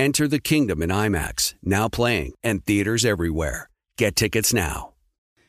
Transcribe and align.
Enter 0.00 0.26
the 0.26 0.40
kingdom 0.40 0.80
in 0.80 0.88
IMAX, 0.88 1.56
now 1.62 1.86
playing, 1.86 2.32
and 2.42 2.64
theaters 2.64 3.04
everywhere. 3.04 3.68
Get 3.98 4.16
tickets 4.16 4.54
now. 4.54 4.94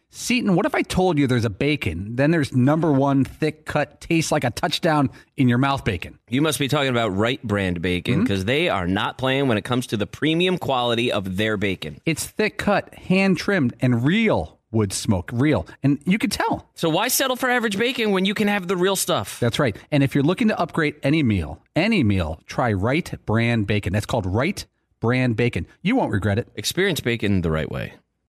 Seton, 0.10 0.56
what 0.56 0.66
if 0.66 0.76
I 0.76 0.82
told 0.82 1.18
you 1.18 1.26
there's 1.26 1.46
a 1.46 1.50
bacon, 1.50 2.18
then 2.18 2.32
there's 2.32 2.54
number 2.54 2.92
one 2.92 3.24
thick 3.24 3.66
cut, 3.66 4.02
tastes 4.02 4.30
like 4.30 4.44
a 4.44 4.50
touchdown 4.50 5.10
in 5.38 5.48
your 5.48 5.58
mouth 5.58 5.86
bacon? 5.86 6.20
You 6.28 6.42
must 6.42 6.60
be 6.60 6.68
talking 6.68 6.90
about 6.90 7.16
Wright 7.16 7.42
Brand 7.42 7.82
bacon 7.82 8.24
because 8.24 8.42
mm-hmm. 8.42 8.48
they 8.48 8.68
are 8.68 8.88
not 8.88 9.18
playing 9.18 9.48
when 9.48 9.58
it 9.58 9.64
comes 9.64 9.88
to 9.88 9.96
the 9.96 10.06
premium 10.06 10.58
quality 10.58 11.14
of 11.14 11.38
their 11.38 11.56
bacon. 11.56 12.02
It's 12.06 12.26
thick 12.26 12.58
cut, 12.58 12.94
hand 12.94 13.38
trimmed, 13.38 13.74
and 13.80 14.04
real 14.04 14.60
wood 14.72 14.94
smoke, 14.94 15.30
real. 15.34 15.68
And 15.84 16.00
you 16.06 16.18
can 16.18 16.30
tell. 16.30 16.70
So 16.76 16.90
why 16.90 17.08
settle 17.08 17.36
for 17.36 17.50
average 17.50 17.78
bacon 17.78 18.12
when 18.12 18.26
you 18.26 18.34
can 18.34 18.48
have 18.48 18.68
the 18.68 18.78
real 18.78 18.96
stuff? 18.96 19.40
That's 19.40 19.60
right. 19.60 19.76
And 19.92 20.04
if 20.04 20.16
you're 20.16 20.24
looking 20.24 20.48
to 20.48 20.60
upgrade 20.60 20.96
any 21.04 21.24
meal, 21.24 21.62
any 21.76 22.04
meal, 22.04 22.40
try 22.46 22.74
Wright 22.74 23.14
Brand 23.26 23.68
Bacon. 23.68 23.94
That's 23.94 24.06
called 24.06 24.26
Wright 24.26 24.66
Brand 25.00 25.36
Bacon. 25.36 25.68
You 25.82 25.96
won't 25.96 26.12
regret 26.12 26.40
it. 26.40 26.48
Experience 26.56 27.02
bacon 27.02 27.42
the 27.42 27.52
right 27.52 27.70
way. 27.72 27.94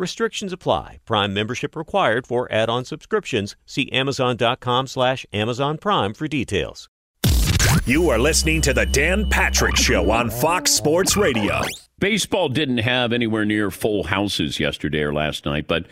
Restrictions 0.00 0.52
apply. 0.52 1.00
Prime 1.04 1.34
membership 1.34 1.76
required 1.76 2.26
for 2.26 2.50
add-on 2.50 2.86
subscriptions. 2.86 3.54
See 3.66 3.92
Amazon.com 3.92 4.86
slash 4.86 5.26
Amazon 5.30 5.76
Prime 5.76 6.14
for 6.14 6.26
details. 6.26 6.88
You 7.84 8.08
are 8.08 8.18
listening 8.18 8.62
to 8.62 8.72
the 8.72 8.86
Dan 8.86 9.28
Patrick 9.28 9.76
Show 9.76 10.10
on 10.10 10.30
Fox 10.30 10.70
Sports 10.70 11.18
Radio. 11.18 11.60
Baseball 11.98 12.48
didn't 12.48 12.78
have 12.78 13.12
anywhere 13.12 13.44
near 13.44 13.70
full 13.70 14.04
houses 14.04 14.58
yesterday 14.58 15.02
or 15.02 15.12
last 15.12 15.44
night, 15.44 15.68
but 15.68 15.84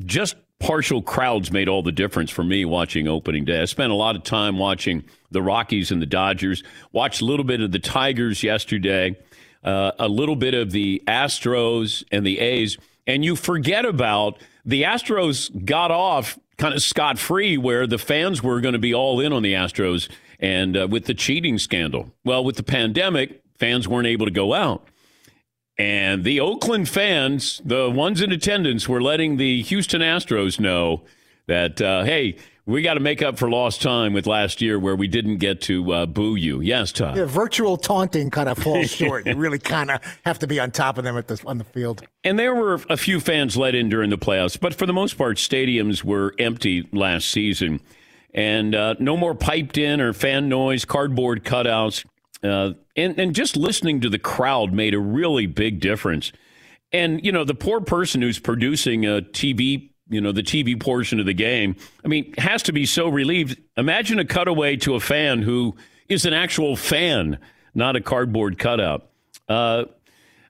just 0.00 0.36
partial 0.58 1.02
crowds 1.02 1.52
made 1.52 1.68
all 1.68 1.82
the 1.82 1.92
difference 1.92 2.30
for 2.30 2.42
me 2.42 2.64
watching 2.64 3.06
opening 3.06 3.44
day. 3.44 3.60
I 3.60 3.66
spent 3.66 3.92
a 3.92 3.96
lot 3.96 4.16
of 4.16 4.22
time 4.22 4.58
watching 4.58 5.04
the 5.30 5.42
Rockies 5.42 5.90
and 5.90 6.00
the 6.00 6.06
Dodgers, 6.06 6.62
watched 6.92 7.20
a 7.20 7.26
little 7.26 7.44
bit 7.44 7.60
of 7.60 7.70
the 7.70 7.78
Tigers 7.78 8.42
yesterday, 8.42 9.14
uh, 9.62 9.92
a 9.98 10.08
little 10.08 10.36
bit 10.36 10.54
of 10.54 10.70
the 10.70 11.02
Astros 11.06 12.02
and 12.10 12.26
the 12.26 12.38
A's 12.38 12.78
and 13.06 13.24
you 13.24 13.36
forget 13.36 13.84
about 13.84 14.38
the 14.64 14.82
Astros 14.82 15.64
got 15.64 15.90
off 15.90 16.38
kind 16.58 16.74
of 16.74 16.82
scot 16.82 17.18
free, 17.18 17.56
where 17.56 17.86
the 17.86 17.98
fans 17.98 18.42
were 18.42 18.60
going 18.60 18.72
to 18.72 18.78
be 18.78 18.94
all 18.94 19.20
in 19.20 19.32
on 19.32 19.42
the 19.42 19.52
Astros 19.52 20.08
and 20.40 20.76
uh, 20.76 20.88
with 20.88 21.04
the 21.04 21.14
cheating 21.14 21.58
scandal. 21.58 22.12
Well, 22.24 22.44
with 22.44 22.56
the 22.56 22.62
pandemic, 22.62 23.42
fans 23.58 23.86
weren't 23.86 24.06
able 24.06 24.26
to 24.26 24.32
go 24.32 24.54
out. 24.54 24.86
And 25.78 26.24
the 26.24 26.40
Oakland 26.40 26.88
fans, 26.88 27.60
the 27.64 27.90
ones 27.90 28.22
in 28.22 28.32
attendance, 28.32 28.88
were 28.88 29.02
letting 29.02 29.36
the 29.36 29.62
Houston 29.62 30.00
Astros 30.00 30.58
know 30.58 31.04
that, 31.46 31.80
uh, 31.80 32.04
hey, 32.04 32.36
we 32.66 32.82
got 32.82 32.94
to 32.94 33.00
make 33.00 33.22
up 33.22 33.38
for 33.38 33.48
lost 33.48 33.80
time 33.80 34.12
with 34.12 34.26
last 34.26 34.60
year 34.60 34.76
where 34.78 34.96
we 34.96 35.06
didn't 35.06 35.36
get 35.36 35.60
to 35.62 35.92
uh, 35.92 36.06
boo 36.06 36.34
you. 36.34 36.60
Yes, 36.60 36.90
Tom. 36.90 37.16
Yeah, 37.16 37.24
virtual 37.24 37.76
taunting 37.76 38.28
kind 38.28 38.48
of 38.48 38.58
falls 38.58 38.90
short. 38.90 39.24
You 39.24 39.36
really 39.36 39.60
kind 39.60 39.90
of 39.92 40.00
have 40.24 40.40
to 40.40 40.48
be 40.48 40.58
on 40.58 40.72
top 40.72 40.98
of 40.98 41.04
them 41.04 41.16
at 41.16 41.28
the, 41.28 41.40
on 41.46 41.58
the 41.58 41.64
field. 41.64 42.02
And 42.24 42.36
there 42.36 42.54
were 42.54 42.80
a 42.90 42.96
few 42.96 43.20
fans 43.20 43.56
let 43.56 43.76
in 43.76 43.88
during 43.88 44.10
the 44.10 44.18
playoffs, 44.18 44.58
but 44.58 44.74
for 44.74 44.84
the 44.84 44.92
most 44.92 45.16
part, 45.16 45.36
stadiums 45.36 46.02
were 46.02 46.34
empty 46.40 46.88
last 46.92 47.28
season. 47.28 47.80
And 48.34 48.74
uh, 48.74 48.96
no 48.98 49.16
more 49.16 49.34
piped 49.34 49.78
in 49.78 50.00
or 50.00 50.12
fan 50.12 50.48
noise, 50.48 50.84
cardboard 50.84 51.44
cutouts. 51.44 52.04
Uh, 52.42 52.74
and, 52.96 53.18
and 53.18 53.34
just 53.34 53.56
listening 53.56 54.00
to 54.00 54.10
the 54.10 54.18
crowd 54.18 54.72
made 54.72 54.92
a 54.92 54.98
really 54.98 55.46
big 55.46 55.78
difference. 55.78 56.32
And, 56.92 57.24
you 57.24 57.30
know, 57.30 57.44
the 57.44 57.54
poor 57.54 57.80
person 57.80 58.22
who's 58.22 58.38
producing 58.38 59.06
a 59.06 59.20
TV 59.22 59.90
you 60.08 60.20
know, 60.20 60.32
the 60.32 60.42
TV 60.42 60.78
portion 60.78 61.20
of 61.20 61.26
the 61.26 61.34
game. 61.34 61.76
I 62.04 62.08
mean, 62.08 62.32
has 62.38 62.62
to 62.64 62.72
be 62.72 62.86
so 62.86 63.08
relieved. 63.08 63.60
Imagine 63.76 64.18
a 64.18 64.24
cutaway 64.24 64.76
to 64.78 64.94
a 64.94 65.00
fan 65.00 65.42
who 65.42 65.76
is 66.08 66.24
an 66.24 66.32
actual 66.32 66.76
fan, 66.76 67.38
not 67.74 67.96
a 67.96 68.00
cardboard 68.00 68.58
cutout. 68.58 69.08
Uh, 69.48 69.84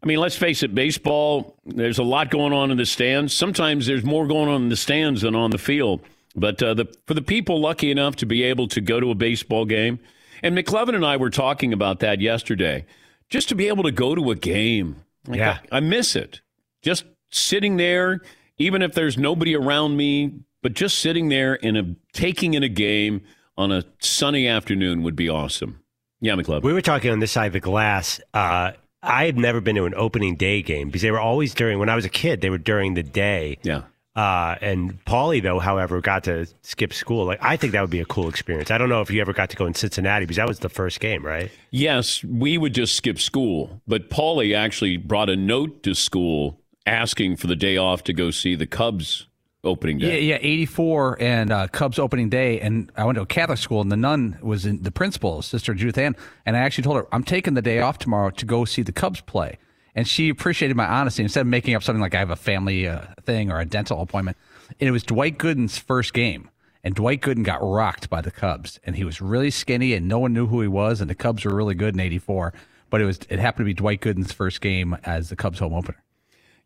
I 0.02 0.06
mean, 0.06 0.18
let's 0.18 0.36
face 0.36 0.62
it, 0.62 0.74
baseball, 0.74 1.56
there's 1.64 1.98
a 1.98 2.02
lot 2.04 2.30
going 2.30 2.52
on 2.52 2.70
in 2.70 2.76
the 2.76 2.86
stands. 2.86 3.34
Sometimes 3.34 3.86
there's 3.86 4.04
more 4.04 4.26
going 4.26 4.48
on 4.48 4.62
in 4.62 4.68
the 4.68 4.76
stands 4.76 5.22
than 5.22 5.34
on 5.34 5.50
the 5.50 5.58
field. 5.58 6.00
But 6.34 6.62
uh, 6.62 6.74
the, 6.74 6.94
for 7.06 7.14
the 7.14 7.22
people 7.22 7.60
lucky 7.60 7.90
enough 7.90 8.16
to 8.16 8.26
be 8.26 8.42
able 8.42 8.68
to 8.68 8.80
go 8.80 9.00
to 9.00 9.10
a 9.10 9.14
baseball 9.14 9.64
game, 9.64 9.98
and 10.42 10.56
McLovin 10.56 10.94
and 10.94 11.04
I 11.04 11.16
were 11.16 11.30
talking 11.30 11.72
about 11.72 12.00
that 12.00 12.20
yesterday, 12.20 12.84
just 13.30 13.48
to 13.48 13.54
be 13.54 13.68
able 13.68 13.84
to 13.84 13.90
go 13.90 14.14
to 14.14 14.30
a 14.30 14.36
game. 14.36 14.96
Like 15.26 15.38
yeah. 15.38 15.58
I, 15.72 15.78
I 15.78 15.80
miss 15.80 16.14
it. 16.14 16.42
Just 16.82 17.04
sitting 17.30 17.78
there 17.78 18.20
even 18.58 18.82
if 18.82 18.94
there's 18.94 19.18
nobody 19.18 19.54
around 19.54 19.96
me, 19.96 20.40
but 20.62 20.74
just 20.74 20.98
sitting 20.98 21.28
there 21.28 21.54
in 21.54 21.76
a 21.76 21.94
taking 22.12 22.54
in 22.54 22.62
a 22.62 22.68
game 22.68 23.22
on 23.56 23.72
a 23.72 23.84
sunny 23.98 24.46
afternoon 24.46 25.02
would 25.02 25.16
be 25.16 25.28
awesome. 25.28 25.80
Yeah, 26.20 26.34
McClub. 26.34 26.62
We 26.62 26.72
were 26.72 26.82
talking 26.82 27.10
on 27.10 27.20
this 27.20 27.32
side 27.32 27.48
of 27.48 27.52
the 27.52 27.60
glass. 27.60 28.20
Uh, 28.32 28.72
I 29.02 29.26
have 29.26 29.36
never 29.36 29.60
been 29.60 29.76
to 29.76 29.84
an 29.84 29.94
opening 29.94 30.36
day 30.36 30.62
game 30.62 30.88
because 30.88 31.02
they 31.02 31.10
were 31.10 31.20
always 31.20 31.54
during 31.54 31.78
when 31.78 31.88
I 31.88 31.94
was 31.94 32.04
a 32.04 32.10
kid. 32.10 32.40
They 32.40 32.50
were 32.50 32.58
during 32.58 32.94
the 32.94 33.02
day. 33.02 33.58
Yeah. 33.62 33.82
Uh, 34.16 34.56
and 34.62 35.04
Paulie, 35.04 35.42
though, 35.42 35.58
however, 35.58 36.00
got 36.00 36.24
to 36.24 36.46
skip 36.62 36.94
school. 36.94 37.26
Like 37.26 37.38
I 37.42 37.58
think 37.58 37.74
that 37.74 37.82
would 37.82 37.90
be 37.90 38.00
a 38.00 38.06
cool 38.06 38.30
experience. 38.30 38.70
I 38.70 38.78
don't 38.78 38.88
know 38.88 39.02
if 39.02 39.10
you 39.10 39.20
ever 39.20 39.34
got 39.34 39.50
to 39.50 39.56
go 39.56 39.66
in 39.66 39.74
Cincinnati 39.74 40.24
because 40.24 40.36
that 40.36 40.48
was 40.48 40.60
the 40.60 40.70
first 40.70 41.00
game, 41.00 41.24
right? 41.24 41.50
Yes, 41.70 42.24
we 42.24 42.56
would 42.56 42.74
just 42.74 42.96
skip 42.96 43.18
school, 43.18 43.82
but 43.86 44.08
Paulie 44.08 44.56
actually 44.56 44.96
brought 44.96 45.28
a 45.28 45.36
note 45.36 45.82
to 45.82 45.94
school 45.94 46.58
asking 46.86 47.36
for 47.36 47.46
the 47.46 47.56
day 47.56 47.76
off 47.76 48.04
to 48.04 48.12
go 48.12 48.30
see 48.30 48.54
the 48.54 48.66
Cubs 48.66 49.26
opening 49.66 49.98
day. 49.98 50.22
Yeah, 50.22 50.36
yeah, 50.36 50.38
84 50.40 51.20
and 51.20 51.52
uh, 51.52 51.66
Cubs 51.68 51.98
opening 51.98 52.28
day. 52.30 52.60
And 52.60 52.90
I 52.96 53.04
went 53.04 53.16
to 53.16 53.22
a 53.22 53.26
Catholic 53.26 53.58
school, 53.58 53.80
and 53.80 53.92
the 53.92 53.96
nun 53.96 54.38
was 54.40 54.64
in, 54.64 54.82
the 54.82 54.92
principal, 54.92 55.42
Sister 55.42 55.74
Judith 55.74 55.98
Ann. 55.98 56.16
And 56.46 56.56
I 56.56 56.60
actually 56.60 56.84
told 56.84 56.96
her, 56.96 57.06
I'm 57.12 57.24
taking 57.24 57.54
the 57.54 57.62
day 57.62 57.80
off 57.80 57.98
tomorrow 57.98 58.30
to 58.30 58.46
go 58.46 58.64
see 58.64 58.82
the 58.82 58.92
Cubs 58.92 59.20
play. 59.20 59.58
And 59.94 60.06
she 60.06 60.28
appreciated 60.28 60.76
my 60.76 60.86
honesty. 60.86 61.22
Instead 61.22 61.40
of 61.40 61.46
making 61.46 61.74
up 61.74 61.82
something 61.82 62.00
like 62.00 62.14
I 62.14 62.18
have 62.18 62.30
a 62.30 62.36
family 62.36 62.86
uh, 62.86 63.02
thing 63.24 63.50
or 63.50 63.60
a 63.60 63.64
dental 63.64 64.00
appointment, 64.00 64.36
and 64.80 64.88
it 64.88 64.92
was 64.92 65.02
Dwight 65.02 65.38
Gooden's 65.38 65.78
first 65.78 66.14
game. 66.14 66.50
And 66.84 66.94
Dwight 66.94 67.20
Gooden 67.20 67.42
got 67.42 67.58
rocked 67.62 68.08
by 68.08 68.20
the 68.20 68.30
Cubs. 68.30 68.78
And 68.84 68.94
he 68.94 69.04
was 69.04 69.20
really 69.20 69.50
skinny, 69.50 69.94
and 69.94 70.06
no 70.06 70.20
one 70.20 70.32
knew 70.32 70.46
who 70.46 70.60
he 70.60 70.68
was. 70.68 71.00
And 71.00 71.10
the 71.10 71.14
Cubs 71.14 71.44
were 71.44 71.54
really 71.54 71.74
good 71.74 71.94
in 71.94 72.00
84. 72.00 72.52
But 72.90 73.00
it 73.00 73.04
was 73.04 73.18
it 73.28 73.40
happened 73.40 73.64
to 73.64 73.70
be 73.70 73.74
Dwight 73.74 74.00
Gooden's 74.00 74.32
first 74.32 74.60
game 74.60 74.96
as 75.02 75.28
the 75.28 75.36
Cubs 75.36 75.58
home 75.58 75.74
opener. 75.74 76.00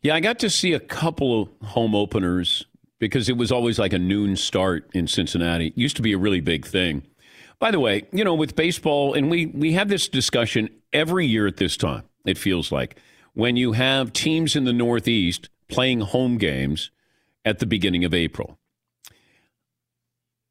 Yeah, 0.01 0.15
I 0.15 0.19
got 0.19 0.39
to 0.39 0.49
see 0.49 0.73
a 0.73 0.79
couple 0.79 1.41
of 1.41 1.67
home 1.69 1.93
openers 1.93 2.65
because 2.97 3.29
it 3.29 3.37
was 3.37 3.51
always 3.51 3.77
like 3.77 3.93
a 3.93 3.99
noon 3.99 4.35
start 4.35 4.89
in 4.93 5.07
Cincinnati. 5.07 5.67
It 5.67 5.77
used 5.77 5.95
to 5.97 6.01
be 6.01 6.13
a 6.13 6.17
really 6.17 6.41
big 6.41 6.65
thing. 6.65 7.03
By 7.59 7.69
the 7.69 7.79
way, 7.79 8.07
you 8.11 8.23
know, 8.23 8.33
with 8.33 8.55
baseball, 8.55 9.13
and 9.13 9.29
we, 9.29 9.45
we 9.47 9.73
have 9.73 9.89
this 9.89 10.07
discussion 10.07 10.69
every 10.91 11.27
year 11.27 11.45
at 11.45 11.57
this 11.57 11.77
time, 11.77 12.03
it 12.25 12.37
feels 12.37 12.71
like, 12.71 12.97
when 13.33 13.55
you 13.55 13.73
have 13.73 14.11
teams 14.11 14.55
in 14.55 14.63
the 14.63 14.73
Northeast 14.73 15.49
playing 15.67 16.01
home 16.01 16.37
games 16.37 16.89
at 17.45 17.59
the 17.59 17.65
beginning 17.65 18.03
of 18.03 18.13
April. 18.13 18.57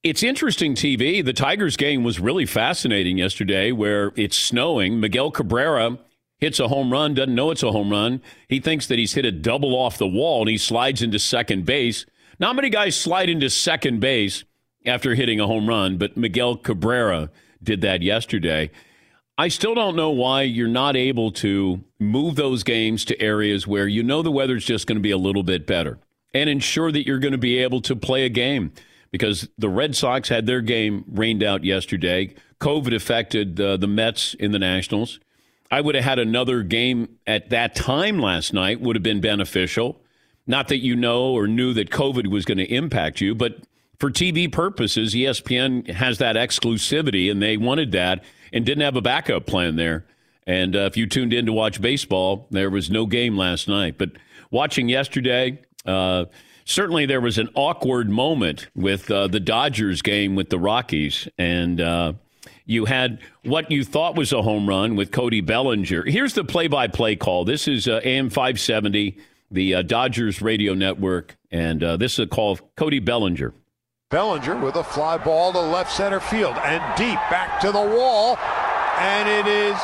It's 0.03 0.23
interesting 0.23 0.75
TV. 0.75 1.23
The 1.23 1.33
Tigers 1.33 1.77
game 1.77 2.05
was 2.05 2.19
really 2.19 2.47
fascinating 2.47 3.19
yesterday 3.19 3.71
where 3.71 4.13
it's 4.17 4.37
snowing. 4.37 4.99
Miguel 4.99 5.31
Cabrera 5.31 5.99
hits 6.41 6.59
a 6.59 6.69
home 6.69 6.91
run, 6.91 7.15
doesn't 7.15 7.35
know 7.35 7.51
it's 7.51 7.63
a 7.63 7.73
home 7.73 7.91
run. 7.91 8.23
He 8.49 8.61
thinks 8.61 8.87
that 8.87 8.99
he's 8.99 9.15
hit 9.15 9.25
a 9.25 9.33
double 9.33 9.75
off 9.75 9.99
the 9.99 10.07
wall 10.07 10.41
and 10.41 10.49
he 10.49 10.59
slides 10.59 11.03
into 11.03 11.19
second 11.19 11.67
base. 11.67 12.07
Not 12.39 12.57
many 12.57 12.71
guys 12.71 12.97
slide 12.97 13.29
into 13.29 13.51
second 13.51 14.01
base 14.01 14.45
after 14.87 15.15
hitting 15.15 15.41
a 15.41 15.47
home 15.47 15.69
run, 15.69 15.99
but 15.99 16.17
Miguel 16.17 16.57
Cabrera 16.57 17.31
did 17.63 17.83
that 17.83 18.03
yesterday. 18.03 18.71
I 19.37 19.49
still 19.49 19.75
don't 19.75 19.97
know 19.97 20.11
why 20.11 20.43
you're 20.43 20.69
not 20.69 20.97
able 20.97 21.31
to 21.33 21.83
move 21.99 22.37
those 22.37 22.63
games 22.63 23.05
to 23.07 23.21
areas 23.21 23.67
where 23.67 23.87
you 23.87 24.03
know 24.03 24.23
the 24.23 24.31
weather's 24.31 24.65
just 24.65 24.87
going 24.87 24.97
to 24.97 25.03
be 25.03 25.11
a 25.11 25.19
little 25.19 25.43
bit 25.43 25.67
better 25.67 25.99
and 26.33 26.49
ensure 26.49 26.93
that 26.93 27.07
you're 27.07 27.19
going 27.19 27.33
to 27.33 27.39
be 27.39 27.59
able 27.59 27.81
to 27.83 27.97
play 27.97 28.25
a 28.25 28.29
game. 28.29 28.73
because 29.13 29.49
the 29.59 29.69
Red 29.69 29.97
Sox 29.97 30.29
had 30.29 30.47
their 30.47 30.61
game 30.61 31.05
rained 31.09 31.43
out 31.43 31.65
yesterday. 31.65 32.35
COVID 32.61 32.95
affected 32.95 33.61
uh, 33.61 33.77
the 33.77 33.87
Mets 33.89 34.35
in 34.35 34.53
the 34.53 34.59
Nationals. 34.59 35.19
I 35.71 35.81
would 35.81 35.95
have 35.95 36.05
had 36.05 36.19
another 36.19 36.63
game 36.63 37.17
at 37.27 37.51
that 37.51 37.75
time 37.75 38.19
last 38.19 38.53
night, 38.53 38.81
would 38.81 38.97
have 38.97 39.03
been 39.03 39.21
beneficial. 39.21 40.01
Not 40.47 40.69
that 40.69 40.79
you 40.79 40.97
know 40.97 41.33
or 41.33 41.47
knew 41.47 41.73
that 41.75 41.91
COVID 41.91 42.27
was 42.27 42.45
going 42.45 42.59
to 42.59 42.65
impact 42.65 43.21
you, 43.21 43.35
but 43.35 43.59
for 43.99 44.11
TV 44.11 44.51
purposes, 44.51 45.15
ESPN 45.15 45.89
has 45.91 46.19
that 46.19 46.35
exclusivity, 46.35 47.31
and 47.31 47.41
they 47.41 47.57
wanted 47.57 47.93
that 47.93 48.25
and 48.53 48.65
didn't 48.67 48.83
have 48.83 48.97
a 48.97 49.03
backup 49.03 49.47
plan 49.47 49.77
there. 49.77 50.07
And 50.47 50.75
uh, 50.75 50.81
if 50.81 50.97
you 50.97 51.07
tuned 51.07 51.33
in 51.33 51.47
to 51.47 51.53
watch 51.53 51.81
baseball, 51.81 52.49
there 52.51 52.71
was 52.71 52.91
no 52.91 53.07
game 53.07 53.37
last 53.37 53.69
night. 53.69 53.97
But 53.99 54.13
watching 54.51 54.89
yesterday, 54.89 55.61
uh, 55.85 56.25
certainly 56.65 57.07
there 57.07 57.21
was 57.21 57.39
an 57.39 57.51
awkward 57.55 58.11
moment 58.11 58.69
with 58.75 59.11
uh, 59.11 59.29
the 59.29 59.39
Dodgers 59.39 60.03
game 60.03 60.35
with 60.35 60.49
the 60.49 60.59
Rockies. 60.59 61.29
And 61.39 61.81
uh, 61.81 62.15
you 62.71 62.85
had 62.85 63.19
what 63.45 63.71
you 63.71 63.85
thought 63.85 64.15
was 64.17 64.33
a 64.33 64.43
home 64.43 64.69
run 64.69 64.97
with 64.97 65.11
Cody 65.11 65.41
Bellinger. 65.41 66.05
Here's 66.05 66.35
the 66.35 66.45
play 66.45 66.69
by 66.69 66.87
play 66.87 67.17
call. 67.17 67.45
This 67.45 67.67
is 67.67 67.89
uh, 67.89 68.01
AM 68.05 68.31
570, 68.31 69.19
the 69.51 69.75
uh, 69.75 69.83
Dodgers 69.83 70.41
radio 70.41 70.75
network. 70.75 71.37
And 71.51 71.81
this 71.81 72.13
is 72.13 72.21
a 72.21 72.27
call 72.29 72.53
of 72.53 72.77
Cody 72.77 73.01
Bellinger. 73.01 73.53
Bellinger 74.11 74.57
with 74.57 74.77
a 74.77 74.85
fly 74.85 75.19
ball 75.19 75.53
to 75.53 75.61
left 75.61 75.93
center 75.93 76.21
field 76.21 76.57
and 76.65 76.83
deep 76.97 77.19
back 77.31 77.61
to 77.61 77.73
the 77.73 77.81
wall. 77.81 78.37
And 78.99 79.29
it 79.29 79.47
is 79.47 79.77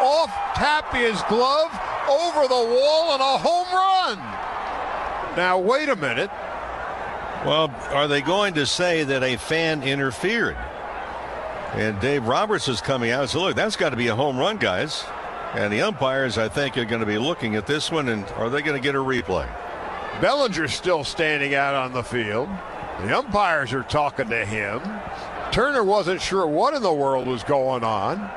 off 0.00 0.30
Tapia's 0.54 1.22
glove 1.28 1.70
over 2.08 2.48
the 2.48 2.54
wall 2.54 3.12
and 3.12 3.22
a 3.22 3.38
home 3.38 3.68
run. 3.72 4.18
Now, 5.36 5.58
wait 5.58 5.88
a 5.88 5.96
minute. 5.96 6.30
Well, 7.44 7.74
are 7.90 8.08
they 8.08 8.20
going 8.20 8.54
to 8.54 8.66
say 8.66 9.04
that 9.04 9.22
a 9.22 9.36
fan 9.36 9.82
interfered? 9.82 10.56
And 11.74 12.00
Dave 12.00 12.26
Roberts 12.26 12.68
is 12.68 12.80
coming 12.80 13.10
out 13.10 13.22
and 13.22 13.30
said, 13.30 13.40
look, 13.40 13.56
that's 13.56 13.74
got 13.74 13.90
to 13.90 13.96
be 13.96 14.06
a 14.06 14.14
home 14.14 14.38
run, 14.38 14.58
guys. 14.58 15.04
And 15.54 15.72
the 15.72 15.82
umpires, 15.82 16.38
I 16.38 16.48
think, 16.48 16.76
are 16.78 16.84
going 16.84 17.00
to 17.00 17.06
be 17.06 17.18
looking 17.18 17.56
at 17.56 17.66
this 17.66 17.90
one, 17.90 18.08
and 18.08 18.24
are 18.36 18.48
they 18.48 18.62
going 18.62 18.80
to 18.80 18.82
get 18.82 18.94
a 18.94 18.98
replay? 18.98 19.48
Bellinger's 20.20 20.72
still 20.72 21.02
standing 21.02 21.54
out 21.54 21.74
on 21.74 21.92
the 21.92 22.02
field. 22.02 22.48
The 23.00 23.18
umpires 23.18 23.72
are 23.72 23.82
talking 23.82 24.28
to 24.28 24.46
him. 24.46 24.80
Turner 25.50 25.82
wasn't 25.82 26.20
sure 26.20 26.46
what 26.46 26.74
in 26.74 26.82
the 26.82 26.92
world 26.92 27.26
was 27.26 27.42
going 27.42 27.82
on. 27.82 28.30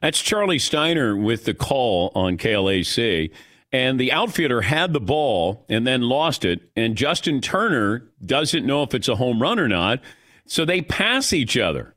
That's 0.00 0.20
Charlie 0.20 0.58
Steiner 0.58 1.16
with 1.16 1.44
the 1.44 1.54
call 1.54 2.12
on 2.14 2.38
KLAC. 2.38 3.30
And 3.72 4.00
the 4.00 4.12
outfielder 4.12 4.62
had 4.62 4.94
the 4.94 5.00
ball 5.00 5.66
and 5.68 5.86
then 5.86 6.00
lost 6.02 6.46
it. 6.46 6.70
And 6.74 6.96
Justin 6.96 7.42
Turner 7.42 8.08
doesn't 8.24 8.64
know 8.64 8.82
if 8.82 8.94
it's 8.94 9.08
a 9.08 9.16
home 9.16 9.42
run 9.42 9.58
or 9.58 9.68
not. 9.68 10.00
So 10.46 10.64
they 10.64 10.80
pass 10.80 11.34
each 11.34 11.58
other. 11.58 11.94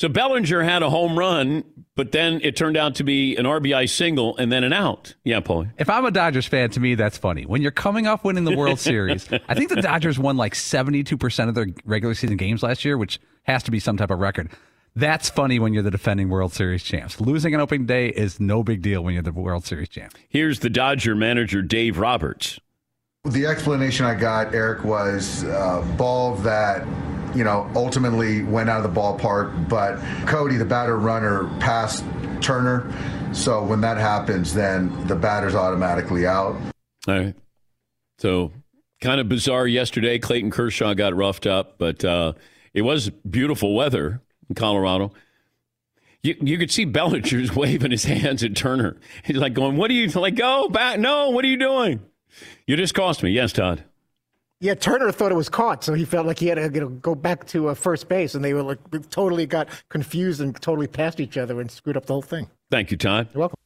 So 0.00 0.08
Bellinger 0.08 0.62
had 0.62 0.82
a 0.82 0.88
home 0.88 1.18
run, 1.18 1.62
but 1.94 2.10
then 2.10 2.40
it 2.42 2.56
turned 2.56 2.78
out 2.78 2.94
to 2.94 3.04
be 3.04 3.36
an 3.36 3.44
RBI 3.44 3.86
single 3.86 4.34
and 4.38 4.50
then 4.50 4.64
an 4.64 4.72
out. 4.72 5.14
Yeah, 5.24 5.40
Paul. 5.40 5.66
If 5.76 5.90
I'm 5.90 6.06
a 6.06 6.10
Dodgers 6.10 6.46
fan, 6.46 6.70
to 6.70 6.80
me, 6.80 6.94
that's 6.94 7.18
funny. 7.18 7.44
When 7.44 7.60
you're 7.60 7.70
coming 7.70 8.06
off 8.06 8.24
winning 8.24 8.44
the 8.44 8.56
World 8.56 8.80
Series, 8.80 9.28
I 9.48 9.54
think 9.54 9.68
the 9.68 9.82
Dodgers 9.82 10.18
won 10.18 10.38
like 10.38 10.54
72% 10.54 11.48
of 11.50 11.54
their 11.54 11.66
regular 11.84 12.14
season 12.14 12.38
games 12.38 12.62
last 12.62 12.82
year, 12.82 12.96
which 12.96 13.20
has 13.42 13.62
to 13.64 13.70
be 13.70 13.78
some 13.78 13.98
type 13.98 14.10
of 14.10 14.20
record. 14.20 14.48
That's 14.96 15.28
funny 15.28 15.58
when 15.58 15.74
you're 15.74 15.82
the 15.82 15.90
defending 15.90 16.30
World 16.30 16.54
Series 16.54 16.82
champs. 16.82 17.20
Losing 17.20 17.52
an 17.54 17.60
opening 17.60 17.84
day 17.84 18.08
is 18.08 18.40
no 18.40 18.62
big 18.62 18.80
deal 18.80 19.04
when 19.04 19.12
you're 19.12 19.22
the 19.22 19.32
World 19.32 19.66
Series 19.66 19.90
champ. 19.90 20.14
Here's 20.30 20.60
the 20.60 20.70
Dodger 20.70 21.14
manager, 21.14 21.60
Dave 21.60 21.98
Roberts. 21.98 22.58
The 23.24 23.44
explanation 23.44 24.06
I 24.06 24.14
got, 24.14 24.54
Eric, 24.54 24.82
was 24.82 25.44
uh, 25.44 25.82
ball 25.98 26.36
that 26.36 26.86
you 27.34 27.44
know, 27.44 27.70
ultimately 27.74 28.42
went 28.42 28.68
out 28.68 28.84
of 28.84 28.94
the 28.94 29.00
ballpark. 29.00 29.68
But 29.68 29.98
Cody, 30.26 30.56
the 30.56 30.64
batter 30.64 30.96
runner, 30.96 31.48
passed 31.60 32.04
Turner. 32.40 32.92
So 33.32 33.62
when 33.64 33.80
that 33.82 33.96
happens, 33.96 34.54
then 34.54 35.06
the 35.06 35.14
batter's 35.14 35.54
automatically 35.54 36.26
out. 36.26 36.56
All 37.06 37.14
right. 37.14 37.34
So 38.18 38.52
kind 39.00 39.20
of 39.20 39.28
bizarre 39.28 39.66
yesterday. 39.66 40.18
Clayton 40.18 40.50
Kershaw 40.50 40.94
got 40.94 41.14
roughed 41.14 41.46
up, 41.46 41.78
but 41.78 42.04
uh, 42.04 42.34
it 42.74 42.82
was 42.82 43.10
beautiful 43.28 43.74
weather 43.74 44.20
in 44.48 44.54
Colorado. 44.54 45.12
You, 46.22 46.36
you 46.40 46.58
could 46.58 46.70
see 46.70 46.84
Bellinger's 46.84 47.54
waving 47.56 47.92
his 47.92 48.04
hands 48.04 48.42
at 48.42 48.54
Turner. 48.54 48.98
He's 49.24 49.36
like 49.36 49.54
going, 49.54 49.76
"What 49.76 49.90
are 49.90 49.94
you 49.94 50.08
like? 50.08 50.34
Go 50.34 50.68
back! 50.68 50.98
No, 50.98 51.30
what 51.30 51.44
are 51.44 51.48
you 51.48 51.56
doing? 51.58 52.00
You 52.66 52.76
just 52.76 52.94
cost 52.94 53.22
me." 53.22 53.30
Yes, 53.30 53.52
Todd. 53.52 53.84
Yeah, 54.62 54.74
Turner 54.74 55.10
thought 55.10 55.32
it 55.32 55.36
was 55.36 55.48
caught, 55.48 55.82
so 55.82 55.94
he 55.94 56.04
felt 56.04 56.26
like 56.26 56.38
he 56.38 56.48
had 56.48 56.56
to 56.56 56.70
you 56.72 56.80
know, 56.82 56.88
go 56.90 57.14
back 57.14 57.46
to 57.48 57.68
uh, 57.68 57.74
first 57.74 58.08
base, 58.08 58.34
and 58.34 58.44
they 58.44 58.52
were 58.52 58.62
like 58.62 58.78
totally 59.08 59.46
got 59.46 59.68
confused 59.88 60.42
and 60.42 60.54
totally 60.60 60.86
passed 60.86 61.18
each 61.18 61.38
other 61.38 61.62
and 61.62 61.70
screwed 61.70 61.96
up 61.96 62.04
the 62.04 62.12
whole 62.12 62.20
thing. 62.20 62.50
Thank 62.70 62.90
you, 62.90 62.98
Todd. 62.98 63.28
You're 63.32 63.40
welcome. 63.40 63.56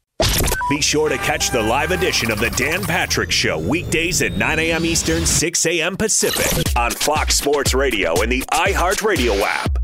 Be 0.70 0.80
sure 0.80 1.08
to 1.08 1.18
catch 1.18 1.50
the 1.50 1.60
live 1.60 1.90
edition 1.90 2.30
of 2.30 2.38
the 2.38 2.48
Dan 2.50 2.82
Patrick 2.84 3.32
Show 3.32 3.58
weekdays 3.58 4.22
at 4.22 4.36
9 4.36 4.58
a.m. 4.60 4.84
Eastern, 4.84 5.26
6 5.26 5.66
a.m. 5.66 5.96
Pacific 5.96 6.74
on 6.76 6.92
Fox 6.92 7.34
Sports 7.34 7.74
Radio 7.74 8.22
and 8.22 8.30
the 8.30 8.42
iHeartRadio 8.52 9.40
app. 9.42 9.83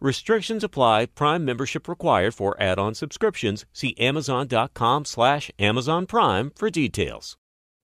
Restrictions 0.00 0.64
apply. 0.64 1.06
Prime 1.06 1.44
membership 1.44 1.86
required 1.86 2.34
for 2.34 2.60
add-on 2.60 2.94
subscriptions. 2.94 3.66
See 3.72 3.94
Amazon.com 3.98 5.04
slash 5.04 5.50
Amazon 5.58 6.06
Prime 6.06 6.52
for 6.56 6.70
details. 6.70 7.36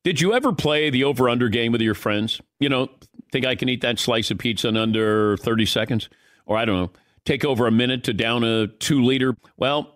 Did 0.03 0.21
you 0.23 0.33
ever 0.33 0.53
play 0.53 0.89
the 0.89 1.05
over-under 1.05 1.51
game 1.51 1.73
with 1.73 1.83
your 1.83 1.95
friends? 1.95 2.41
You 2.59 2.71
know, 2.71 2.89
think 3.33 3.45
I 3.45 3.55
can 3.55 3.69
eat 3.69 3.83
that 3.83 3.99
slice 3.99 4.31
of 4.31 4.39
pizza 4.39 4.69
in 4.69 4.77
under 4.79 5.37
30 5.37 5.67
seconds? 5.67 6.09
Or 6.47 6.57
I 6.57 6.65
don't 6.65 6.77
know, 6.77 6.91
take 7.27 7.45
over 7.45 7.67
a 7.67 7.73
minute 7.73 8.05
to 8.05 8.15
down 8.15 8.45
a 8.45 8.69
two-liter? 8.69 9.37
Well, 9.59 9.96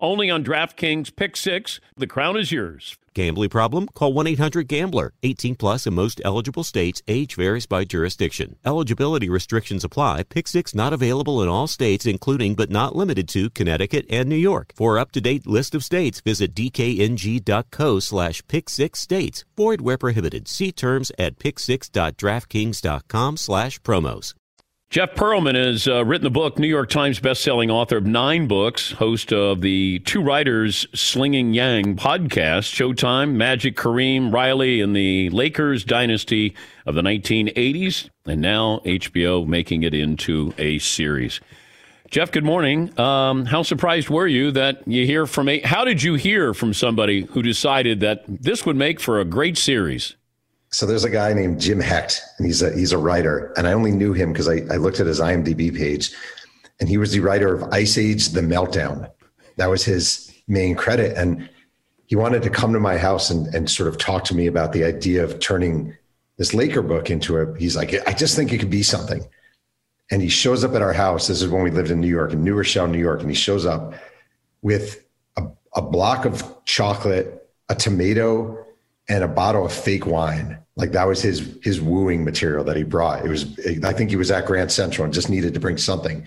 only 0.00 0.30
on 0.30 0.44
DraftKings 0.44 1.14
Pick 1.14 1.36
Six. 1.36 1.80
The 1.96 2.06
crown 2.06 2.36
is 2.36 2.52
yours. 2.52 2.96
Gambling 3.18 3.50
problem? 3.50 3.88
Call 3.94 4.12
1 4.12 4.28
800 4.28 4.68
Gambler. 4.68 5.12
18 5.24 5.56
plus 5.56 5.88
in 5.88 5.94
most 5.94 6.20
eligible 6.24 6.62
states. 6.62 7.02
Age 7.08 7.34
varies 7.34 7.66
by 7.66 7.84
jurisdiction. 7.84 8.54
Eligibility 8.64 9.28
restrictions 9.28 9.82
apply. 9.82 10.22
Pick 10.22 10.46
six 10.46 10.72
not 10.72 10.92
available 10.92 11.42
in 11.42 11.48
all 11.48 11.66
states, 11.66 12.06
including 12.06 12.54
but 12.54 12.70
not 12.70 12.94
limited 12.94 13.28
to 13.30 13.50
Connecticut 13.50 14.06
and 14.08 14.28
New 14.28 14.36
York. 14.36 14.72
For 14.76 14.98
up 14.98 15.10
to 15.12 15.20
date 15.20 15.48
list 15.48 15.74
of 15.74 15.82
states, 15.82 16.20
visit 16.20 16.54
dkng.co 16.54 17.98
slash 17.98 18.40
pick 18.46 18.68
six 18.68 19.00
states. 19.00 19.44
Void 19.56 19.80
where 19.80 19.98
prohibited. 19.98 20.46
See 20.46 20.70
terms 20.70 21.10
at 21.18 21.40
pick6.draftkings.com 21.40 23.36
slash 23.36 23.80
promos. 23.80 24.34
Jeff 24.90 25.10
Pearlman 25.14 25.54
has 25.54 25.86
uh, 25.86 26.02
written 26.02 26.24
the 26.24 26.30
book, 26.30 26.58
New 26.58 26.66
York 26.66 26.88
Times 26.88 27.20
bestselling 27.20 27.68
author 27.68 27.98
of 27.98 28.06
nine 28.06 28.46
books, 28.48 28.92
host 28.92 29.34
of 29.34 29.60
the 29.60 29.98
Two 30.06 30.22
Writers 30.22 30.86
Slinging 30.94 31.52
Yang 31.52 31.96
podcast, 31.96 32.72
Showtime, 32.72 33.34
Magic, 33.34 33.76
Kareem, 33.76 34.32
Riley, 34.32 34.80
and 34.80 34.96
the 34.96 35.28
Lakers 35.28 35.84
dynasty 35.84 36.54
of 36.86 36.94
the 36.94 37.02
1980s, 37.02 38.08
and 38.24 38.40
now 38.40 38.78
HBO 38.86 39.46
making 39.46 39.82
it 39.82 39.92
into 39.92 40.54
a 40.56 40.78
series. 40.78 41.38
Jeff, 42.10 42.32
good 42.32 42.44
morning. 42.44 42.98
Um, 42.98 43.44
how 43.44 43.62
surprised 43.62 44.08
were 44.08 44.26
you 44.26 44.50
that 44.52 44.88
you 44.88 45.04
hear 45.04 45.26
from 45.26 45.50
a? 45.50 45.60
How 45.60 45.84
did 45.84 46.02
you 46.02 46.14
hear 46.14 46.54
from 46.54 46.72
somebody 46.72 47.26
who 47.32 47.42
decided 47.42 48.00
that 48.00 48.24
this 48.26 48.64
would 48.64 48.76
make 48.76 49.00
for 49.00 49.20
a 49.20 49.26
great 49.26 49.58
series? 49.58 50.16
So 50.70 50.84
there's 50.84 51.04
a 51.04 51.10
guy 51.10 51.32
named 51.32 51.60
Jim 51.60 51.80
Hecht, 51.80 52.20
and 52.36 52.46
he's 52.46 52.60
a 52.62 52.74
he's 52.74 52.92
a 52.92 52.98
writer, 52.98 53.52
and 53.56 53.66
I 53.66 53.72
only 53.72 53.90
knew 53.92 54.12
him 54.12 54.32
because 54.32 54.48
I, 54.48 54.62
I 54.70 54.76
looked 54.76 55.00
at 55.00 55.06
his 55.06 55.20
IMDb 55.20 55.74
page, 55.74 56.12
and 56.78 56.88
he 56.88 56.98
was 56.98 57.12
the 57.12 57.20
writer 57.20 57.54
of 57.54 57.72
Ice 57.72 57.96
Age: 57.96 58.28
The 58.28 58.42
Meltdown. 58.42 59.10
That 59.56 59.70
was 59.70 59.84
his 59.84 60.30
main 60.46 60.76
credit, 60.76 61.16
and 61.16 61.48
he 62.06 62.16
wanted 62.16 62.42
to 62.42 62.50
come 62.50 62.72
to 62.74 62.80
my 62.80 62.98
house 62.98 63.30
and 63.30 63.52
and 63.54 63.70
sort 63.70 63.88
of 63.88 63.96
talk 63.96 64.24
to 64.24 64.34
me 64.34 64.46
about 64.46 64.72
the 64.72 64.84
idea 64.84 65.24
of 65.24 65.40
turning 65.40 65.96
this 66.36 66.52
Laker 66.52 66.82
book 66.82 67.08
into 67.08 67.38
a. 67.38 67.58
He's 67.58 67.74
like, 67.74 67.94
I 68.06 68.12
just 68.12 68.36
think 68.36 68.52
it 68.52 68.58
could 68.58 68.70
be 68.70 68.82
something, 68.82 69.26
and 70.10 70.20
he 70.20 70.28
shows 70.28 70.64
up 70.64 70.74
at 70.74 70.82
our 70.82 70.92
house. 70.92 71.28
This 71.28 71.40
is 71.40 71.48
when 71.48 71.62
we 71.62 71.70
lived 71.70 71.90
in 71.90 72.00
New 72.00 72.08
York, 72.08 72.34
in 72.34 72.44
New 72.44 72.54
Rochelle, 72.54 72.88
New 72.88 72.98
York, 72.98 73.20
and 73.20 73.30
he 73.30 73.34
shows 73.34 73.64
up 73.64 73.94
with 74.60 75.02
a, 75.38 75.44
a 75.74 75.80
block 75.80 76.26
of 76.26 76.62
chocolate, 76.66 77.48
a 77.70 77.74
tomato 77.74 78.66
and 79.08 79.24
a 79.24 79.28
bottle 79.28 79.64
of 79.64 79.72
fake 79.72 80.06
wine. 80.06 80.58
Like 80.76 80.92
that 80.92 81.06
was 81.06 81.20
his 81.20 81.58
his 81.62 81.80
wooing 81.80 82.24
material 82.24 82.64
that 82.64 82.76
he 82.76 82.84
brought. 82.84 83.24
It 83.24 83.28
was 83.28 83.58
I 83.84 83.92
think 83.92 84.10
he 84.10 84.16
was 84.16 84.30
at 84.30 84.46
Grand 84.46 84.70
Central 84.70 85.04
and 85.04 85.14
just 85.14 85.28
needed 85.28 85.54
to 85.54 85.60
bring 85.60 85.76
something. 85.76 86.26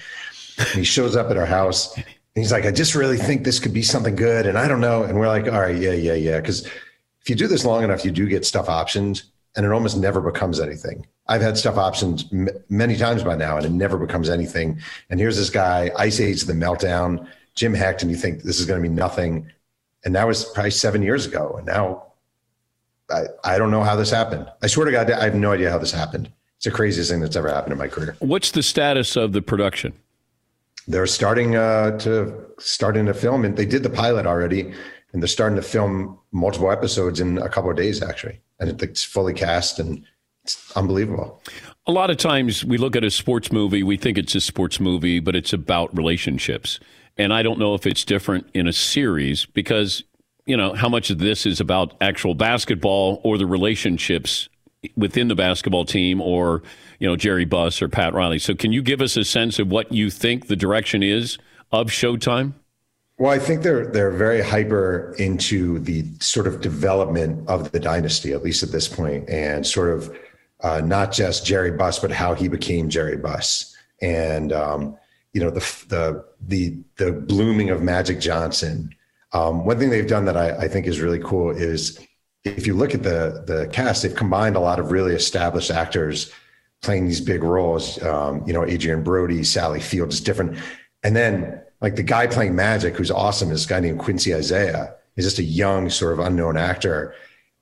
And 0.57 0.67
he 0.67 0.83
shows 0.83 1.15
up 1.15 1.29
at 1.31 1.37
our 1.37 1.45
house 1.45 1.95
and 2.35 2.41
he's 2.41 2.51
like, 2.51 2.65
I 2.65 2.71
just 2.71 2.95
really 2.95 3.17
think 3.17 3.43
this 3.43 3.59
could 3.59 3.73
be 3.73 3.81
something 3.81 4.15
good. 4.15 4.45
And 4.45 4.57
I 4.57 4.67
don't 4.67 4.79
know. 4.79 5.03
And 5.03 5.19
we're 5.19 5.27
like, 5.27 5.47
all 5.47 5.59
right, 5.59 5.75
yeah, 5.75 5.91
yeah, 5.91 6.13
yeah. 6.13 6.39
Because 6.39 6.65
if 6.65 7.29
you 7.29 7.35
do 7.35 7.47
this 7.47 7.65
long 7.65 7.83
enough, 7.83 8.05
you 8.05 8.11
do 8.11 8.27
get 8.27 8.45
stuff 8.45 8.69
options 8.69 9.31
and 9.55 9.65
it 9.65 9.71
almost 9.71 9.97
never 9.97 10.21
becomes 10.21 10.59
anything. 10.59 11.05
I've 11.27 11.41
had 11.41 11.57
stuff 11.57 11.77
options 11.77 12.25
m- 12.31 12.49
many 12.69 12.95
times 12.95 13.23
by 13.23 13.35
now 13.35 13.57
and 13.57 13.65
it 13.65 13.71
never 13.71 13.97
becomes 13.97 14.29
anything. 14.29 14.79
And 15.09 15.19
here's 15.19 15.35
this 15.35 15.49
guy, 15.49 15.91
Ice 15.97 16.21
Age, 16.21 16.43
the 16.43 16.53
meltdown, 16.53 17.27
Jim 17.55 17.73
Hecht, 17.73 18.01
and 18.01 18.09
you 18.09 18.17
think 18.17 18.43
this 18.43 18.59
is 18.59 18.65
going 18.65 18.81
to 18.81 18.87
be 18.87 18.93
nothing. 18.93 19.51
And 20.05 20.15
that 20.15 20.25
was 20.25 20.45
probably 20.45 20.71
seven 20.71 21.03
years 21.03 21.25
ago. 21.25 21.55
And 21.57 21.67
now 21.67 22.10
I, 23.11 23.25
I 23.43 23.57
don't 23.57 23.71
know 23.71 23.83
how 23.83 23.95
this 23.95 24.11
happened. 24.11 24.47
I 24.61 24.67
swear 24.67 24.85
to 24.85 24.91
God, 24.91 25.11
I 25.11 25.23
have 25.23 25.35
no 25.35 25.51
idea 25.51 25.69
how 25.69 25.77
this 25.77 25.91
happened. 25.91 26.31
It's 26.57 26.65
the 26.65 26.71
craziest 26.71 27.09
thing 27.09 27.21
that's 27.21 27.35
ever 27.35 27.49
happened 27.49 27.73
in 27.73 27.77
my 27.77 27.87
career. 27.87 28.15
What's 28.19 28.51
the 28.51 28.63
status 28.63 29.15
of 29.15 29.33
the 29.33 29.41
production? 29.41 29.93
They're 30.87 31.07
starting 31.07 31.55
uh, 31.55 31.97
to 31.99 32.33
starting 32.59 33.05
to 33.05 33.13
film, 33.13 33.45
and 33.45 33.57
they 33.57 33.65
did 33.65 33.83
the 33.83 33.89
pilot 33.89 34.25
already, 34.25 34.71
and 35.11 35.21
they're 35.21 35.27
starting 35.27 35.55
to 35.55 35.61
film 35.61 36.17
multiple 36.31 36.71
episodes 36.71 37.19
in 37.19 37.37
a 37.37 37.49
couple 37.49 37.69
of 37.69 37.77
days, 37.77 38.01
actually. 38.01 38.39
And 38.59 38.81
it's 38.81 39.03
fully 39.03 39.33
cast, 39.33 39.79
and 39.79 40.05
it's 40.43 40.71
unbelievable. 40.75 41.41
A 41.87 41.91
lot 41.91 42.09
of 42.09 42.17
times 42.17 42.63
we 42.63 42.77
look 42.77 42.95
at 42.95 43.03
a 43.03 43.11
sports 43.11 43.51
movie, 43.51 43.83
we 43.83 43.97
think 43.97 44.17
it's 44.17 44.35
a 44.35 44.41
sports 44.41 44.79
movie, 44.79 45.19
but 45.19 45.35
it's 45.35 45.53
about 45.53 45.95
relationships. 45.95 46.79
And 47.17 47.33
I 47.33 47.43
don't 47.43 47.59
know 47.59 47.73
if 47.75 47.85
it's 47.85 48.05
different 48.05 48.47
in 48.53 48.67
a 48.67 48.73
series 48.73 49.45
because 49.45 50.03
you 50.51 50.57
know, 50.57 50.73
how 50.73 50.89
much 50.89 51.09
of 51.09 51.19
this 51.19 51.45
is 51.45 51.61
about 51.61 51.93
actual 52.01 52.35
basketball 52.35 53.21
or 53.23 53.37
the 53.37 53.45
relationships 53.45 54.49
within 54.97 55.29
the 55.29 55.35
basketball 55.35 55.85
team 55.85 56.19
or, 56.19 56.61
you 56.99 57.07
know, 57.07 57.15
Jerry 57.15 57.45
Buss 57.45 57.81
or 57.81 57.87
Pat 57.87 58.13
Riley. 58.13 58.37
So 58.37 58.53
can 58.53 58.73
you 58.73 58.81
give 58.81 58.99
us 58.99 59.15
a 59.15 59.23
sense 59.23 59.59
of 59.59 59.71
what 59.71 59.93
you 59.93 60.09
think 60.09 60.47
the 60.47 60.57
direction 60.57 61.03
is 61.03 61.37
of 61.71 61.87
Showtime? 61.87 62.51
Well, 63.17 63.31
I 63.31 63.39
think 63.39 63.63
they're 63.63 63.85
they're 63.85 64.11
very 64.11 64.41
hyper 64.41 65.15
into 65.17 65.79
the 65.79 66.03
sort 66.19 66.47
of 66.47 66.59
development 66.59 67.47
of 67.47 67.71
the 67.71 67.79
dynasty, 67.79 68.33
at 68.33 68.43
least 68.43 68.61
at 68.61 68.73
this 68.73 68.89
point, 68.89 69.29
and 69.29 69.65
sort 69.65 69.91
of 69.91 70.13
uh, 70.63 70.81
not 70.81 71.13
just 71.13 71.45
Jerry 71.45 71.71
Buss, 71.71 71.97
but 71.97 72.11
how 72.11 72.33
he 72.33 72.49
became 72.49 72.89
Jerry 72.89 73.15
Buss, 73.15 73.73
and 74.01 74.51
um, 74.51 74.97
you 75.31 75.41
know 75.41 75.49
the 75.49 75.61
the 75.87 76.25
the 76.45 76.77
the 76.97 77.11
blooming 77.13 77.69
of 77.69 77.81
Magic 77.81 78.19
Johnson, 78.19 78.93
um, 79.33 79.65
one 79.65 79.79
thing 79.79 79.89
they've 79.89 80.07
done 80.07 80.25
that 80.25 80.37
I, 80.37 80.51
I, 80.51 80.67
think 80.67 80.87
is 80.87 80.99
really 80.99 81.19
cool 81.19 81.51
is 81.51 81.99
if 82.43 82.67
you 82.67 82.73
look 82.73 82.93
at 82.93 83.03
the 83.03 83.43
the 83.47 83.69
cast, 83.71 84.03
they've 84.03 84.15
combined 84.15 84.55
a 84.55 84.59
lot 84.59 84.79
of 84.79 84.91
really 84.91 85.13
established 85.13 85.71
actors 85.71 86.31
playing 86.81 87.05
these 87.05 87.21
big 87.21 87.43
roles. 87.43 88.01
Um, 88.03 88.43
you 88.45 88.53
know, 88.53 88.63
Adrien 88.63 89.03
Brody, 89.03 89.43
Sally 89.43 89.79
Field, 89.79 90.11
just 90.11 90.25
different. 90.25 90.57
And 91.03 91.15
then 91.15 91.61
like 91.79 91.95
the 91.95 92.03
guy 92.03 92.27
playing 92.27 92.55
Magic, 92.55 92.95
who's 92.95 93.11
awesome, 93.11 93.49
is 93.51 93.61
this 93.61 93.65
guy 93.65 93.79
named 93.79 93.99
Quincy 93.99 94.35
Isaiah. 94.35 94.95
He's 95.15 95.25
just 95.25 95.39
a 95.39 95.43
young, 95.43 95.89
sort 95.89 96.13
of 96.13 96.19
unknown 96.19 96.57
actor. 96.57 97.13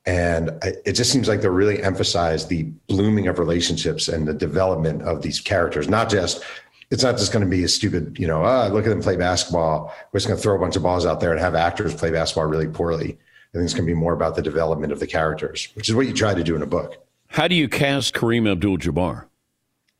And 0.06 0.52
it 0.64 0.94
just 0.94 1.12
seems 1.12 1.28
like 1.28 1.42
they're 1.42 1.52
really 1.52 1.84
emphasize 1.84 2.48
the 2.48 2.64
blooming 2.88 3.28
of 3.28 3.38
relationships 3.38 4.08
and 4.08 4.28
the 4.28 4.34
development 4.34 5.04
of 5.04 5.22
these 5.22 5.40
characters, 5.40 5.88
not 5.88 6.10
just 6.10 6.44
it's 6.92 7.04
not 7.04 7.18
just 7.18 7.32
going 7.32 7.44
to 7.44 7.50
be 7.50 7.64
a 7.64 7.68
stupid, 7.68 8.18
you 8.20 8.28
know, 8.28 8.44
ah, 8.44 8.68
look 8.68 8.86
at 8.86 8.90
them 8.90 9.02
play 9.02 9.16
basketball. 9.16 9.94
We're 10.12 10.20
just 10.20 10.28
going 10.28 10.38
to 10.38 10.42
throw 10.42 10.56
a 10.56 10.60
bunch 10.60 10.76
of 10.76 10.84
balls 10.84 11.06
out 11.06 11.20
there 11.20 11.32
and 11.32 11.40
have 11.40 11.56
actors 11.56 11.94
play 11.94 12.12
basketball 12.12 12.46
really 12.46 12.68
poorly. 12.68 13.18
I 13.54 13.58
think 13.58 13.66
it's 13.66 13.74
going 13.74 13.86
to 13.86 13.92
be 13.92 14.00
more 14.00 14.14
about 14.14 14.36
the 14.36 14.42
development 14.42 14.92
of 14.92 15.00
the 15.00 15.08
characters, 15.08 15.70
which 15.76 15.90
is 15.90 15.96
what 15.96 16.08
you 16.08 16.14
try 16.14 16.34
to 16.34 16.44
do 16.44 16.56
in 16.56 16.62
a 16.62 16.68
book. 16.68 17.06
How 17.28 17.48
do 17.48 17.56
you 17.56 17.70
cast 17.70 18.16
Kareem 18.16 18.52
Abdul-Jabbar? 18.52 19.26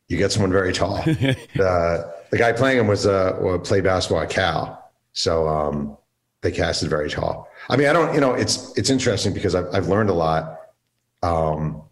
You 0.08 0.16
get 0.16 0.32
someone 0.32 0.50
very 0.50 0.72
tall. 0.72 1.02
the, 1.04 2.14
the 2.30 2.38
guy 2.38 2.52
playing 2.52 2.78
him 2.78 2.88
was 2.88 3.06
uh, 3.06 3.58
played 3.62 3.84
basketball 3.84 4.22
at 4.22 4.30
Cal, 4.30 4.90
so 5.12 5.48
um, 5.48 5.96
they 6.40 6.50
casted 6.50 6.90
very 6.90 7.08
tall. 7.08 7.48
I 7.68 7.76
mean, 7.76 7.86
I 7.86 7.92
don't, 7.92 8.12
you 8.14 8.20
know, 8.20 8.34
it's 8.34 8.76
it's 8.76 8.90
interesting 8.90 9.32
because 9.32 9.54
I've, 9.54 9.72
I've 9.72 9.88
learned 9.88 10.10
a 10.10 10.14
lot. 10.14 10.60
Um, 11.22 11.82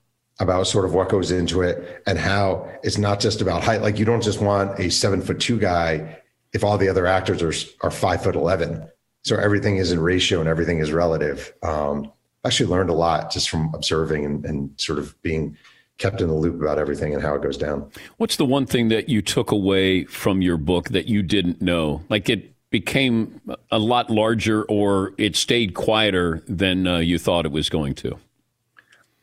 about 0.41 0.67
sort 0.67 0.85
of 0.85 0.95
what 0.95 1.09
goes 1.09 1.31
into 1.31 1.63
it 1.63 2.03
and 2.07 2.19
how 2.19 2.69
it's 2.83 2.99
not 2.99 3.21
just 3.21 3.41
about 3.41 3.63
height. 3.65 3.83
Like 3.83 3.99
you 3.99 4.05
don't 4.05 4.23
just 4.23 4.41
want 4.41 4.79
a 4.79 4.91
seven 4.91 5.21
foot 5.21 5.41
two 5.41 5.59
guy 5.59 6.19
if 6.53 6.65
all 6.65 6.79
the 6.79 6.89
other 6.89 7.07
actors 7.07 7.43
are 7.43 7.53
are 7.87 7.91
five 7.91 8.23
foot 8.23 8.37
eleven. 8.37 8.89
So 9.25 9.37
everything 9.37 9.77
is 9.77 9.93
in 9.93 10.01
ratio 10.01 10.41
and 10.41 10.49
everything 10.49 10.79
is 10.79 10.93
relative. 10.93 11.53
Um, 11.63 12.13
I 12.45 12.49
actually 12.49 12.71
learned 12.71 12.89
a 12.89 12.95
lot 12.95 13.31
just 13.31 13.51
from 13.51 13.75
observing 13.75 14.25
and, 14.25 14.45
and 14.47 14.81
sort 14.81 14.99
of 14.99 15.21
being 15.23 15.57
kept 15.99 16.21
in 16.21 16.29
the 16.29 16.35
loop 16.35 16.61
about 16.61 16.79
everything 16.79 17.13
and 17.13 17.23
how 17.23 17.35
it 17.35 17.43
goes 17.43 17.57
down. 17.57 17.91
What's 18.17 18.37
the 18.37 18.45
one 18.45 18.65
thing 18.65 18.89
that 18.89 19.09
you 19.09 19.21
took 19.21 19.51
away 19.51 20.05
from 20.05 20.41
your 20.41 20.57
book 20.57 20.91
that 20.91 21.07
you 21.07 21.23
didn't 21.23 21.61
know? 21.61 22.03
Like 22.09 22.29
it 22.29 22.55
became 22.71 23.41
a 23.73 23.79
lot 23.79 24.09
larger 24.09 24.63
or 24.65 25.13
it 25.19 25.35
stayed 25.35 25.75
quieter 25.75 26.43
than 26.47 26.87
uh, 26.87 26.99
you 26.99 27.19
thought 27.19 27.45
it 27.45 27.53
was 27.53 27.69
going 27.69 27.95
to? 27.97 28.17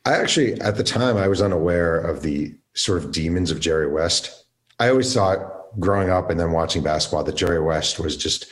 I 0.05 0.13
actually, 0.13 0.59
at 0.61 0.77
the 0.77 0.83
time, 0.83 1.17
I 1.17 1.27
was 1.27 1.41
unaware 1.41 1.99
of 1.99 2.21
the 2.21 2.55
sort 2.75 3.03
of 3.03 3.11
demons 3.11 3.49
of 3.51 3.59
Jerry 3.59 3.87
West. 3.87 4.45
I 4.79 4.89
always 4.89 5.13
thought 5.13 5.79
growing 5.79 6.09
up 6.09 6.29
and 6.29 6.39
then 6.39 6.51
watching 6.51 6.83
basketball 6.83 7.23
that 7.23 7.35
Jerry 7.35 7.61
West 7.61 7.99
was 7.99 8.15
just 8.15 8.45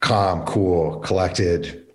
calm, 0.00 0.44
cool, 0.44 0.98
collected. 1.00 1.86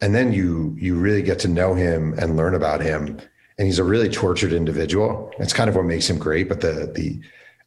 And 0.00 0.14
then 0.14 0.32
you 0.32 0.76
you 0.78 0.94
really 0.94 1.22
get 1.22 1.38
to 1.40 1.48
know 1.48 1.74
him 1.74 2.14
and 2.18 2.36
learn 2.36 2.54
about 2.54 2.80
him. 2.80 3.20
And 3.58 3.66
he's 3.66 3.78
a 3.78 3.84
really 3.84 4.08
tortured 4.08 4.52
individual. 4.52 5.30
It's 5.38 5.52
kind 5.52 5.68
of 5.68 5.76
what 5.76 5.84
makes 5.84 6.08
him 6.08 6.18
great. 6.18 6.48
But 6.48 6.60
the 6.60 6.92
the 6.94 7.20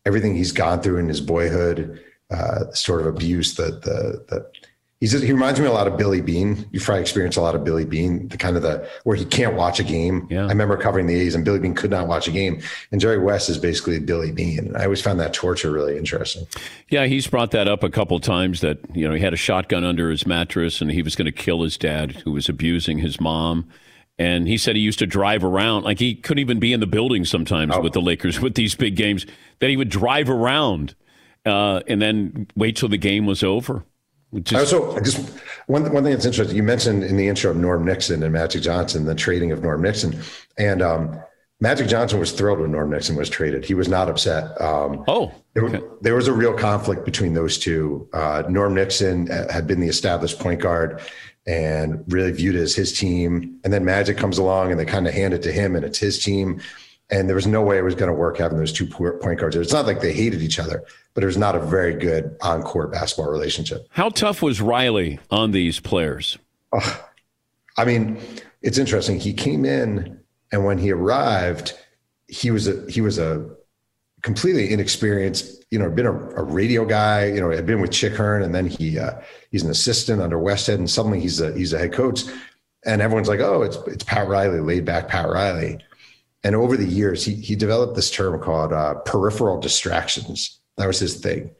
everything 0.06 0.36
he's 0.36 0.52
gone 0.52 0.82
through 0.82 0.98
in 0.98 1.08
his 1.08 1.22
boyhood, 1.22 2.04
uh, 2.32 2.72
sort 2.72 3.02
of 3.02 3.08
abuse, 3.08 3.56
the 3.56 3.72
the 3.72 4.26
the 4.30 4.52
he's 5.04 5.12
he 5.12 5.34
reminds 5.34 5.60
me 5.60 5.66
a 5.66 5.72
lot 5.72 5.86
of 5.86 5.98
Billy 5.98 6.22
Beane. 6.22 6.66
You 6.72 6.80
probably 6.80 7.02
experienced 7.02 7.38
a 7.38 7.42
lot 7.42 7.56
of 7.56 7.66
Billy 7.66 7.84
Beane, 7.84 8.30
the 8.30 8.38
kind 8.38 8.56
of 8.56 8.64
the 8.64 8.88
where 9.04 9.18
he 9.18 9.26
can't 9.26 9.56
watch 9.56 9.82
a 9.82 9.84
game. 9.84 10.28
Yeah. 10.30 10.46
I 10.46 10.48
remember 10.48 10.78
covering 10.78 11.08
the 11.08 11.16
A's 11.16 11.36
and 11.36 11.44
Billy 11.44 11.60
Beane 11.60 11.76
could 11.76 11.92
not 11.92 12.08
watch 12.08 12.30
a 12.30 12.32
game. 12.32 12.62
And 12.94 13.02
Jerry 13.02 13.20
West 13.20 13.50
is 13.50 13.58
basically 13.58 14.00
Billy 14.00 14.32
Beane. 14.32 14.74
I 14.78 14.86
always 14.86 15.02
found 15.02 15.20
that 15.20 15.34
torture 15.34 15.72
really 15.72 15.98
interesting. 15.98 16.48
Yeah, 16.90 17.06
he's 17.06 17.28
brought 17.28 17.52
that 17.52 17.68
up 17.68 17.84
a 17.84 17.90
couple 17.90 18.18
times 18.22 18.62
that, 18.62 18.80
you 18.96 19.06
know, 19.06 19.14
he 19.14 19.22
had 19.22 19.34
a 19.34 19.38
shotgun 19.38 19.84
under 19.84 20.10
his 20.10 20.26
mattress 20.26 20.80
and 20.80 20.90
he 20.90 21.02
was 21.02 21.18
going 21.18 21.26
to 21.26 21.34
kill 21.34 21.64
his 21.64 21.78
dad 21.78 22.14
who 22.24 22.32
was 22.32 22.48
abusing 22.48 23.00
his 23.00 23.20
mom. 23.20 23.68
And 24.18 24.48
he 24.48 24.58
said 24.58 24.78
he 24.78 24.82
used 24.82 25.00
to 25.00 25.08
drive 25.08 25.44
around, 25.44 25.84
like 25.84 26.00
he 26.00 26.16
couldn't 26.16 26.40
even 26.40 26.60
be 26.60 26.72
in 26.72 26.80
the 26.80 26.88
building 26.88 27.26
sometimes 27.26 27.74
oh. 27.76 27.82
with 27.82 27.92
the 27.92 28.02
Lakers 28.02 28.40
with 28.40 28.56
these 28.56 28.74
big 28.74 28.96
games, 28.96 29.26
that 29.60 29.70
he 29.70 29.76
would 29.76 29.90
drive 29.90 30.30
around 30.30 30.96
uh, 31.46 31.82
and 31.88 32.02
then 32.02 32.48
wait 32.56 32.78
till 32.78 32.88
the 32.90 32.98
game 32.98 33.26
was 33.26 33.44
over. 33.44 33.84
Just, 34.42 34.74
also, 34.74 35.00
just 35.00 35.18
one 35.68 35.84
one 35.94 36.04
thing 36.04 36.14
that's 36.14 36.26
interesting. 36.26 36.56
You 36.56 36.64
mentioned 36.64 37.04
in 37.04 37.18
the 37.18 37.28
intro 37.28 37.52
of 37.52 37.58
Norm 37.58 37.86
Nixon 37.86 38.24
and 38.24 38.34
Magic 38.34 38.64
Johnson, 38.64 39.06
the 39.06 39.16
trading 39.16 39.52
of 39.52 39.62
Norm 39.62 39.82
Nixon, 39.82 40.20
and 40.58 40.82
um, 40.82 41.20
Magic 41.60 41.88
Johnson 41.88 42.20
was 42.20 42.32
thrilled 42.32 42.60
when 42.60 42.72
Norm 42.72 42.90
Nixon 42.90 43.16
was 43.16 43.30
traded. 43.30 43.64
He 43.64 43.74
was 43.74 43.88
not 43.88 44.10
upset. 44.10 44.60
Um, 44.62 45.04
oh, 45.08 45.32
there, 45.54 45.66
okay. 45.66 45.82
there, 46.02 46.16
was 46.16 46.28
a 46.28 46.34
real 46.34 46.54
conflict 46.54 47.06
between 47.06 47.34
those 47.34 47.58
two. 47.58 48.08
Uh, 48.12 48.44
Norm 48.50 48.74
Nixon 48.74 49.32
uh, 49.32 49.52
had 49.52 49.68
been 49.68 49.80
the 49.80 49.88
established 49.88 50.40
point 50.40 50.60
guard 50.60 51.02
and 51.46 52.04
really 52.08 52.32
viewed 52.32 52.56
as 52.56 52.74
his 52.74 52.98
team, 52.98 53.60
and 53.64 53.72
then 53.72 53.86
Magic 53.86 54.18
comes 54.18 54.38
along 54.38 54.72
and 54.72 54.80
they 54.80 54.86
kind 54.86 55.08
of 55.08 55.14
hand 55.14 55.34
it 55.34 55.42
to 55.44 55.52
him, 55.52 55.76
and 55.76 55.86
it's 55.86 56.00
his 56.00 56.24
team. 56.24 56.60
And 57.14 57.30
there 57.30 57.36
was 57.36 57.46
no 57.46 57.62
way 57.62 57.78
it 57.78 57.84
was 57.84 57.94
going 57.94 58.10
to 58.10 58.18
work 58.18 58.40
having 58.40 58.58
those 58.58 58.74
two 58.74 58.88
point 58.88 59.40
guards. 59.40 59.56
It's 59.56 59.72
not 59.72 59.86
like 59.86 60.02
they 60.02 60.14
hated 60.14 60.42
each 60.42 60.58
other, 60.58 60.84
but 61.14 61.22
it 61.24 61.28
was 61.28 61.38
not 61.38 61.56
a 61.56 61.60
very 61.60 61.94
good 61.94 62.36
on 62.42 62.64
court 62.64 62.92
basketball 62.92 63.32
relationship. 63.32 63.86
How 63.92 64.10
tough 64.10 64.42
was 64.42 64.60
Riley 64.60 65.20
on 65.30 65.52
these 65.52 65.80
players? 65.80 66.40
Oh, 66.72 67.08
I 67.78 67.86
mean, 67.86 68.20
it's 68.64 68.80
interesting. 68.80 69.20
He 69.20 69.32
came 69.32 69.64
in, 69.64 70.20
and 70.52 70.66
when 70.66 70.80
he 70.80 70.92
arrived, 70.92 71.78
he 72.28 72.50
was 72.50 72.68
a 72.68 72.84
he 72.90 73.00
was 73.00 73.20
a 73.20 73.48
completely 74.24 74.74
inexperienced. 74.74 75.66
You 75.70 75.78
know, 75.78 75.92
been 75.92 76.08
a, 76.08 76.14
a 76.14 76.44
radio 76.44 76.84
guy. 76.84 77.26
You 77.28 77.42
know, 77.42 77.52
had 77.52 77.68
been 77.68 77.80
with 77.80 77.92
Chick 77.92 78.14
Hearn, 78.14 78.42
and 78.42 78.56
then 78.56 78.66
he 78.66 78.98
uh, 78.98 79.22
he's 79.52 79.62
an 79.62 79.70
assistant 79.70 80.20
under 80.20 80.38
Westhead, 80.38 80.76
and 80.76 80.90
suddenly 80.90 81.20
he's 81.20 81.40
a 81.40 81.54
he's 81.54 81.74
a 81.74 81.78
head 81.78 81.94
coach. 81.94 82.24
And 82.86 83.04
everyone's 83.04 83.28
like, 83.28 83.40
"Oh, 83.40 83.62
it's 83.62 83.78
it's 83.86 84.04
Pat 84.04 84.28
Riley, 84.28 84.62
laid 84.62 84.84
back 84.84 85.10
Pat 85.10 85.30
Riley." 85.30 85.80
And 86.44 86.56
over 86.56 86.76
the 86.76 86.86
years, 86.86 87.24
he 87.24 87.36
he 87.36 87.56
developed 87.56 87.96
this 87.96 88.12
term 88.12 88.40
called 88.42 88.74
uh, 88.74 88.96
peripheral 89.06 89.60
distractions 89.60 90.60
that 90.78 90.88
was 90.88 91.00
his 91.00 91.16
thing. 91.16 91.52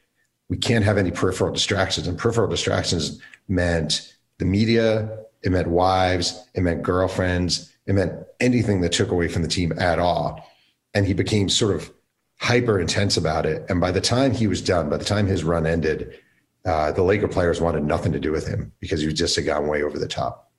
We 0.50 0.58
can't 0.58 0.86
have 0.86 0.98
any 0.98 1.12
peripheral 1.12 1.52
distractions. 1.52 2.08
And 2.08 2.18
peripheral 2.18 2.48
distractions 2.48 3.20
meant 3.48 4.14
the 4.40 4.46
media, 4.46 5.18
it 5.44 5.52
meant 5.52 5.68
wives, 5.68 6.48
it 6.54 6.62
meant 6.62 6.84
girlfriends, 6.84 7.72
it 7.86 7.94
meant 7.94 8.14
anything 8.40 8.82
that 8.82 8.92
took 8.92 9.12
away 9.12 9.28
from 9.28 9.42
the 9.42 9.48
team 9.48 9.74
at 9.78 10.00
all. 10.00 10.48
And 10.94 11.06
he 11.06 11.14
became 11.14 11.50
sort 11.50 11.76
of 11.76 11.92
hyper 12.40 12.80
intense 12.80 13.18
about 13.18 13.46
it. 13.46 13.66
And 13.70 13.80
by 13.80 13.92
the 13.92 14.02
time 14.02 14.32
he 14.34 14.48
was 14.48 14.62
done, 14.62 14.90
by 14.90 14.98
the 14.98 15.06
time 15.06 15.28
his 15.28 15.44
run 15.44 15.66
ended, 15.66 16.20
uh, 16.66 16.92
the 16.92 17.04
Laker 17.04 17.28
players 17.28 17.60
wanted 17.60 17.84
nothing 17.84 18.12
to 18.12 18.20
do 18.20 18.32
with 18.32 18.48
him 18.48 18.72
because 18.80 19.02
he 19.02 19.12
just 19.12 19.36
had 19.36 19.46
gone 19.46 19.68
way 19.68 19.84
over 19.84 20.00
the 20.00 20.08
top. 20.08 20.52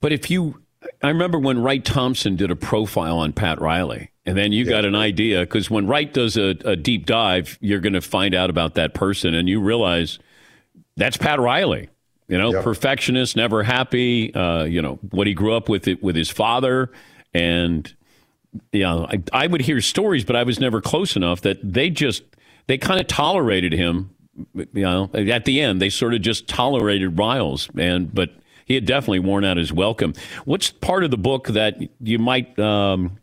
But 0.00 0.12
if 0.12 0.30
you, 0.30 0.62
I 1.02 1.08
remember 1.08 1.38
when 1.38 1.60
Wright 1.62 1.84
Thompson 1.84 2.36
did 2.36 2.50
a 2.50 2.56
profile 2.56 3.18
on 3.18 3.32
Pat 3.32 3.60
Riley, 3.60 4.10
and 4.24 4.36
then 4.36 4.52
you 4.52 4.64
yeah. 4.64 4.70
got 4.70 4.84
an 4.84 4.94
idea 4.94 5.40
because 5.40 5.70
when 5.70 5.86
Wright 5.86 6.12
does 6.12 6.36
a, 6.36 6.50
a 6.64 6.76
deep 6.76 7.06
dive, 7.06 7.58
you're 7.60 7.80
going 7.80 7.94
to 7.94 8.00
find 8.00 8.34
out 8.34 8.50
about 8.50 8.74
that 8.74 8.94
person, 8.94 9.34
and 9.34 9.48
you 9.48 9.60
realize 9.60 10.18
that's 10.96 11.16
Pat 11.16 11.40
Riley. 11.40 11.88
You 12.28 12.38
know, 12.38 12.52
yep. 12.52 12.64
perfectionist, 12.64 13.36
never 13.36 13.62
happy. 13.62 14.32
Uh, 14.34 14.64
you 14.64 14.80
know 14.80 14.98
what 15.10 15.26
he 15.26 15.34
grew 15.34 15.54
up 15.54 15.68
with 15.68 15.88
it 15.88 16.02
with 16.02 16.16
his 16.16 16.30
father, 16.30 16.90
and 17.34 17.92
you 18.72 18.82
know, 18.82 19.06
I, 19.10 19.22
I 19.32 19.46
would 19.46 19.62
hear 19.62 19.80
stories, 19.80 20.24
but 20.24 20.36
I 20.36 20.42
was 20.42 20.60
never 20.60 20.80
close 20.80 21.16
enough 21.16 21.40
that 21.42 21.58
they 21.62 21.90
just 21.90 22.22
they 22.66 22.78
kind 22.78 23.00
of 23.00 23.06
tolerated 23.06 23.72
him. 23.72 24.10
You 24.54 24.82
know, 24.82 25.10
at 25.12 25.44
the 25.44 25.60
end, 25.60 25.82
they 25.82 25.90
sort 25.90 26.14
of 26.14 26.22
just 26.22 26.48
tolerated 26.48 27.18
Riles, 27.18 27.68
and 27.76 28.12
but 28.14 28.30
he 28.64 28.74
had 28.74 28.84
definitely 28.84 29.20
worn 29.20 29.44
out 29.44 29.56
his 29.56 29.72
welcome. 29.72 30.14
What's 30.44 30.70
part 30.70 31.04
of 31.04 31.10
the 31.10 31.16
book 31.16 31.48
that 31.48 31.76
you 32.00 32.18
might 32.18 32.58
um, 32.58 33.18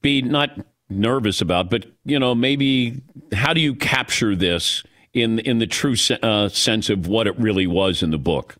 be 0.00 0.22
not 0.22 0.50
nervous 0.88 1.40
about, 1.40 1.70
but 1.70 1.86
you 2.04 2.18
know, 2.18 2.34
maybe 2.34 3.02
how 3.32 3.52
do 3.52 3.60
you 3.60 3.74
capture 3.74 4.36
this 4.36 4.82
in 5.12 5.38
in 5.40 5.58
the 5.58 5.66
true 5.66 5.94
uh, 6.22 6.48
sense 6.48 6.90
of 6.90 7.06
what 7.06 7.26
it 7.26 7.38
really 7.38 7.66
was 7.66 8.02
in 8.02 8.10
the 8.10 8.18
book? 8.18 8.56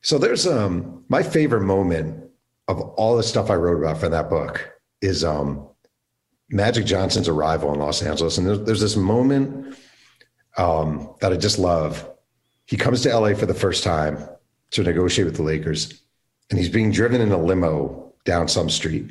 So 0.00 0.18
there's 0.18 0.46
um 0.46 1.04
my 1.08 1.22
favorite 1.22 1.62
moment 1.62 2.30
of 2.68 2.80
all 2.80 3.16
the 3.16 3.22
stuff 3.22 3.50
I 3.50 3.54
wrote 3.54 3.78
about 3.78 3.98
for 3.98 4.08
that 4.08 4.28
book 4.28 4.70
is 5.00 5.24
um 5.24 5.68
Magic 6.50 6.86
Johnson's 6.86 7.28
arrival 7.28 7.72
in 7.74 7.78
Los 7.78 8.02
Angeles, 8.02 8.38
and 8.38 8.46
there's, 8.46 8.60
there's 8.62 8.80
this 8.80 8.96
moment 8.96 9.76
um, 10.56 11.14
that 11.20 11.32
I 11.32 11.36
just 11.36 11.58
love. 11.58 12.08
He 12.64 12.76
comes 12.76 13.02
to 13.02 13.14
LA 13.16 13.34
for 13.34 13.46
the 13.46 13.54
first 13.54 13.84
time 13.84 14.26
to 14.72 14.82
negotiate 14.82 15.26
with 15.26 15.36
the 15.36 15.42
Lakers, 15.42 16.02
and 16.50 16.58
he's 16.58 16.68
being 16.68 16.92
driven 16.92 17.20
in 17.20 17.32
a 17.32 17.38
limo 17.38 18.12
down 18.24 18.48
some 18.48 18.68
street 18.68 19.10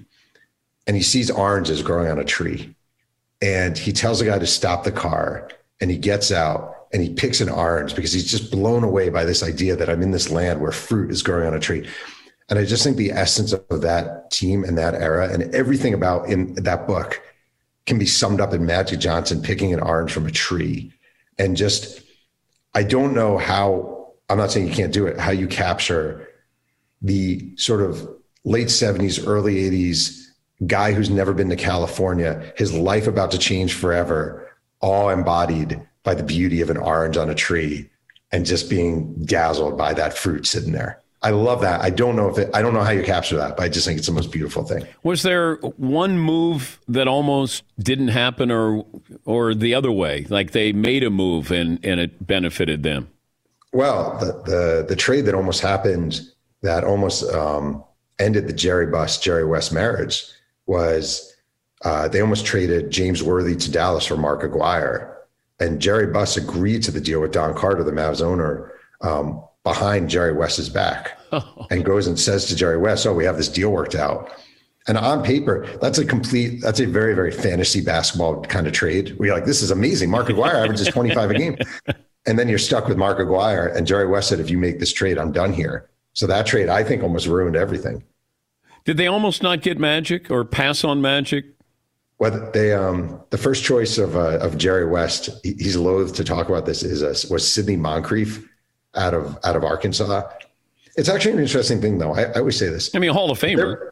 and 0.88 0.96
he 0.96 1.04
sees 1.04 1.30
oranges 1.30 1.84
growing 1.84 2.10
on 2.10 2.18
a 2.18 2.24
tree. 2.24 2.74
And 3.42 3.78
he 3.78 3.92
tells 3.92 4.20
the 4.20 4.26
guy 4.26 4.40
to 4.40 4.48
stop 4.48 4.84
the 4.84 4.92
car 4.92 5.50
and 5.80 5.92
he 5.92 5.98
gets 5.98 6.32
out 6.32 6.88
and 6.92 7.04
he 7.04 7.14
picks 7.14 7.42
an 7.42 7.50
orange 7.50 7.94
because 7.94 8.14
he's 8.14 8.32
just 8.32 8.50
blown 8.50 8.84
away 8.84 9.10
by 9.10 9.26
this 9.26 9.44
idea 9.44 9.76
that 9.76 9.90
I'm 9.90 10.02
in 10.02 10.12
this 10.12 10.32
land 10.32 10.62
where 10.62 10.72
fruit 10.72 11.12
is 11.12 11.22
growing 11.22 11.46
on 11.46 11.54
a 11.54 11.60
tree. 11.60 11.88
And 12.50 12.58
I 12.58 12.66
just 12.66 12.84
think 12.84 12.96
the 12.96 13.12
essence 13.12 13.52
of 13.52 13.82
that 13.82 14.32
team 14.32 14.64
and 14.64 14.78
that 14.78 14.96
era 14.96 15.32
and 15.32 15.54
everything 15.54 15.94
about 15.94 16.30
in 16.30 16.54
that 16.56 16.88
book 16.88 17.22
can 17.86 18.00
be 18.00 18.06
summed 18.06 18.40
up 18.40 18.54
in 18.54 18.66
Magic 18.66 19.00
Johnson 19.00 19.42
picking 19.42 19.74
an 19.74 19.82
orange 19.82 20.14
from 20.14 20.26
a 20.26 20.32
tree. 20.32 20.94
And 21.38 21.58
just, 21.58 22.02
I 22.74 22.84
don't 22.84 23.14
know 23.14 23.38
how, 23.38 23.97
I'm 24.30 24.38
not 24.38 24.52
saying 24.52 24.68
you 24.68 24.74
can't 24.74 24.94
do 24.94 25.08
it, 25.08 25.20
how 25.20 25.32
you 25.32 25.48
capture 25.48 26.28
the 27.02 27.56
sort 27.58 27.82
of 27.82 28.08
late 28.44 28.68
70s, 28.68 29.26
early 29.26 29.56
80s 29.56 30.26
guy 30.66 30.92
who's 30.92 31.10
never 31.10 31.34
been 31.34 31.50
to 31.50 31.56
California, 31.56 32.54
his 32.58 32.74
life 32.74 33.08
about 33.08 33.32
to 33.32 33.38
change 33.38 33.74
forever, 33.74 34.50
all 34.82 35.10
embodied 35.10 35.80
by 36.04 36.16
the 36.16 36.24
beauty 36.24 36.62
of 36.62 36.70
an 36.70 36.78
orange 36.78 37.18
on 37.18 37.30
a 37.30 37.36
tree 37.36 37.90
and 38.32 38.46
just 38.46 38.70
being 38.70 39.14
dazzled 39.26 39.78
by 39.78 39.94
that 39.94 40.18
fruit 40.18 40.46
sitting 40.48 40.72
there. 40.72 41.02
I 41.22 41.32
love 41.32 41.62
that. 41.62 41.82
I 41.82 41.90
don't 41.90 42.16
know 42.16 42.30
if 42.30 42.38
it, 42.38 42.50
I 42.54 42.62
don't 42.62 42.74
know 42.74 42.84
how 42.84 42.92
you 42.92 43.04
capture 43.04 43.38
that, 43.38 43.58
but 43.58 43.64
I 43.64 43.70
just 43.70 43.88
think 43.88 43.98
it's 43.98 44.08
the 44.08 44.14
most 44.14 44.32
beautiful 44.32 44.64
thing. 44.64 44.86
Was 45.02 45.24
there 45.24 45.56
one 45.56 46.20
move 46.20 46.80
that 46.88 47.08
almost 47.08 47.64
didn't 47.80 48.10
happen, 48.10 48.52
or 48.52 48.86
or 49.26 49.56
the 49.56 49.74
other 49.74 49.92
way, 49.92 50.28
like 50.30 50.52
they 50.52 50.72
made 50.74 51.04
a 51.04 51.10
move 51.10 51.52
and 51.52 51.84
and 51.84 52.00
it 52.00 52.26
benefited 52.26 52.84
them? 52.84 53.10
Well, 53.74 54.18
the 54.20 54.26
the, 54.50 54.86
the 54.88 54.96
trade 54.96 55.26
that 55.26 55.36
almost 55.36 55.62
happened, 55.62 56.22
that 56.62 56.84
almost 56.84 57.24
um, 57.34 57.84
ended 58.20 58.48
the 58.48 58.54
Jerry 58.54 58.88
Buss 58.88 59.20
Jerry 59.20 59.46
West 59.46 59.74
marriage, 59.74 60.26
was 60.66 61.36
uh, 61.84 62.08
they 62.08 62.22
almost 62.22 62.46
traded 62.46 62.92
James 62.92 63.22
Worthy 63.22 63.56
to 63.56 63.72
Dallas 63.72 64.06
for 64.06 64.18
Mark 64.18 64.44
Aguirre, 64.44 65.16
and 65.60 65.80
Jerry 65.80 66.08
Buss 66.08 66.38
agreed 66.38 66.84
to 66.84 66.92
the 66.92 67.02
deal 67.02 67.22
with 67.22 67.32
Don 67.32 67.54
Carter, 67.54 67.84
the 67.84 67.92
Mavs 67.92 68.22
owner. 68.22 68.72
Um, 69.02 69.44
behind 69.64 70.10
Jerry 70.10 70.32
West's 70.32 70.70
back 70.70 71.20
and 71.70 71.84
goes 71.84 72.08
and 72.08 72.18
says 72.18 72.46
to 72.46 72.56
Jerry 72.56 72.78
West, 72.78 73.06
"Oh, 73.06 73.14
we 73.14 73.26
have 73.26 73.38
this 73.38 73.50
deal 73.50 73.72
worked 73.72 73.96
out." 73.96 74.32
And 74.88 74.98
on 74.98 75.22
paper, 75.22 75.68
that's 75.82 75.98
a 75.98 76.06
complete, 76.06 76.62
that's 76.62 76.80
a 76.80 76.86
very, 76.86 77.14
very 77.14 77.32
fantasy 77.32 77.82
basketball 77.82 78.42
kind 78.44 78.68
of 78.68 78.74
trade. 78.74 79.18
We're 79.20 79.34
like, 79.34 79.44
this 79.44 79.62
is 79.62 79.70
amazing. 79.70 80.10
Mark 80.10 80.30
Aguirre 80.30 80.64
averages 80.64 80.88
25 80.88 81.32
a 81.32 81.34
game. 81.34 81.58
And 82.28 82.38
then 82.38 82.48
you're 82.50 82.60
stuck 82.60 82.88
with 82.88 82.98
Mark 82.98 83.20
Aguirre. 83.20 83.76
And 83.76 83.88
Jerry 83.88 84.08
West 84.08 84.30
said, 84.30 84.40
if 84.40 84.50
you 84.50 84.58
make 84.58 84.80
this 84.80 84.94
trade, 84.94 85.18
I'm 85.18 85.32
done 85.32 85.54
here. 85.54 85.90
So 86.14 86.28
that 86.28 86.46
trade, 86.46 86.70
I 86.70 86.84
think, 86.84 87.02
almost 87.02 87.26
ruined 87.26 87.56
everything. 87.56 88.04
Did 88.86 88.98
they 88.98 89.08
almost 89.08 89.42
not 89.42 89.62
get 89.62 89.80
Magic 89.80 90.30
or 90.30 90.46
pass 90.46 90.84
on 90.84 91.02
Magic? 91.02 91.46
Well, 92.20 92.50
they 92.52 92.74
um, 92.74 93.22
the 93.30 93.38
first 93.38 93.64
choice 93.64 93.98
of 93.98 94.16
uh, 94.16 94.40
of 94.40 94.58
Jerry 94.58 94.86
West, 94.86 95.30
he, 95.44 95.54
he's 95.54 95.76
loath 95.76 96.16
to 96.16 96.24
talk 96.24 96.50
about 96.50 96.66
this, 96.66 96.82
is 96.82 97.04
uh, 97.04 97.14
was 97.32 97.52
Sidney 97.52 97.76
Moncrief 97.76 98.50
out 98.96 99.14
of 99.14 99.38
out 99.44 99.56
of 99.56 99.64
Arkansas. 99.64 100.28
It's 100.96 101.10
actually 101.10 101.34
an 101.34 101.40
interesting 101.40 101.80
thing, 101.80 102.00
though. 102.00 102.16
I, 102.16 102.24
I 102.24 102.40
always 102.40 102.58
say 102.58 102.70
this. 102.70 102.96
I 102.96 103.00
mean, 103.00 103.12
a 103.12 103.14
Hall 103.14 103.30
of 103.30 103.40
Famer. 103.40 103.92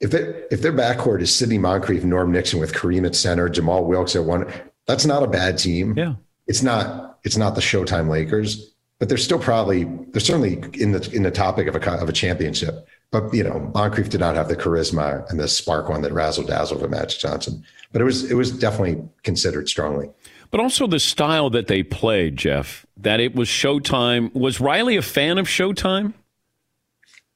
If 0.00 0.10
their 0.10 0.44
if 0.50 0.60
their 0.60 0.72
backcourt 0.72 1.20
is 1.20 1.32
Sidney 1.32 1.58
Moncrief, 1.58 2.02
Norm 2.02 2.32
Nixon 2.32 2.58
with 2.58 2.74
Kareem 2.74 3.06
at 3.06 3.14
center, 3.14 3.48
Jamaal 3.48 3.86
Wilkes 3.86 4.16
at 4.16 4.24
one, 4.24 4.52
that's 4.86 5.06
not 5.06 5.22
a 5.22 5.28
bad 5.28 5.56
team. 5.56 5.96
Yeah, 5.96 6.14
it's 6.46 6.62
not 6.62 7.18
it's 7.24 7.36
not 7.36 7.54
the 7.54 7.60
Showtime 7.60 8.08
Lakers, 8.08 8.74
but 8.98 9.08
they're 9.08 9.18
still 9.18 9.38
probably 9.38 9.84
they're 9.84 10.20
certainly 10.20 10.62
in 10.74 10.92
the 10.92 11.10
in 11.12 11.22
the 11.22 11.30
topic 11.30 11.66
of 11.66 11.76
a 11.76 11.90
of 11.92 12.08
a 12.08 12.12
championship. 12.12 12.86
But 13.10 13.32
you 13.32 13.44
know, 13.44 13.70
Moncrief 13.74 14.08
did 14.08 14.20
not 14.20 14.34
have 14.34 14.48
the 14.48 14.56
charisma 14.56 15.28
and 15.30 15.38
the 15.38 15.48
spark 15.48 15.88
one 15.88 16.02
that 16.02 16.12
razzle 16.12 16.44
dazzle 16.44 16.82
of 16.82 16.90
Magic 16.90 17.20
Johnson. 17.20 17.64
But 17.92 18.00
it 18.00 18.04
was 18.04 18.30
it 18.30 18.34
was 18.34 18.50
definitely 18.50 19.02
considered 19.22 19.68
strongly 19.68 20.10
but 20.54 20.60
also 20.60 20.86
the 20.86 21.00
style 21.00 21.50
that 21.50 21.66
they 21.66 21.82
played, 21.82 22.36
Jeff. 22.36 22.86
That 22.96 23.18
it 23.18 23.34
was 23.34 23.48
Showtime. 23.48 24.32
Was 24.34 24.60
Riley 24.60 24.96
a 24.96 25.02
fan 25.02 25.36
of 25.36 25.48
Showtime? 25.48 26.14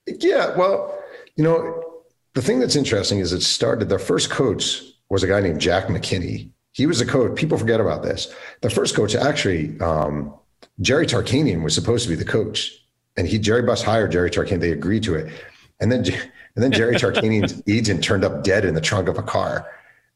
Yeah, 0.07 0.57
well, 0.57 0.97
you 1.35 1.43
know, 1.43 2.03
the 2.35 2.43
thing 2.43 2.61
that's 2.61 2.77
interesting 2.77 3.19
is 3.19 3.33
it 3.33 3.41
started. 3.41 3.89
Their 3.89 3.99
first 3.99 4.31
coach 4.31 4.85
was 5.11 5.25
a 5.25 5.27
guy 5.27 5.41
named 5.41 5.61
Jack 5.61 5.87
McKinney. 5.89 6.51
He 6.73 6.87
was 6.87 7.01
a 7.01 7.07
coach. 7.07 7.37
People 7.37 7.59
forget 7.59 7.81
about 7.81 8.03
this. 8.03 8.33
The 8.61 8.71
first 8.71 8.95
coach, 8.95 9.15
actually, 9.15 9.79
um, 9.81 10.33
Jerry 10.81 11.07
Tarkanian 11.07 11.63
was 11.63 11.75
supposed 11.75 12.05
to 12.05 12.09
be 12.09 12.15
the 12.15 12.25
coach, 12.25 12.73
and 13.17 13.27
he 13.27 13.39
Jerry 13.39 13.63
Buss 13.63 13.83
hired 13.83 14.13
Jerry 14.13 14.31
Tarkanian. 14.31 14.61
They 14.61 14.73
agreed 14.73 15.03
to 15.05 15.15
it, 15.15 15.33
and 15.81 15.91
then 15.91 16.05
and 16.55 16.65
then 16.65 16.73
Jerry 16.73 16.95
Tarkanian's 16.95 17.63
agent 17.69 18.03
turned 18.03 18.25
up 18.25 18.45
dead 18.45 18.65
in 18.65 18.75
the 18.75 18.81
trunk 18.81 19.09
of 19.09 19.19
a 19.19 19.23
car 19.23 19.67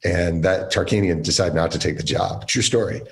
and 0.05 0.43
that 0.45 0.73
Tarkanian 0.73 1.23
decided 1.23 1.55
not 1.55 1.71
to 1.73 1.79
take 1.79 1.97
the 1.97 2.03
job. 2.03 2.47
True 2.49 2.63
story. 2.63 3.03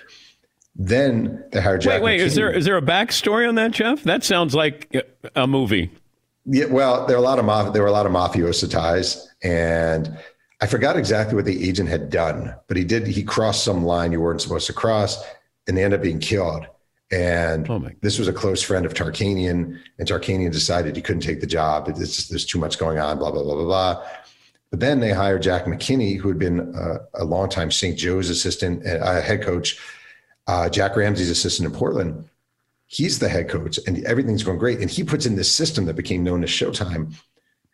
Then 0.77 1.45
they 1.53 1.61
hired 1.61 1.83
Jack. 1.83 1.95
Wait, 1.95 2.03
wait, 2.03 2.21
McKinney. 2.21 2.25
is 2.25 2.35
there 2.35 2.51
is 2.51 2.65
there 2.65 2.77
a 2.77 2.83
backstory 2.83 3.49
on 3.49 3.57
that, 3.57 3.73
Jeff? 3.73 4.03
That 4.05 4.25
sounds 4.25 4.55
like 4.55 4.95
a 5.35 5.47
movie. 5.47 5.91
Yeah, 6.47 6.67
well, 6.67 7.07
there 7.07 7.17
are 7.17 7.19
a 7.19 7.23
lot 7.23 7.39
of 7.39 7.45
maf- 7.45 7.73
there 7.73 7.83
were 7.83 7.89
a 7.89 7.93
lot 7.93 8.07
of 8.07 8.13
mafioso 8.13 8.71
ties, 8.71 9.29
and 9.43 10.17
I 10.61 10.67
forgot 10.67 10.97
exactly 10.97 11.35
what 11.35 11.47
the 11.47 11.69
agent 11.69 11.89
had 11.89 12.11
done, 12.11 12.55
but 12.69 12.77
he 12.77 12.85
did 12.85 13.07
he 13.07 13.23
crossed 13.23 13.65
some 13.65 13.85
line 13.85 14.13
you 14.13 14.21
weren't 14.21 14.43
supposed 14.43 14.67
to 14.67 14.73
cross, 14.73 15.23
and 15.67 15.77
they 15.77 15.85
ended 15.85 16.01
up 16.01 16.05
being 16.05 16.21
killed. 16.21 16.67
And 17.13 17.69
oh 17.69 17.89
this 18.03 18.19
was 18.19 18.29
a 18.29 18.33
close 18.33 18.63
friend 18.63 18.87
of 18.87 18.95
Tarkanian, 18.95 19.81
and 19.99 20.09
Tarkanian 20.09 20.53
decided 20.53 20.95
he 20.95 21.03
couldn't 21.03 21.23
take 21.23 21.41
the 21.41 21.47
job. 21.47 21.89
It's, 21.89 22.29
there's 22.29 22.45
too 22.45 22.59
much 22.59 22.79
going 22.79 22.99
on, 22.99 23.19
blah 23.19 23.31
blah 23.31 23.43
blah 23.43 23.55
blah 23.55 23.65
blah. 23.65 24.07
But 24.71 24.81
then 24.81 25.01
they 25.01 25.13
hired 25.13 25.43
Jack 25.43 25.65
McKinney, 25.65 26.17
who 26.19 26.29
had 26.29 26.39
been 26.39 26.75
uh, 26.77 26.99
a 27.15 27.25
longtime 27.25 27.73
St. 27.73 27.99
Joe's 27.99 28.31
assistant, 28.31 28.87
uh, 28.87 29.21
head 29.21 29.43
coach, 29.43 29.79
uh, 30.47 30.69
Jack 30.69 30.95
Ramsay's 30.95 31.31
assistant 31.31 31.73
in 31.73 31.77
Portland. 31.77 32.29
He's 32.87 33.19
the 33.19 33.29
head 33.29 33.49
coach, 33.49 33.79
and 33.87 34.05
everything's 34.05 34.43
going 34.43 34.59
great. 34.59 34.81
And 34.81 34.91
he 34.91 35.03
puts 35.03 35.27
in 35.27 35.37
this 35.37 35.53
system 35.53 35.87
that 35.87 35.95
became 35.95 36.23
known 36.23 36.45
as 36.45 36.51
Showtime. 36.51 37.15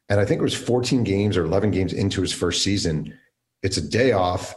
And 0.09 0.21
I 0.21 0.25
think 0.25 0.40
it 0.40 0.45
was 0.45 0.55
14 0.55 1.05
games 1.05 1.37
or 1.37 1.45
11 1.45 1.71
games 1.71 1.92
into 1.92 2.21
his 2.21 2.33
first 2.33 2.62
season. 2.62 3.19
It's 3.62 3.77
a 3.77 3.88
day 3.88 4.12
off. 4.12 4.55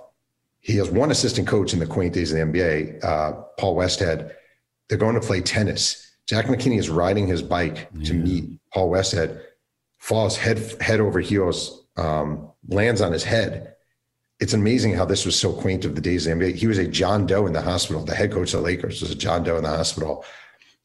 He 0.60 0.78
has 0.78 0.90
one 0.90 1.12
assistant 1.12 1.48
coach 1.48 1.74
in 1.74 1.80
the 1.80 1.88
quaint 1.88 2.14
days 2.14 2.32
of 2.32 2.38
the 2.38 2.44
NBA, 2.44 3.04
uh, 3.04 3.32
Paul 3.58 3.76
Westhead. 3.76 4.34
They're 4.88 4.98
going 4.98 5.16
to 5.16 5.26
play 5.26 5.42
tennis. 5.42 6.06
Jack 6.28 6.46
McKinney 6.46 6.78
is 6.78 6.90
riding 6.90 7.26
his 7.28 7.42
bike 7.42 7.90
to 8.04 8.14
meet 8.14 8.60
Paul 8.72 8.92
Westhead, 8.92 9.42
falls 9.98 10.38
head 10.38 10.60
head 10.80 11.00
over 11.00 11.20
heels 11.20 11.88
um, 11.98 12.52
lands 12.68 13.02
on 13.02 13.12
his 13.12 13.24
head. 13.24 13.76
It's 14.40 14.54
amazing 14.54 14.94
how 14.94 15.06
this 15.06 15.26
was 15.26 15.38
so 15.38 15.52
quaint 15.52 15.86
of 15.86 15.96
the 15.96 16.02
days 16.02 16.26
of 16.26 16.40
the 16.40 16.46
NBA. 16.46 16.56
He 16.56 16.68
was 16.68 16.78
a 16.78 16.88
John 16.88 17.26
Doe 17.26 17.46
in 17.46 17.54
the 17.54 17.62
hospital. 17.62 18.06
The 18.06 18.16
head 18.16 18.32
coach 18.32 18.54
of 18.54 18.62
the 18.62 18.66
Lakers 18.66 19.02
was 19.02 19.12
a 19.12 19.16
John 19.16 19.44
Doe 19.44 19.58
in 19.58 19.64
the 19.64 19.70
hospital. 19.70 20.24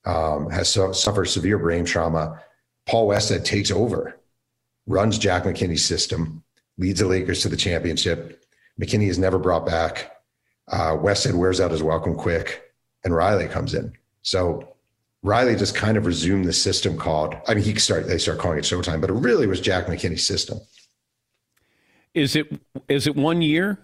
Um, 0.06 0.50
has 0.50 0.68
so, 0.68 0.92
suffered 0.92 1.26
severe 1.26 1.58
brain 1.58 1.84
trauma. 1.84 2.42
Paul 2.86 3.08
Westhead 3.08 3.44
takes 3.44 3.70
over, 3.70 4.18
runs 4.86 5.18
Jack 5.18 5.44
McKinney's 5.44 5.84
system, 5.84 6.42
leads 6.78 7.00
the 7.00 7.06
Lakers 7.06 7.42
to 7.42 7.48
the 7.48 7.56
championship. 7.56 8.44
McKinney 8.80 9.08
is 9.08 9.18
never 9.18 9.38
brought 9.38 9.66
back. 9.66 10.12
Uh, 10.68 10.96
Westhead 10.96 11.34
wears 11.34 11.60
out 11.60 11.70
his 11.70 11.82
welcome 11.82 12.14
quick, 12.14 12.62
and 13.04 13.14
Riley 13.14 13.48
comes 13.48 13.74
in. 13.74 13.92
So 14.22 14.74
Riley 15.22 15.56
just 15.56 15.74
kind 15.74 15.96
of 15.96 16.06
resumed 16.06 16.46
the 16.46 16.52
system 16.52 16.96
called. 16.96 17.34
I 17.46 17.54
mean, 17.54 17.64
he 17.64 17.74
start 17.76 18.06
they 18.06 18.18
start 18.18 18.38
calling 18.38 18.58
it 18.58 18.64
Showtime, 18.64 19.00
but 19.00 19.10
it 19.10 19.14
really 19.14 19.46
was 19.46 19.60
Jack 19.60 19.86
McKinney's 19.86 20.26
system. 20.26 20.60
Is 22.14 22.36
it 22.36 22.60
is 22.88 23.06
it 23.06 23.16
one 23.16 23.42
year? 23.42 23.78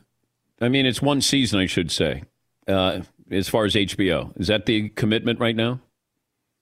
I 0.60 0.68
mean, 0.68 0.86
it's 0.86 1.00
one 1.00 1.20
season, 1.20 1.58
I 1.58 1.66
should 1.66 1.90
say. 1.90 2.24
Uh, 2.68 3.00
as 3.30 3.48
far 3.48 3.64
as 3.64 3.74
HBO, 3.74 4.38
is 4.38 4.48
that 4.48 4.66
the 4.66 4.90
commitment 4.90 5.40
right 5.40 5.56
now? 5.56 5.80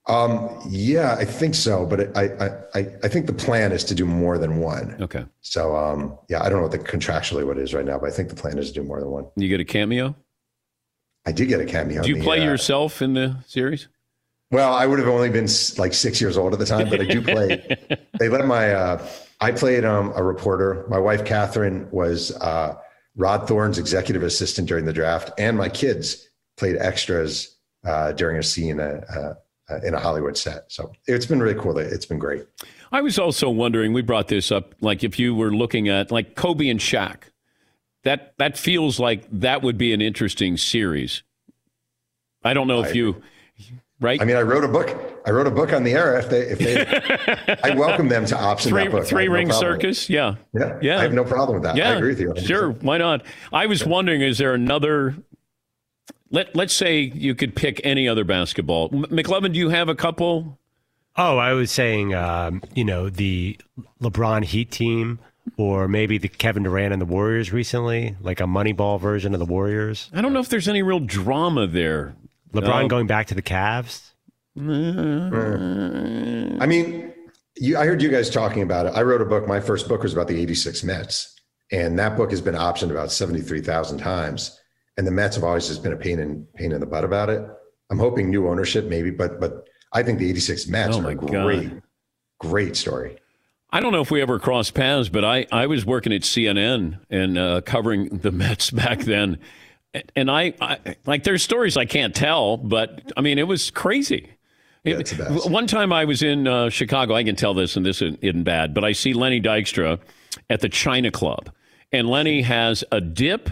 Um, 0.09 0.59
yeah, 0.67 1.17
I 1.19 1.25
think 1.27 1.55
so. 1.55 1.85
But 1.85 2.17
I, 2.17 2.51
I, 2.75 2.79
I, 3.05 3.09
think 3.09 3.27
the 3.27 3.35
plan 3.35 3.73
is 3.73 3.85
to 3.85 3.95
do 3.95 4.07
more 4.07 4.39
than 4.39 4.57
one. 4.57 4.97
Okay. 5.03 5.27
So, 5.43 5.77
um, 5.77 6.19
yeah, 6.31 6.43
I 6.43 6.49
don't 6.49 6.59
know 6.59 6.69
what 6.69 6.73
the 6.73 6.79
contractually 6.79 7.47
what 7.47 7.59
it 7.59 7.63
is 7.63 7.75
right 7.75 7.85
now, 7.85 7.99
but 7.99 8.09
I 8.09 8.13
think 8.13 8.31
the 8.31 8.35
plan 8.35 8.57
is 8.59 8.69
to 8.69 8.81
do 8.81 8.83
more 8.83 9.01
than 9.01 9.11
one. 9.11 9.27
You 9.37 9.49
get 9.49 9.61
a 9.61 9.67
cameo. 9.67 10.17
I 11.27 11.33
did 11.33 11.49
get 11.49 11.61
a 11.61 11.67
cameo. 11.67 12.03
Do 12.03 12.09
you 12.09 12.17
the, 12.17 12.23
play 12.23 12.41
uh, 12.41 12.45
yourself 12.45 13.03
in 13.03 13.13
the 13.13 13.37
series? 13.47 13.89
Well, 14.51 14.73
I 14.73 14.87
would 14.87 14.99
have 14.99 15.09
only 15.09 15.29
been 15.29 15.49
like 15.77 15.93
six 15.93 16.23
years 16.23 16.39
old 16.39 16.55
at 16.55 16.59
the 16.59 16.65
time, 16.65 16.89
but 16.89 17.03
I 17.03 17.05
do 17.05 17.21
play. 17.21 17.77
they 18.19 18.31
let 18.31 18.47
my 18.47 18.73
uh, 18.73 19.07
I 19.43 19.53
played 19.53 19.85
um, 19.85 20.13
a 20.17 20.23
reporter. 20.23 20.87
My 20.89 20.99
wife, 20.99 21.27
Catherine, 21.27 21.87
was 21.91 22.35
uh, 22.37 22.77
Rod 23.15 23.47
Thorn's 23.47 23.77
executive 23.77 24.23
assistant 24.23 24.67
during 24.67 24.87
the 24.87 24.93
draft, 24.95 25.33
and 25.37 25.59
my 25.59 25.69
kids 25.69 26.27
played 26.57 26.77
extras 26.79 27.59
uh, 27.85 28.13
during 28.13 28.39
a 28.39 28.43
scene 28.43 28.81
uh, 29.71 29.81
in 29.85 29.95
a 29.95 29.99
Hollywood 29.99 30.37
set. 30.37 30.65
So 30.69 30.93
it's 31.07 31.27
been 31.27 31.41
really 31.41 31.59
cool. 31.59 31.79
It's 31.79 32.07
been 32.07 32.19
great. 32.19 32.47
I 32.93 33.01
was 33.01 33.19
also 33.19 33.51
wondering, 33.51 33.93
we 33.93 34.03
brought 34.03 34.29
this 34.29 34.51
up, 34.51 34.75
like 34.81 35.05
if 35.05 35.19
you 35.19 35.35
were 35.35 35.51
looking 35.51 35.89
at 35.89 36.11
like 36.11 36.35
Kobe 36.35 36.69
and 36.69 36.81
Shaq, 36.81 37.25
that, 38.05 38.35
that 38.39 38.57
feels 38.57 38.99
like 38.99 39.27
that 39.31 39.63
would 39.63 39.77
be 39.77 39.93
an 39.93 40.01
interesting 40.01 40.57
series. 40.57 41.23
I 42.43 42.55
don't 42.55 42.69
know 42.69 42.83
if 42.83 42.95
you 42.95 43.23
right? 44.01 44.21
I 44.21 44.25
mean, 44.25 44.37
I 44.37 44.43
wrote 44.43 44.65
a 44.65 44.69
book. 44.69 44.97
I 45.27 45.31
wrote 45.31 45.47
a 45.47 45.51
book 45.51 45.73
on 45.73 45.85
the 45.85 45.93
era. 45.93 46.19
If 46.19 46.31
they, 46.31 46.41
if 46.43 46.59
they, 46.59 47.59
I 47.65 47.75
welcome 47.75 48.09
them 48.09 48.25
to 48.27 48.39
option 48.39 48.71
three, 48.71 48.85
that 48.85 48.93
book. 48.93 49.07
Three 49.07 49.27
no 49.27 49.33
Ring 49.33 49.53
Circus. 49.53 50.09
Yeah. 50.09 50.37
yeah, 50.55 50.79
yeah. 50.81 50.99
I 50.99 51.03
have 51.03 51.13
no 51.13 51.25
problem 51.25 51.57
with 51.57 51.65
that. 51.65 51.77
Yeah, 51.77 51.91
I 51.91 51.95
agree 51.95 52.11
with 52.11 52.21
you. 52.21 52.31
100%. 52.31 52.47
Sure, 52.47 52.71
why 52.71 52.99
not? 52.99 53.25
I 53.53 53.67
was 53.67 53.85
wondering, 53.85 54.21
is 54.21 54.39
there 54.39 54.55
another? 54.55 55.17
Let 56.31 56.55
Let's 56.55 56.75
say 56.75 57.01
you 57.01 57.35
could 57.35 57.57
pick 57.57 57.81
any 57.85 58.09
other 58.09 58.25
basketball. 58.25 58.91
M- 58.93 59.05
McLovin, 59.05 59.53
do 59.53 59.59
you 59.59 59.71
have 59.71 59.89
a 59.89 59.95
couple? 59.95 60.59
Oh, 61.17 61.39
I 61.39 61.53
was 61.53 61.71
saying, 61.73 62.15
um, 62.15 62.63
you 62.75 62.85
know, 62.85 63.09
the 63.11 63.59
LeBron 64.01 64.45
Heat 64.45 64.71
team, 64.71 65.19
or 65.57 65.89
maybe 65.89 66.19
the 66.19 66.29
Kevin 66.29 66.63
Durant 66.63 66.93
and 66.93 67.03
the 67.03 67.07
Warriors 67.07 67.53
recently, 67.53 68.17
like 68.21 68.41
a 68.41 68.45
Moneyball 68.45 69.01
version 69.01 69.33
of 69.35 69.41
the 69.41 69.47
Warriors. 69.47 70.11
I 70.13 70.21
don't 70.21 70.33
know 70.33 70.41
if 70.41 70.49
there's 70.49 70.69
any 70.69 70.83
real 70.83 71.01
drama 71.01 71.67
there. 71.67 72.15
LeBron 72.53 72.83
Um, 72.83 72.89
going 72.89 73.07
back 73.07 73.27
to 73.29 73.35
the 73.35 73.43
Cavs. 73.43 74.11
I 74.57 74.61
mean, 76.67 77.13
you, 77.57 77.77
I 77.77 77.87
heard 77.87 78.03
you 78.03 78.09
guys 78.11 78.31
talking 78.31 78.63
about 78.63 78.87
it. 78.87 78.91
I 78.95 79.03
wrote 79.03 79.21
a 79.21 79.25
book. 79.25 79.47
My 79.47 79.61
first 79.61 79.89
book 79.89 80.03
was 80.03 80.13
about 80.13 80.29
the 80.29 80.41
86 80.41 80.85
Mets. 80.85 81.35
And 81.71 81.99
that 81.99 82.17
book 82.17 82.31
has 82.31 82.41
been 82.41 82.55
optioned 82.55 82.91
about 82.91 83.13
73,000 83.13 83.99
times. 83.99 84.59
And 84.99 85.07
the 85.07 85.11
Mets 85.11 85.37
have 85.37 85.45
always 85.45 85.67
just 85.69 85.83
been 85.83 85.93
a 85.95 85.97
pain 85.97 86.19
in 86.19 86.47
pain 86.57 86.73
in 86.73 86.81
the 86.81 86.87
butt 86.87 87.05
about 87.05 87.31
it. 87.31 87.41
I'm 87.91 87.99
hoping 87.99 88.29
new 88.29 88.49
ownership, 88.49 88.85
maybe, 88.87 89.11
but 89.11 89.41
but 89.41 89.67
I 89.95 90.03
think 90.03 90.19
the 90.19 90.29
86 90.29 90.67
Mets 90.67 90.97
Oh, 90.97 91.03
are 91.03 91.11
a 91.11 91.15
God. 91.15 91.31
great, 91.31 91.71
great 92.41 92.77
story. 92.77 93.17
I 93.71 93.81
don't 93.81 93.93
know 93.93 94.01
if 94.01 94.11
we 94.11 94.21
ever 94.21 94.39
crossed 94.39 94.75
paths, 94.75 95.09
but 95.09 95.25
I, 95.25 95.47
I 95.53 95.67
was 95.67 95.85
working 95.87 96.13
at 96.13 96.23
CNN 96.23 96.99
and 97.11 97.39
uh, 97.39 97.61
covering 97.63 98.09
the 98.19 98.33
Mets 98.33 98.71
back 98.73 99.01
then. 99.01 99.39
And 100.17 100.31
I, 100.31 100.53
I 100.61 100.97
like 101.07 101.23
there's 101.25 101.43
stories 101.43 101.77
I 101.77 101.87
can't 101.87 102.15
tell, 102.15 102.57
but 102.59 103.13
I 103.17 103.21
mean 103.23 103.39
it 103.39 103.47
was 103.47 103.71
crazy. 103.71 104.29
best. 104.85 105.49
One 105.51 105.67
time 105.67 105.93
I 105.93 106.05
was 106.07 106.23
in 106.23 106.47
uh, 106.47 106.71
Chicago. 106.71 107.15
I 107.15 107.25
can 107.25 107.37
tell 107.37 107.55
this, 107.55 107.77
and 107.77 107.87
this 107.87 108.03
isn't, 108.03 108.19
isn't 108.23 108.43
bad, 108.45 108.75
but 108.75 108.85
I 108.85 108.93
see 108.93 109.13
Lenny 109.15 109.41
Dykstra 109.41 109.99
at 110.51 110.61
the 110.61 110.69
China 110.69 111.11
Club, 111.11 111.51
and 111.93 112.09
Lenny 112.09 112.43
has 112.57 112.85
a 112.93 113.01
dip, 113.01 113.51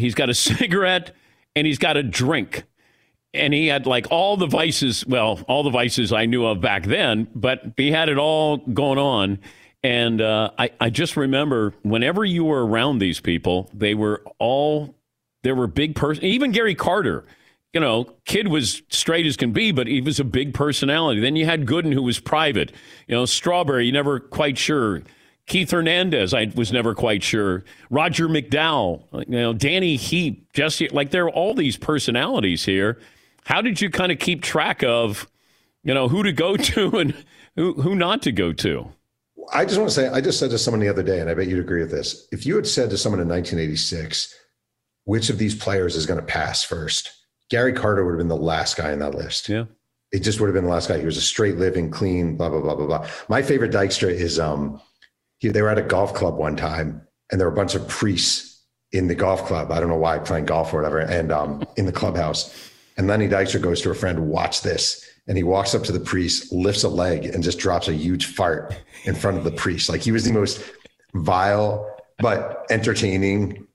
he's 0.00 0.14
got 0.14 0.28
a 0.30 0.34
cigarette, 0.48 1.14
and 1.54 1.66
he's 1.66 1.78
got 1.78 1.96
a 1.96 2.02
drink. 2.02 2.64
And 3.32 3.54
he 3.54 3.68
had 3.68 3.86
like 3.86 4.08
all 4.10 4.36
the 4.36 4.46
vices, 4.46 5.06
well, 5.06 5.40
all 5.46 5.62
the 5.62 5.70
vices 5.70 6.12
I 6.12 6.26
knew 6.26 6.44
of 6.44 6.60
back 6.60 6.84
then, 6.84 7.28
but 7.34 7.62
he 7.76 7.92
had 7.92 8.08
it 8.08 8.18
all 8.18 8.56
going 8.56 8.98
on. 8.98 9.38
And 9.82 10.20
uh, 10.20 10.50
I, 10.58 10.70
I 10.80 10.90
just 10.90 11.16
remember 11.16 11.74
whenever 11.82 12.24
you 12.24 12.44
were 12.44 12.66
around 12.66 12.98
these 12.98 13.20
people, 13.20 13.70
they 13.72 13.94
were 13.94 14.22
all, 14.38 14.96
there 15.42 15.54
were 15.54 15.68
big 15.68 15.94
person. 15.94 16.24
Even 16.24 16.50
Gary 16.50 16.74
Carter, 16.74 17.24
you 17.72 17.80
know, 17.80 18.12
kid 18.24 18.48
was 18.48 18.82
straight 18.90 19.26
as 19.26 19.36
can 19.36 19.52
be, 19.52 19.70
but 19.70 19.86
he 19.86 20.00
was 20.00 20.18
a 20.18 20.24
big 20.24 20.52
personality. 20.52 21.20
Then 21.20 21.36
you 21.36 21.46
had 21.46 21.66
Gooden, 21.66 21.94
who 21.94 22.02
was 22.02 22.18
private. 22.18 22.72
You 23.06 23.14
know, 23.14 23.24
Strawberry, 23.26 23.86
you 23.86 23.92
never 23.92 24.18
quite 24.18 24.58
sure. 24.58 25.02
Keith 25.50 25.72
Hernandez, 25.72 26.32
I 26.32 26.52
was 26.54 26.72
never 26.72 26.94
quite 26.94 27.24
sure. 27.24 27.64
Roger 27.90 28.28
McDowell, 28.28 29.02
you 29.28 29.36
know, 29.36 29.52
Danny 29.52 29.96
Heep, 29.96 30.52
Jesse, 30.52 30.88
like 30.90 31.10
there 31.10 31.24
are 31.24 31.30
all 31.30 31.54
these 31.54 31.76
personalities 31.76 32.64
here. 32.64 33.00
How 33.42 33.60
did 33.60 33.80
you 33.80 33.90
kind 33.90 34.12
of 34.12 34.20
keep 34.20 34.42
track 34.42 34.84
of, 34.84 35.28
you 35.82 35.92
know, 35.92 36.06
who 36.06 36.22
to 36.22 36.30
go 36.30 36.56
to 36.56 36.98
and 37.00 37.24
who 37.56 37.74
who 37.82 37.96
not 37.96 38.22
to 38.22 38.32
go 38.32 38.52
to? 38.52 38.92
I 39.52 39.64
just 39.64 39.76
want 39.76 39.90
to 39.90 39.94
say, 39.94 40.08
I 40.08 40.20
just 40.20 40.38
said 40.38 40.50
to 40.50 40.58
someone 40.58 40.78
the 40.78 40.88
other 40.88 41.02
day, 41.02 41.18
and 41.18 41.28
I 41.28 41.34
bet 41.34 41.48
you'd 41.48 41.58
agree 41.58 41.80
with 41.80 41.90
this. 41.90 42.28
If 42.30 42.46
you 42.46 42.54
had 42.54 42.68
said 42.68 42.88
to 42.90 42.96
someone 42.96 43.20
in 43.20 43.26
1986, 43.26 44.32
which 45.02 45.30
of 45.30 45.38
these 45.38 45.56
players 45.56 45.96
is 45.96 46.06
going 46.06 46.20
to 46.20 46.26
pass 46.26 46.62
first, 46.62 47.10
Gary 47.48 47.72
Carter 47.72 48.04
would 48.04 48.12
have 48.12 48.18
been 48.18 48.28
the 48.28 48.36
last 48.36 48.76
guy 48.76 48.92
on 48.92 49.00
that 49.00 49.16
list. 49.16 49.48
Yeah. 49.48 49.64
It 50.12 50.20
just 50.20 50.38
would 50.38 50.46
have 50.46 50.54
been 50.54 50.64
the 50.64 50.70
last 50.70 50.88
guy. 50.88 51.00
He 51.00 51.06
was 51.06 51.16
a 51.16 51.20
straight 51.20 51.56
living, 51.56 51.90
clean, 51.90 52.36
blah, 52.36 52.50
blah, 52.50 52.60
blah, 52.60 52.76
blah, 52.76 52.86
blah. 52.86 53.08
My 53.28 53.42
favorite 53.42 53.72
Dykstra 53.72 54.12
is 54.12 54.38
um, 54.38 54.80
they 55.40 55.62
were 55.62 55.70
at 55.70 55.78
a 55.78 55.82
golf 55.82 56.14
club 56.14 56.36
one 56.36 56.56
time, 56.56 57.06
and 57.30 57.40
there 57.40 57.48
were 57.48 57.52
a 57.52 57.56
bunch 57.56 57.74
of 57.74 57.86
priests 57.88 58.62
in 58.92 59.06
the 59.06 59.14
golf 59.14 59.44
club. 59.46 59.70
I 59.70 59.80
don't 59.80 59.88
know 59.88 59.96
why, 59.96 60.18
playing 60.18 60.46
golf 60.46 60.72
or 60.72 60.78
whatever, 60.78 60.98
and 60.98 61.32
um, 61.32 61.64
in 61.76 61.86
the 61.86 61.92
clubhouse. 61.92 62.70
And 62.96 63.06
Lenny 63.06 63.28
Dykstra 63.28 63.62
goes 63.62 63.80
to 63.82 63.90
a 63.90 63.94
friend, 63.94 64.28
watch 64.28 64.62
this. 64.62 65.06
And 65.26 65.36
he 65.36 65.44
walks 65.44 65.74
up 65.74 65.84
to 65.84 65.92
the 65.92 66.00
priest, 66.00 66.52
lifts 66.52 66.82
a 66.82 66.88
leg, 66.88 67.24
and 67.24 67.42
just 67.42 67.58
drops 67.58 67.88
a 67.88 67.94
huge 67.94 68.26
fart 68.26 68.74
in 69.04 69.14
front 69.14 69.38
of 69.38 69.44
the 69.44 69.52
priest. 69.52 69.88
Like 69.88 70.00
he 70.00 70.12
was 70.12 70.24
the 70.24 70.32
most 70.32 70.62
vile 71.14 71.88
but 72.18 72.66
entertaining. 72.70 73.66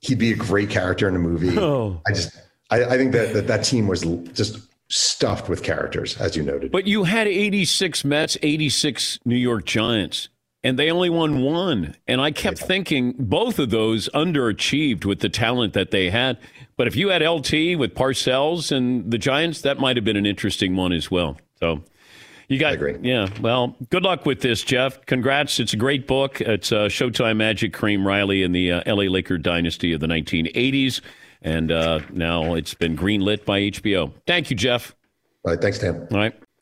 He'd 0.00 0.18
be 0.18 0.32
a 0.32 0.36
great 0.36 0.70
character 0.70 1.08
in 1.08 1.16
a 1.16 1.18
movie. 1.18 1.56
Oh. 1.58 2.00
I 2.06 2.12
just, 2.12 2.38
I, 2.70 2.84
I 2.84 2.96
think 2.96 3.12
that, 3.12 3.32
that 3.32 3.46
that 3.46 3.64
team 3.64 3.88
was 3.88 4.02
just 4.32 4.58
stuffed 4.90 5.48
with 5.48 5.62
characters, 5.62 6.16
as 6.20 6.36
you 6.36 6.42
noted. 6.42 6.70
But 6.70 6.86
you 6.86 7.04
had 7.04 7.26
86 7.26 8.04
Mets, 8.04 8.36
86 8.42 9.18
New 9.24 9.36
York 9.36 9.64
Giants, 9.64 10.28
and 10.64 10.78
they 10.78 10.90
only 10.90 11.10
won 11.10 11.40
one. 11.42 11.94
And 12.06 12.20
I 12.20 12.30
kept 12.30 12.58
thinking 12.58 13.14
both 13.18 13.58
of 13.58 13.70
those 13.70 14.08
underachieved 14.14 15.04
with 15.04 15.20
the 15.20 15.28
talent 15.28 15.72
that 15.74 15.90
they 15.90 16.10
had. 16.10 16.38
But 16.76 16.86
if 16.86 16.96
you 16.96 17.08
had 17.08 17.22
LT 17.22 17.78
with 17.78 17.94
Parcells 17.94 18.72
and 18.72 19.10
the 19.10 19.18
Giants, 19.18 19.62
that 19.62 19.78
might 19.78 19.96
have 19.96 20.04
been 20.04 20.16
an 20.16 20.26
interesting 20.26 20.76
one 20.76 20.92
as 20.92 21.10
well. 21.10 21.38
So 21.60 21.82
you 22.48 22.58
got, 22.58 23.04
yeah. 23.04 23.28
Well, 23.40 23.76
good 23.90 24.02
luck 24.02 24.26
with 24.26 24.40
this, 24.40 24.62
Jeff. 24.62 25.04
Congrats. 25.06 25.60
It's 25.60 25.74
a 25.74 25.76
great 25.76 26.06
book. 26.06 26.40
It's 26.40 26.72
uh, 26.72 26.86
Showtime 26.86 27.36
Magic 27.36 27.72
Kareem 27.72 28.04
Riley 28.04 28.42
and 28.42 28.54
the 28.54 28.72
uh, 28.72 28.94
LA 28.94 29.04
Laker 29.04 29.38
dynasty 29.38 29.92
of 29.92 30.00
the 30.00 30.06
1980s. 30.06 31.00
And 31.42 31.70
uh, 31.70 32.00
now 32.12 32.54
it's 32.54 32.74
been 32.74 32.96
greenlit 32.96 33.44
by 33.44 33.60
HBO. 33.60 34.12
Thank 34.26 34.50
you, 34.50 34.56
Jeff. 34.56 34.94
All 35.44 35.52
right. 35.52 35.60
Thanks, 35.60 35.78
Dan. 35.78 36.08
All 36.10 36.18
right. 36.18 36.34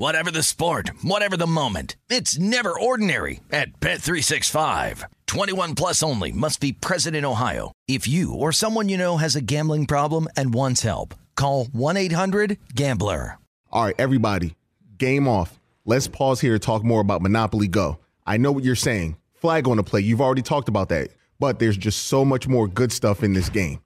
Whatever 0.00 0.30
the 0.30 0.42
sport, 0.42 0.92
whatever 1.02 1.36
the 1.36 1.46
moment. 1.46 1.94
It's 2.08 2.38
never 2.38 2.72
ordinary 2.72 3.40
at 3.52 3.80
Bet365. 3.80 5.04
21 5.26 5.74
plus 5.74 6.02
only 6.02 6.32
must 6.32 6.58
be 6.58 6.72
present 6.72 7.14
in 7.14 7.26
Ohio. 7.26 7.72
If 7.86 8.08
you 8.08 8.32
or 8.32 8.50
someone 8.50 8.88
you 8.88 8.96
know 8.96 9.18
has 9.18 9.36
a 9.36 9.42
gambling 9.42 9.84
problem 9.84 10.26
and 10.38 10.54
wants 10.54 10.84
help, 10.84 11.14
call 11.36 11.66
1-800-GAMBLER. 11.66 13.36
All 13.72 13.84
right, 13.84 13.94
everybody, 13.98 14.56
game 14.96 15.28
off. 15.28 15.60
Let's 15.84 16.08
pause 16.08 16.40
here 16.40 16.54
to 16.54 16.58
talk 16.58 16.82
more 16.82 17.02
about 17.02 17.20
Monopoly 17.20 17.68
Go. 17.68 17.98
I 18.26 18.38
know 18.38 18.52
what 18.52 18.64
you're 18.64 18.76
saying. 18.76 19.18
Flag 19.34 19.68
on 19.68 19.76
the 19.76 19.82
play. 19.82 20.00
You've 20.00 20.22
already 20.22 20.40
talked 20.40 20.70
about 20.70 20.88
that. 20.88 21.10
But 21.38 21.58
there's 21.58 21.76
just 21.76 22.06
so 22.06 22.24
much 22.24 22.48
more 22.48 22.66
good 22.66 22.90
stuff 22.90 23.22
in 23.22 23.34
this 23.34 23.50
game. 23.50 23.82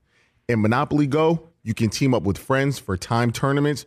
In 0.48 0.62
Monopoly 0.62 1.08
Go, 1.08 1.48
you 1.64 1.74
can 1.74 1.90
team 1.90 2.14
up 2.14 2.22
with 2.22 2.38
friends 2.38 2.78
for 2.78 2.96
time 2.96 3.32
tournaments 3.32 3.86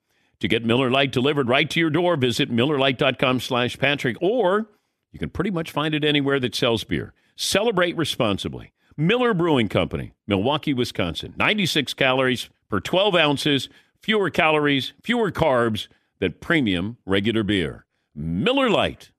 To 0.41 0.47
get 0.47 0.65
Miller 0.65 0.89
Lite 0.89 1.11
delivered 1.11 1.47
right 1.47 1.69
to 1.69 1.79
your 1.79 1.91
door, 1.91 2.17
visit 2.17 2.51
MillerLite.com 2.51 3.39
slash 3.39 3.77
Patrick, 3.77 4.17
or 4.21 4.67
you 5.11 5.19
can 5.19 5.29
pretty 5.29 5.51
much 5.51 5.71
find 5.71 5.93
it 5.93 6.03
anywhere 6.03 6.39
that 6.39 6.55
sells 6.55 6.83
beer. 6.83 7.13
Celebrate 7.35 7.95
responsibly. 7.95 8.73
Miller 8.97 9.33
Brewing 9.33 9.69
Company, 9.69 10.13
Milwaukee, 10.27 10.73
Wisconsin. 10.73 11.35
96 11.37 11.93
calories 11.93 12.49
per 12.69 12.79
12 12.79 13.15
ounces 13.15 13.69
fewer 14.01 14.31
calories, 14.31 14.93
fewer 15.03 15.31
carbs 15.31 15.87
than 16.19 16.33
premium 16.33 16.97
regular 17.05 17.43
beer. 17.43 17.85
Miller 18.15 18.69
Lite. 18.69 19.11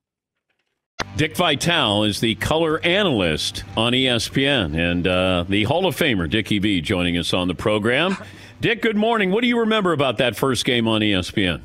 Dick 1.15 1.37
Vitale 1.37 2.03
is 2.03 2.19
the 2.19 2.35
color 2.35 2.79
analyst 2.83 3.63
on 3.77 3.93
ESPN, 3.93 4.75
and 4.75 5.07
uh, 5.07 5.45
the 5.47 5.63
Hall 5.65 5.85
of 5.85 5.95
Famer 5.95 6.29
Dickie 6.29 6.59
V 6.59 6.81
joining 6.81 7.17
us 7.17 7.33
on 7.33 7.47
the 7.47 7.55
program. 7.55 8.17
Dick, 8.61 8.81
good 8.81 8.95
morning. 8.95 9.31
What 9.31 9.41
do 9.41 9.47
you 9.47 9.59
remember 9.59 9.91
about 9.91 10.17
that 10.17 10.35
first 10.35 10.63
game 10.65 10.87
on 10.87 11.01
ESPN? 11.01 11.61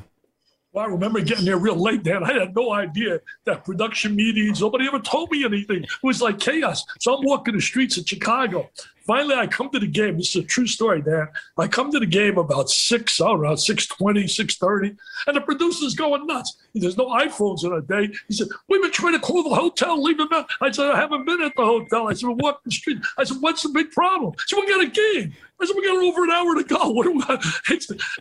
Well, 0.71 0.85
I 0.85 0.87
remember 0.87 1.21
getting 1.21 1.45
there 1.45 1.57
real 1.57 1.75
late, 1.75 2.03
Dan. 2.03 2.23
I 2.23 2.33
had 2.33 2.55
no 2.55 2.71
idea 2.73 3.19
that 3.45 3.65
production 3.65 4.15
meetings, 4.15 4.61
nobody 4.61 4.85
ever 4.85 4.99
told 4.99 5.31
me 5.31 5.43
anything. 5.43 5.83
It 5.83 5.89
was 6.03 6.21
like 6.21 6.39
chaos. 6.39 6.85
So 6.99 7.15
I'm 7.15 7.23
walking 7.25 7.55
the 7.55 7.61
streets 7.61 7.97
of 7.97 8.07
Chicago. 8.07 8.69
Finally, 9.09 9.33
I 9.33 9.47
come 9.47 9.71
to 9.71 9.79
the 9.79 9.87
game. 9.87 10.17
This 10.17 10.35
is 10.35 10.43
a 10.43 10.45
true 10.45 10.67
story, 10.67 11.01
Dan. 11.01 11.29
I 11.57 11.67
come 11.67 11.89
to 11.89 11.99
the 11.99 12.05
game 12.05 12.37
about 12.37 12.69
6, 12.69 13.21
around 13.21 13.55
6.20, 13.55 14.25
6.30, 14.25 14.95
and 15.25 15.35
the 15.35 15.41
producer's 15.41 15.95
going 15.95 16.27
nuts. 16.27 16.57
There's 16.75 16.95
no 16.95 17.07
iPhones 17.07 17.63
in 17.63 17.73
a 17.73 17.81
day. 17.81 18.13
He 18.27 18.35
said, 18.35 18.49
we've 18.67 18.83
been 18.83 18.91
trying 18.91 19.13
to 19.13 19.19
call 19.19 19.41
the 19.41 19.55
hotel, 19.55 19.99
leave 19.99 20.19
them 20.19 20.29
out. 20.31 20.47
I 20.61 20.69
said, 20.69 20.91
I 20.91 20.99
haven't 20.99 21.25
been 21.25 21.41
at 21.41 21.53
the 21.55 21.65
hotel. 21.65 22.07
I 22.07 22.13
said, 22.13 22.29
we're 22.29 22.35
walking 22.35 22.61
the 22.65 22.71
street. 22.71 22.99
I 23.17 23.23
said, 23.23 23.37
what's 23.39 23.63
the 23.63 23.69
big 23.69 23.89
problem? 23.89 24.35
Said, 24.45 24.57
we 24.57 24.67
got 24.67 24.83
a 24.83 24.87
game. 24.87 25.33
I 25.61 25.65
said, 25.65 25.75
we 25.75 25.85
got 25.85 26.01
over 26.01 26.23
an 26.23 26.31
hour 26.31 26.55
to 26.55 26.63
go. 26.63 26.89
What 26.99 27.03
do 27.03 27.13
we? 27.13 27.23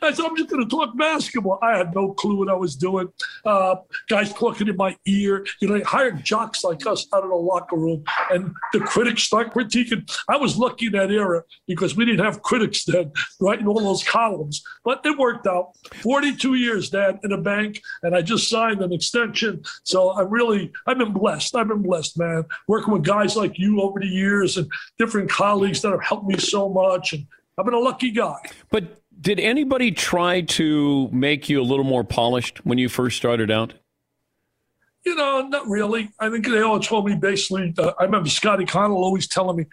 I 0.03 0.13
said, 0.13 0.25
I'm 0.25 0.37
just 0.37 0.51
going 0.51 0.63
to 0.63 0.69
talk 0.69 0.97
basketball. 0.97 1.59
I 1.63 1.77
had 1.77 1.95
no 1.95 2.13
clue 2.13 2.37
what 2.37 2.49
I 2.49 2.55
was 2.55 2.77
doing. 2.77 3.09
Uh, 3.45 3.77
guys 4.09 4.33
talking 4.33 4.69
in 4.69 4.77
my 4.77 4.97
ear. 5.07 5.47
You 5.61 5.69
know, 5.69 5.75
they 5.75 5.83
hired 5.83 6.25
jocks 6.25 6.65
like 6.65 6.87
us 6.87 7.07
out 7.13 7.25
of 7.25 7.31
the 7.31 7.37
locker 7.37 7.77
room, 7.77 8.05
and 8.31 8.55
the 8.73 8.81
critics 8.81 9.25
start 9.25 9.53
critiquing. 9.53 10.09
I 10.29 10.37
was 10.37 10.57
lucky 10.57 10.78
in 10.83 10.93
that 10.93 11.11
era 11.11 11.43
because 11.67 11.97
we 11.97 12.05
didn't 12.05 12.25
have 12.25 12.43
critics 12.43 12.85
then 12.85 13.13
writing 13.41 13.67
all 13.67 13.81
those 13.81 14.05
columns. 14.05 14.63
But 14.85 15.05
it 15.05 15.19
worked 15.19 15.47
out. 15.47 15.73
42 16.03 16.55
years, 16.55 16.91
Dad, 16.91 17.19
in 17.25 17.33
a 17.33 17.39
bank, 17.39 17.81
and 18.03 18.15
I 18.15 18.23
just 18.23 18.49
signed 18.49 18.81
an 18.81 18.93
extension. 18.93 19.63
So 19.85 20.13
I'm 20.13 20.31
really, 20.31 20.73
I've 20.87 20.99
been 20.99 21.13
blessed. 21.13 21.55
I've 21.57 21.69
been 21.69 21.83
blessed, 21.83 22.19
man. 22.19 22.45
Working 22.67 22.95
with 22.95 23.05
guys 23.05 23.37
like 23.37 23.59
you 23.59 23.81
over 23.81 24.01
the 24.01 24.07
years 24.07 24.57
and 24.57 24.71
different 24.99 25.31
colleagues 25.31 25.83
that 25.83 25.91
have 25.91 26.03
helped 26.03 26.27
me 26.27 26.39
so 26.39 26.69
much. 26.69 27.13
And 27.13 27.27
I've 27.57 27.65
been 27.65 27.75
a 27.75 27.79
lucky 27.79 28.11
guy. 28.11 28.39
But 28.71 29.03
did 29.21 29.41
anybody 29.41 29.91
try 29.91 30.43
to 30.43 31.09
make 31.13 31.49
you 31.49 31.61
a 31.61 31.65
little 31.65 31.85
more 31.85 32.05
polished 32.05 32.65
when 32.65 32.79
you 32.79 32.89
first 32.89 33.17
started 33.17 33.51
out? 33.51 33.75
You 35.05 35.15
know, 35.15 35.41
not 35.49 35.67
really. 35.69 36.11
I 36.21 36.29
think 36.29 36.47
they 36.47 36.61
all 36.61 36.81
told 36.81 37.07
me 37.07 37.17
basically. 37.17 37.75
Uh, 37.79 37.93
I 37.99 38.05
remember 38.05 38.29
Scotty 38.29 38.65
Connal 38.65 38.97
always 38.97 39.27
telling 39.27 39.57
me, 39.57 39.65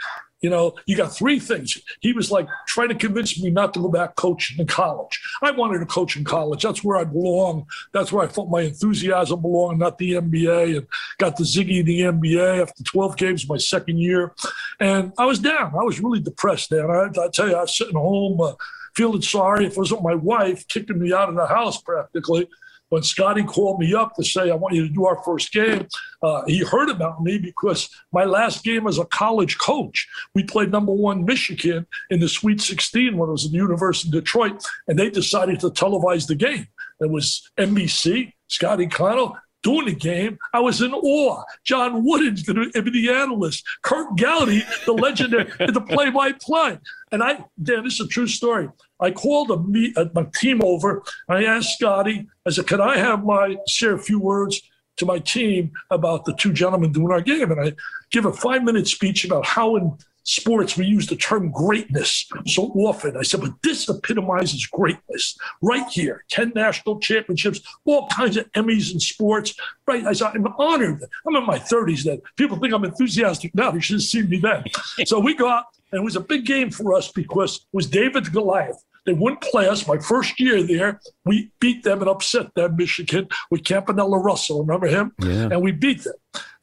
you 0.41 0.49
know, 0.49 0.75
you 0.85 0.95
got 0.95 1.15
three 1.15 1.39
things. 1.39 1.81
He 2.01 2.13
was 2.13 2.29
like 2.29 2.47
trying 2.67 2.89
to 2.89 2.95
convince 2.95 3.41
me 3.41 3.49
not 3.49 3.73
to 3.73 3.81
go 3.81 3.89
back 3.89 4.15
coaching 4.15 4.59
in 4.59 4.67
college. 4.67 5.19
I 5.41 5.51
wanted 5.51 5.79
to 5.79 5.85
coach 5.85 6.17
in 6.17 6.23
college. 6.23 6.61
That's 6.61 6.83
where 6.83 6.97
I 6.97 7.03
belong. 7.03 7.65
That's 7.93 8.11
where 8.11 8.23
I 8.23 8.27
felt 8.27 8.49
my 8.49 8.61
enthusiasm 8.61 9.41
belonged, 9.41 9.79
not 9.79 9.97
the 9.97 10.13
NBA. 10.13 10.77
And 10.77 10.87
got 11.17 11.37
the 11.37 11.43
Ziggy 11.43 11.79
in 11.79 11.85
the 11.85 12.01
NBA 12.01 12.61
after 12.61 12.83
12 12.83 13.17
games 13.17 13.49
my 13.49 13.57
second 13.57 13.97
year. 13.97 14.33
And 14.79 15.13
I 15.17 15.25
was 15.25 15.39
down. 15.39 15.73
I 15.73 15.83
was 15.83 15.99
really 15.99 16.19
depressed, 16.19 16.69
Dan. 16.69 16.91
I, 16.91 17.07
I 17.19 17.29
tell 17.29 17.47
you, 17.47 17.55
I 17.55 17.61
was 17.61 17.77
sitting 17.77 17.95
home 17.95 18.39
uh, 18.41 18.53
feeling 18.95 19.21
sorry. 19.21 19.65
If 19.65 19.73
it 19.73 19.77
wasn't 19.77 20.03
my 20.03 20.15
wife 20.15 20.67
kicking 20.67 20.99
me 20.99 21.13
out 21.13 21.29
of 21.29 21.35
the 21.35 21.47
house 21.47 21.81
practically 21.81 22.49
when 22.89 23.03
Scotty 23.03 23.43
called 23.43 23.79
me 23.79 23.93
up 23.93 24.15
to 24.15 24.23
say, 24.23 24.51
I 24.51 24.55
want 24.55 24.75
you 24.75 24.87
to 24.87 24.93
do 24.93 25.05
our 25.05 25.21
first 25.23 25.51
game, 25.51 25.87
uh, 26.21 26.43
he 26.47 26.59
heard 26.59 26.89
about 26.89 27.23
me 27.23 27.37
because 27.37 27.89
my 28.11 28.25
last 28.25 28.63
game 28.63 28.87
as 28.87 28.99
a 28.99 29.05
college 29.05 29.57
coach, 29.57 30.07
we 30.33 30.43
played 30.43 30.71
number 30.71 30.93
one 30.93 31.25
Michigan 31.25 31.87
in 32.09 32.19
the 32.19 32.29
Sweet 32.29 32.61
16 32.61 33.17
when 33.17 33.29
it 33.29 33.31
was 33.31 33.45
at 33.45 33.51
the 33.51 33.57
University 33.57 34.09
of 34.09 34.23
Detroit, 34.23 34.63
and 34.87 34.97
they 34.97 35.09
decided 35.09 35.59
to 35.61 35.69
televise 35.69 36.27
the 36.27 36.35
game. 36.35 36.67
It 36.99 37.09
was 37.09 37.49
NBC, 37.57 38.33
Scotty 38.47 38.87
Connal, 38.87 39.35
doing 39.65 39.87
the 39.87 39.95
game, 39.95 40.37
I 40.53 40.59
was 40.59 40.81
in 40.83 40.93
awe. 40.93 41.43
John 41.63 42.05
Wooden's 42.05 42.43
the, 42.43 42.53
the 42.53 43.09
analyst, 43.09 43.65
Curt 43.81 44.15
Gowdy, 44.15 44.63
the 44.85 44.93
legendary, 44.93 45.51
the 45.59 45.81
play-by-play. 45.81 46.77
And 47.15 47.23
I, 47.23 47.45
Dan, 47.63 47.85
this 47.85 47.93
is 47.93 48.07
a 48.07 48.09
true 48.09 48.27
story. 48.27 48.67
I 48.99 49.09
called 49.09 49.49
a 49.49 49.57
meet, 49.57 49.97
uh, 49.97 50.07
my 50.13 50.25
team 50.35 50.59
over. 50.61 51.01
I 51.29 51.45
asked 51.45 51.77
Scotty, 51.77 52.27
I 52.45 52.49
said, 52.49 52.67
"Can 52.67 52.81
I 52.81 52.97
have 52.97 53.23
my 53.23 53.55
share 53.69 53.95
a 53.95 53.99
few 53.99 54.19
words 54.19 54.61
to 54.97 55.05
my 55.05 55.19
team 55.19 55.71
about 55.89 56.25
the 56.25 56.33
two 56.33 56.51
gentlemen 56.51 56.91
doing 56.91 57.13
our 57.13 57.21
game?" 57.21 57.53
And 57.53 57.61
I 57.67 57.71
give 58.11 58.25
a 58.25 58.33
five-minute 58.33 58.85
speech 58.89 59.23
about 59.23 59.45
how 59.45 59.77
in 59.77 59.97
sports, 60.25 60.75
we 60.75 60.85
use 60.87 61.07
the 61.07 61.15
term 61.15 61.51
greatness 61.51 62.27
so 62.47 62.63
often. 62.75 63.15
I 63.15 63.21
said, 63.21 63.41
but 63.41 63.53
this 63.63 63.87
epitomizes 63.87 64.65
greatness 64.65 65.37
right 65.61 65.87
here 65.87 66.25
10 66.31 66.51
national 66.55 66.99
championships, 66.99 67.61
all 67.85 68.07
kinds 68.07 68.35
of 68.35 68.51
Emmys 68.53 68.91
in 68.91 68.99
sports. 68.99 69.55
Right. 69.87 70.03
I 70.03 70.13
said, 70.13 70.31
I'm 70.33 70.47
honored. 70.57 71.03
I'm 71.27 71.35
in 71.35 71.45
my 71.45 71.59
30s 71.59 72.03
then. 72.03 72.21
People 72.37 72.57
think 72.57 72.73
I'm 72.73 72.83
enthusiastic 72.83 73.53
now. 73.53 73.71
You 73.71 73.81
should 73.81 73.97
have 73.97 74.03
seen 74.03 74.27
me 74.27 74.39
then. 74.39 74.63
so 75.05 75.19
we 75.19 75.35
got, 75.35 75.67
and 75.95 76.01
it 76.01 76.03
was 76.03 76.17
a 76.17 76.21
big 76.21 76.45
game 76.45 76.71
for 76.71 76.93
us 76.93 77.09
because 77.09 77.55
it 77.55 77.61
was 77.71 77.87
David 77.87 78.33
Goliath. 78.33 78.83
They 79.05 79.13
wouldn't 79.13 79.39
play 79.41 79.69
us. 79.69 79.87
My 79.87 79.97
first 79.97 80.37
year 80.41 80.61
there, 80.61 80.99
we 81.23 81.51
beat 81.61 81.83
them 81.83 82.01
and 82.01 82.09
upset 82.09 82.53
them, 82.53 82.75
Michigan, 82.75 83.29
with 83.49 83.63
Campanella 83.63 84.17
Russell. 84.17 84.65
Remember 84.65 84.87
him? 84.87 85.13
Yeah. 85.19 85.47
And 85.51 85.61
we 85.61 85.71
beat 85.71 86.03
them. 86.03 86.15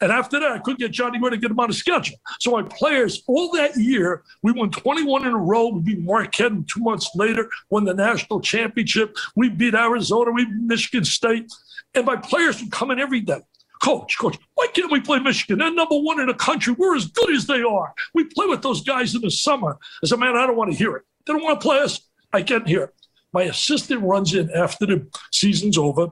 And 0.03 0.13
after 0.13 0.39
that, 0.39 0.53
I 0.53 0.59
couldn't 0.59 0.81
get 0.81 0.91
Johnny 0.91 1.19
Orr 1.23 1.31
to 1.31 1.39
get 1.39 1.51
him 1.51 1.61
on 1.61 1.69
the 1.69 1.75
schedule. 1.75 2.17
So 2.41 2.51
my 2.51 2.63
players, 2.65 3.23
all 3.27 3.51
that 3.53 3.75
year, 3.77 4.23
we 4.43 4.53
won 4.53 4.71
21 4.71 5.27
in 5.27 5.33
a 5.33 5.39
row. 5.39 5.69
We 5.69 5.81
beat 5.81 6.01
Marquette 6.01 6.53
and 6.53 6.69
two 6.69 6.81
months 6.81 7.09
later, 7.15 7.49
won 7.71 7.85
the 7.85 7.95
national 7.95 8.41
championship. 8.41 9.17
We 9.35 9.49
beat 9.49 9.75
Arizona, 9.75 10.31
we 10.33 10.45
beat 10.45 10.55
Michigan 10.63 11.07
State. 11.07 11.51
And 11.95 12.05
my 12.05 12.17
players 12.17 12.61
would 12.61 12.73
come 12.73 12.91
in 12.91 12.99
every 12.99 13.21
day. 13.21 13.41
Coach, 13.83 14.17
coach, 14.19 14.39
why 14.55 14.69
can't 14.69 14.93
we 14.93 15.01
play 15.01 15.19
Michigan? 15.19 15.59
They're 15.59 15.75
number 15.75 15.97
one 15.99 16.21
in 16.21 16.29
the 16.29 16.35
country. 16.35 16.73
We're 16.79 16.97
as 16.97 17.07
good 17.07 17.31
as 17.35 17.47
they 17.47 17.63
are. 17.63 17.93
We 18.15 18.25
play 18.25 18.47
with 18.47 18.63
those 18.63 18.83
guys 18.83 19.15
in 19.15 19.23
the 19.23 19.31
summer. 19.31 19.77
I 20.03 20.07
said, 20.07 20.21
man, 20.21 20.37
I 20.37 20.47
don't 20.47 20.57
want 20.57 20.71
to 20.71 20.77
hear 20.77 20.95
it. 20.97 21.03
They 21.27 21.33
don't 21.33 21.43
want 21.43 21.61
to 21.61 21.67
play 21.67 21.81
us. 21.81 22.01
I 22.33 22.43
can't 22.43 22.67
hear 22.67 22.85
it. 22.85 22.95
My 23.33 23.43
assistant 23.43 24.03
runs 24.03 24.35
in 24.35 24.51
after 24.51 24.87
the 24.87 25.07
season's 25.33 25.77
over 25.77 26.09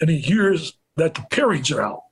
and 0.00 0.08
he 0.08 0.18
hears 0.18 0.74
that 0.96 1.14
the 1.14 1.22
pairings 1.22 1.74
are 1.74 1.82
out. 1.82 2.02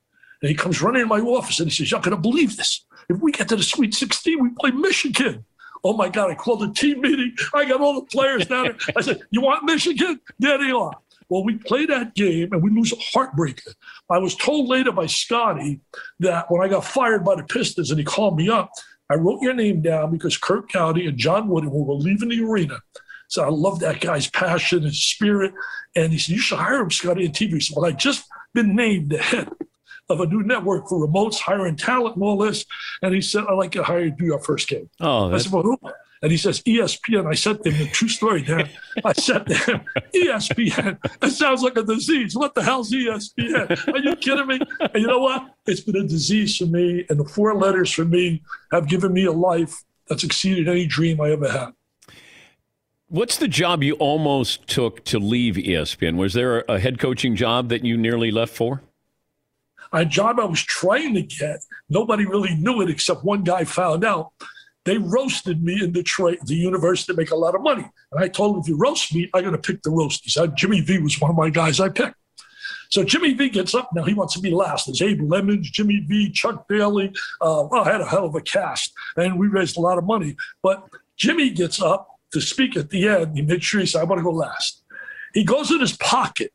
And 0.41 0.49
he 0.49 0.55
comes 0.55 0.81
running 0.81 1.03
in 1.03 1.07
my 1.07 1.19
office 1.19 1.59
and 1.59 1.69
he 1.69 1.75
says, 1.75 1.89
You're 1.89 1.99
not 1.99 2.05
going 2.05 2.15
to 2.15 2.21
believe 2.21 2.57
this. 2.57 2.85
If 3.09 3.19
we 3.21 3.31
get 3.31 3.47
to 3.49 3.55
the 3.55 3.63
Sweet 3.63 3.93
16, 3.93 4.41
we 4.41 4.49
play 4.59 4.71
Michigan. 4.71 5.45
Oh 5.83 5.93
my 5.93 6.09
God, 6.09 6.29
I 6.29 6.35
called 6.35 6.63
a 6.63 6.73
team 6.73 7.01
meeting. 7.01 7.33
I 7.53 7.65
got 7.65 7.81
all 7.81 7.95
the 7.95 8.05
players 8.07 8.45
down 8.45 8.65
there. 8.65 8.75
I 8.95 9.01
said, 9.01 9.21
You 9.31 9.41
want 9.41 9.63
Michigan? 9.63 10.19
There 10.39 10.57
they 10.57 10.71
are. 10.71 10.93
Well, 11.29 11.43
we 11.43 11.57
play 11.57 11.85
that 11.85 12.15
game 12.15 12.53
and 12.53 12.63
we 12.63 12.69
lose 12.69 12.93
a 12.93 13.17
heartbreaker. 13.17 13.73
I 14.09 14.17
was 14.17 14.35
told 14.35 14.69
later 14.69 14.91
by 14.91 15.07
Scotty 15.07 15.81
that 16.19 16.49
when 16.49 16.61
I 16.61 16.69
got 16.69 16.85
fired 16.85 17.25
by 17.25 17.35
the 17.35 17.43
Pistons 17.43 17.91
and 17.91 17.99
he 17.99 18.05
called 18.05 18.37
me 18.37 18.49
up, 18.49 18.71
I 19.09 19.15
wrote 19.15 19.41
your 19.41 19.53
name 19.53 19.81
down 19.81 20.11
because 20.11 20.37
Curt 20.37 20.71
Gowdy 20.71 21.07
and 21.07 21.17
John 21.17 21.47
Wooden, 21.47 21.71
were 21.71 21.93
leaving 21.93 22.29
the 22.29 22.43
arena, 22.43 22.79
so 23.27 23.43
I 23.43 23.49
love 23.49 23.79
that 23.79 23.99
guy's 23.99 24.29
passion 24.29 24.83
and 24.83 24.95
spirit. 24.95 25.53
And 25.95 26.11
he 26.11 26.19
said, 26.19 26.35
You 26.35 26.41
should 26.41 26.59
hire 26.59 26.81
him, 26.81 26.91
Scotty, 26.91 27.27
on 27.27 27.33
TV. 27.33 27.61
So, 27.61 27.73
well, 27.75 27.89
I 27.89 27.93
just 27.93 28.25
been 28.53 28.75
named 28.75 29.11
the 29.11 29.17
head 29.17 29.49
of 30.09 30.21
a 30.21 30.25
new 30.25 30.43
network 30.43 30.87
for 30.87 31.05
remotes, 31.05 31.39
hiring 31.39 31.75
talent 31.75 32.15
and 32.15 32.23
all 32.23 32.37
this. 32.37 32.65
And 33.01 33.13
he 33.13 33.21
said, 33.21 33.43
I'd 33.49 33.53
like 33.53 33.71
to 33.73 33.83
hire 33.83 34.05
you 34.05 34.11
to 34.11 34.15
do 34.15 34.25
your 34.25 34.39
first 34.39 34.69
game. 34.69 34.89
Oh, 34.99 35.33
I 35.33 35.37
said, 35.37 35.51
well, 35.51 35.63
who? 35.63 35.77
And 36.21 36.31
he 36.31 36.37
says, 36.37 36.61
ESPN. 36.61 37.27
I 37.27 37.35
said 37.35 37.63
to 37.63 37.71
him, 37.71 37.87
the 37.87 37.91
true 37.91 38.07
story, 38.07 38.41
Dan. 38.41 38.69
I 39.05 39.13
said 39.13 39.45
to 39.45 39.53
him, 39.53 39.81
ESPN. 40.15 40.97
It 41.21 41.31
sounds 41.31 41.61
like 41.61 41.77
a 41.77 41.83
disease. 41.83 42.35
What 42.35 42.55
the 42.55 42.63
hell's 42.63 42.91
ESPN? 42.91 43.93
Are 43.93 43.99
you 43.99 44.15
kidding 44.15 44.47
me? 44.47 44.59
And 44.79 44.95
you 44.95 45.07
know 45.07 45.19
what? 45.19 45.53
It's 45.67 45.81
been 45.81 45.95
a 45.97 46.07
disease 46.07 46.57
for 46.57 46.65
me. 46.65 47.05
And 47.09 47.19
the 47.19 47.25
four 47.25 47.55
letters 47.55 47.91
for 47.91 48.05
me 48.05 48.41
have 48.71 48.87
given 48.87 49.13
me 49.13 49.25
a 49.25 49.31
life 49.31 49.83
that's 50.07 50.23
exceeded 50.23 50.67
any 50.67 50.85
dream 50.87 51.21
I 51.21 51.31
ever 51.31 51.49
had. 51.51 51.73
What's 53.09 53.37
the 53.37 53.47
job 53.47 53.83
you 53.83 53.93
almost 53.95 54.67
took 54.67 55.05
to 55.05 55.19
leave 55.19 55.55
ESPN? 55.55 56.17
Was 56.17 56.33
there 56.33 56.65
a 56.67 56.77
head 56.79 56.99
coaching 56.99 57.35
job 57.35 57.69
that 57.69 57.85
you 57.85 57.95
nearly 57.95 58.31
left 58.31 58.53
for? 58.53 58.81
A 59.93 60.03
job 60.03 60.39
I 60.41 60.45
was 60.45 60.61
trying 60.61 61.13
to 61.13 61.21
get. 61.21 61.63
Nobody 61.89 62.25
really 62.25 62.53
knew 62.55 62.81
it 62.81 62.89
except 62.89 63.23
one 63.23 63.43
guy 63.43 63.63
found 63.63 64.03
out. 64.03 64.33
They 64.87 64.97
roasted 64.97 65.61
me 65.61 65.83
in 65.83 65.91
Detroit, 65.91 66.39
the 66.45 66.55
university, 66.55 67.11
to 67.11 67.17
make 67.17 67.31
a 67.31 67.35
lot 67.35 67.55
of 67.55 67.61
money. 67.61 67.85
And 68.13 68.23
I 68.23 68.29
told 68.29 68.55
them, 68.55 68.61
if 68.61 68.69
you 68.69 68.77
roast 68.77 69.13
me, 69.13 69.29
I'm 69.33 69.41
going 69.41 69.51
to 69.51 69.61
pick 69.61 69.83
the 69.83 69.91
roast. 69.91 70.23
He 70.23 70.29
said, 70.29 70.55
Jimmy 70.55 70.79
V 70.79 70.99
was 70.99 71.19
one 71.19 71.29
of 71.29 71.35
my 71.35 71.49
guys 71.49 71.81
I 71.81 71.89
picked. 71.89 72.15
So 72.89 73.03
Jimmy 73.03 73.33
V 73.33 73.49
gets 73.49 73.75
up 73.75 73.89
now. 73.93 74.05
He 74.05 74.13
wants 74.13 74.33
to 74.35 74.39
be 74.39 74.49
last. 74.49 74.85
There's 74.85 75.01
Abe 75.01 75.29
Lemons, 75.29 75.69
Jimmy 75.69 76.05
V, 76.07 76.31
Chuck 76.31 76.69
Bailey. 76.69 77.09
Uh, 77.41 77.67
well, 77.69 77.83
I 77.83 77.91
had 77.91 77.99
a 77.99 78.05
hell 78.05 78.27
of 78.27 78.35
a 78.35 78.39
cast, 78.39 78.93
and 79.17 79.37
we 79.37 79.47
raised 79.47 79.75
a 79.75 79.81
lot 79.81 79.97
of 79.97 80.05
money. 80.05 80.37
But 80.63 80.87
Jimmy 81.17 81.49
gets 81.49 81.81
up 81.81 82.07
to 82.31 82.39
speak 82.39 82.77
at 82.77 82.89
the 82.89 83.09
end. 83.09 83.35
He 83.35 83.41
made 83.41 83.61
sure 83.61 83.81
he 83.81 83.87
said, 83.87 83.99
I 83.99 84.05
want 84.05 84.19
to 84.19 84.23
go 84.23 84.31
last. 84.31 84.83
He 85.33 85.43
goes 85.43 85.69
in 85.69 85.81
his 85.81 85.97
pocket 85.97 86.53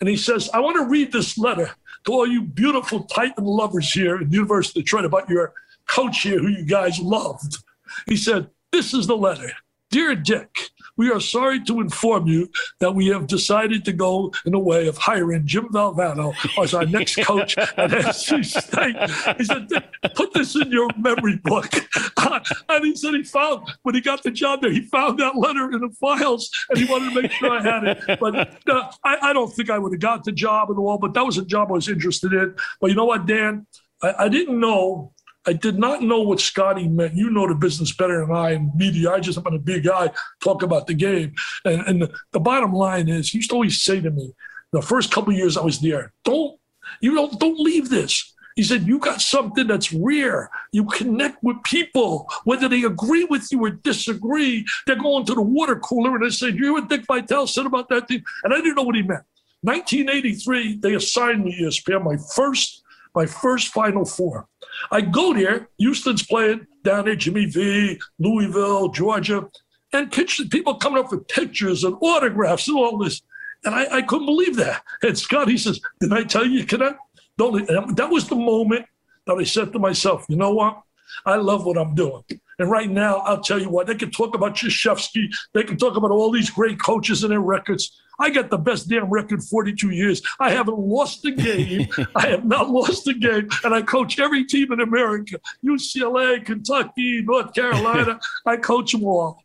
and 0.00 0.08
he 0.08 0.16
says, 0.16 0.50
I 0.52 0.58
want 0.58 0.78
to 0.78 0.86
read 0.86 1.12
this 1.12 1.38
letter 1.38 1.70
to 2.06 2.12
all 2.12 2.26
you 2.26 2.42
beautiful 2.42 3.04
Titan 3.04 3.44
lovers 3.44 3.92
here 3.92 4.20
in 4.20 4.30
the 4.30 4.34
University 4.34 4.80
of 4.80 4.84
Detroit 4.84 5.04
about 5.04 5.28
your 5.28 5.52
coach 5.86 6.22
here 6.22 6.40
who 6.40 6.48
you 6.48 6.64
guys 6.64 6.98
loved. 6.98 7.58
He 8.06 8.16
said, 8.16 8.48
This 8.72 8.94
is 8.94 9.06
the 9.06 9.16
letter. 9.16 9.50
Dear 9.90 10.14
Dick, 10.14 10.50
we 10.98 11.10
are 11.10 11.20
sorry 11.20 11.64
to 11.64 11.80
inform 11.80 12.26
you 12.26 12.50
that 12.80 12.94
we 12.94 13.06
have 13.06 13.26
decided 13.26 13.86
to 13.86 13.92
go 13.92 14.32
in 14.44 14.52
a 14.52 14.58
way 14.58 14.86
of 14.86 14.98
hiring 14.98 15.46
Jim 15.46 15.68
Valvano 15.68 16.34
as 16.62 16.74
our 16.74 16.84
next 16.84 17.16
coach 17.24 17.56
at 17.56 17.74
NC 17.76 18.44
State. 18.44 19.36
He 19.38 19.44
said, 19.44 19.68
put 20.14 20.34
this 20.34 20.56
in 20.56 20.70
your 20.70 20.90
memory 20.98 21.36
book. 21.36 21.72
and 22.68 22.84
he 22.84 22.94
said 22.96 23.14
he 23.14 23.22
found, 23.22 23.66
when 23.82 23.94
he 23.94 24.02
got 24.02 24.22
the 24.22 24.30
job 24.30 24.60
there, 24.60 24.72
he 24.72 24.82
found 24.82 25.18
that 25.20 25.36
letter 25.36 25.70
in 25.72 25.80
the 25.80 25.90
files 26.00 26.50
and 26.68 26.78
he 26.78 26.84
wanted 26.84 27.14
to 27.14 27.22
make 27.22 27.32
sure 27.32 27.50
I 27.50 27.62
had 27.62 27.84
it. 27.84 28.20
But 28.20 28.36
uh, 28.68 28.90
I, 29.04 29.30
I, 29.30 29.32
don't 29.32 29.50
think 29.54 29.70
I 29.70 29.78
would 29.78 29.92
have 29.92 30.00
got 30.00 30.24
the 30.24 30.32
job 30.32 30.68
at 30.70 30.76
all, 30.76 30.98
but 30.98 31.14
that 31.14 31.24
was 31.24 31.38
a 31.38 31.44
job 31.44 31.68
I 31.68 31.74
was 31.74 31.88
interested 31.88 32.32
in. 32.34 32.54
But 32.80 32.90
you 32.90 32.96
know 32.96 33.06
what, 33.06 33.24
Dan? 33.24 33.66
I, 34.02 34.14
I 34.18 34.28
didn't 34.28 34.58
know 34.60 35.12
I 35.46 35.52
did 35.54 35.78
not 35.78 36.02
know 36.02 36.20
what 36.20 36.40
Scotty 36.40 36.88
meant. 36.88 37.14
You 37.14 37.30
know 37.30 37.48
the 37.48 37.54
business 37.54 37.94
better 37.94 38.20
than 38.20 38.34
I 38.34 38.52
in 38.52 38.70
media. 38.74 39.12
I 39.12 39.20
just 39.20 39.38
am 39.38 39.46
a 39.46 39.58
big 39.58 39.84
guy 39.84 40.10
talk 40.42 40.62
about 40.62 40.86
the 40.86 40.94
game. 40.94 41.34
And, 41.64 41.80
and 41.86 42.02
the, 42.02 42.14
the, 42.32 42.40
bottom 42.40 42.72
line 42.72 43.08
is, 43.08 43.30
he 43.30 43.38
used 43.38 43.50
to 43.50 43.54
always 43.54 43.82
say 43.82 44.00
to 44.00 44.10
me, 44.10 44.32
the 44.72 44.82
first 44.82 45.10
couple 45.10 45.32
years 45.32 45.56
I 45.56 45.64
was 45.64 45.80
there, 45.80 46.12
don't 46.24 46.58
you 47.00 47.14
don't 47.14 47.38
don't 47.40 47.58
leave 47.58 47.88
this. 47.88 48.34
He 48.58 48.64
said, 48.64 48.88
You 48.88 48.98
got 48.98 49.20
something 49.20 49.68
that's 49.68 49.92
rare. 49.92 50.50
You 50.72 50.84
connect 50.86 51.42
with 51.44 51.62
people, 51.62 52.28
whether 52.42 52.68
they 52.68 52.82
agree 52.82 53.24
with 53.24 53.46
you 53.52 53.64
or 53.64 53.70
disagree. 53.70 54.66
They're 54.84 54.96
going 54.96 55.24
to 55.26 55.34
the 55.34 55.42
water 55.42 55.76
cooler 55.76 56.16
and 56.16 56.24
they 56.24 56.30
said, 56.30 56.56
You 56.56 56.64
hear 56.64 56.72
what 56.72 56.88
Dick 56.88 57.06
Vitale 57.06 57.46
said 57.46 57.66
about 57.66 57.88
that 57.90 58.08
team? 58.08 58.24
And 58.42 58.52
I 58.52 58.56
didn't 58.56 58.74
know 58.74 58.82
what 58.82 58.96
he 58.96 59.02
meant. 59.02 59.22
1983, 59.62 60.78
they 60.78 60.94
assigned 60.94 61.44
me 61.44 61.56
ESPN, 61.60 62.02
my 62.02 62.16
first 62.34 62.82
my 63.18 63.26
first 63.26 63.68
Final 63.68 64.04
Four. 64.04 64.46
I 64.92 65.00
go 65.00 65.34
there, 65.34 65.68
Houston's 65.78 66.24
playing 66.24 66.68
down 66.84 67.06
there, 67.06 67.16
Jimmy 67.16 67.46
V, 67.46 68.00
Louisville, 68.20 68.90
Georgia, 68.90 69.48
and 69.92 70.12
people 70.12 70.76
coming 70.76 71.02
up 71.02 71.10
with 71.10 71.26
pictures 71.26 71.82
and 71.82 71.96
autographs 72.00 72.68
and 72.68 72.76
all 72.76 72.96
this. 72.96 73.20
And 73.64 73.74
I, 73.74 73.96
I 73.96 74.02
couldn't 74.02 74.26
believe 74.26 74.54
that. 74.56 74.82
And 75.02 75.18
Scott, 75.18 75.48
he 75.48 75.58
says, 75.58 75.80
Did 75.98 76.12
I 76.12 76.22
tell 76.22 76.46
you 76.46 76.64
cannot? 76.64 76.96
Don't. 77.36 77.66
That 77.96 78.08
was 78.08 78.28
the 78.28 78.36
moment 78.36 78.86
that 79.26 79.34
I 79.34 79.42
said 79.42 79.72
to 79.72 79.80
myself, 79.80 80.24
You 80.28 80.36
know 80.36 80.54
what? 80.54 80.80
I 81.26 81.36
love 81.36 81.66
what 81.66 81.76
I'm 81.76 81.96
doing. 81.96 82.22
And 82.60 82.70
right 82.70 82.88
now, 82.88 83.16
I'll 83.18 83.40
tell 83.40 83.58
you 83.58 83.68
what, 83.68 83.88
they 83.88 83.96
can 83.96 84.12
talk 84.12 84.36
about 84.36 84.54
Krzyzewski. 84.54 85.34
They 85.54 85.64
can 85.64 85.76
talk 85.76 85.96
about 85.96 86.12
all 86.12 86.30
these 86.30 86.50
great 86.50 86.78
coaches 86.80 87.24
and 87.24 87.32
their 87.32 87.40
records. 87.40 88.00
I 88.18 88.30
got 88.30 88.50
the 88.50 88.58
best 88.58 88.88
damn 88.88 89.10
record 89.10 89.42
42 89.42 89.90
years. 89.90 90.22
I 90.40 90.50
haven't 90.50 90.78
lost 90.78 91.24
a 91.24 91.30
game. 91.30 91.88
I 92.14 92.28
have 92.28 92.44
not 92.44 92.70
lost 92.78 93.06
a 93.08 93.14
game. 93.14 93.48
And 93.64 93.74
I 93.74 93.82
coach 93.82 94.18
every 94.18 94.44
team 94.44 94.72
in 94.72 94.80
America 94.80 95.38
UCLA, 95.64 96.44
Kentucky, 96.44 97.22
North 97.22 97.54
Carolina. 97.54 98.20
I 98.46 98.56
coach 98.56 98.92
them 98.92 99.04
all. 99.04 99.44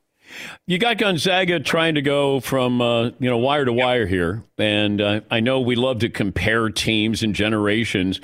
You 0.66 0.78
got 0.78 0.98
Gonzaga 0.98 1.60
trying 1.60 1.96
to 1.96 2.02
go 2.02 2.40
from 2.40 2.82
uh, 2.82 3.12
you 3.20 3.30
know 3.30 3.38
wire 3.38 3.66
to 3.66 3.74
wire 3.74 4.08
here, 4.08 4.44
and 4.58 5.00
uh, 5.00 5.22
I 5.30 5.42
know 5.42 5.60
we 5.60 5.76
love 5.76 6.00
to 6.00 6.10
compare 6.10 6.70
teams 6.70 7.22
and 7.22 7.36
generations. 7.36 8.20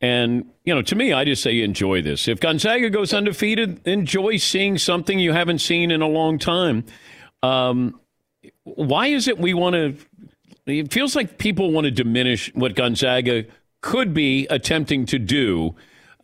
And 0.00 0.46
you 0.64 0.74
know, 0.74 0.80
to 0.82 0.94
me, 0.94 1.12
I 1.12 1.24
just 1.24 1.42
say 1.42 1.60
enjoy 1.60 2.00
this. 2.00 2.28
If 2.28 2.40
Gonzaga 2.40 2.88
goes 2.88 3.12
undefeated, 3.12 3.86
enjoy 3.86 4.38
seeing 4.38 4.78
something 4.78 5.18
you 5.18 5.32
haven't 5.32 5.58
seen 5.58 5.90
in 5.90 6.00
a 6.00 6.08
long 6.08 6.38
time. 6.38 6.84
Um, 7.42 7.99
why 8.64 9.08
is 9.08 9.28
it 9.28 9.38
we 9.38 9.54
want 9.54 9.74
to? 9.74 9.96
It 10.66 10.92
feels 10.92 11.16
like 11.16 11.38
people 11.38 11.72
want 11.72 11.86
to 11.86 11.90
diminish 11.90 12.52
what 12.54 12.74
Gonzaga 12.74 13.44
could 13.80 14.12
be 14.14 14.46
attempting 14.48 15.06
to 15.06 15.18
do 15.18 15.74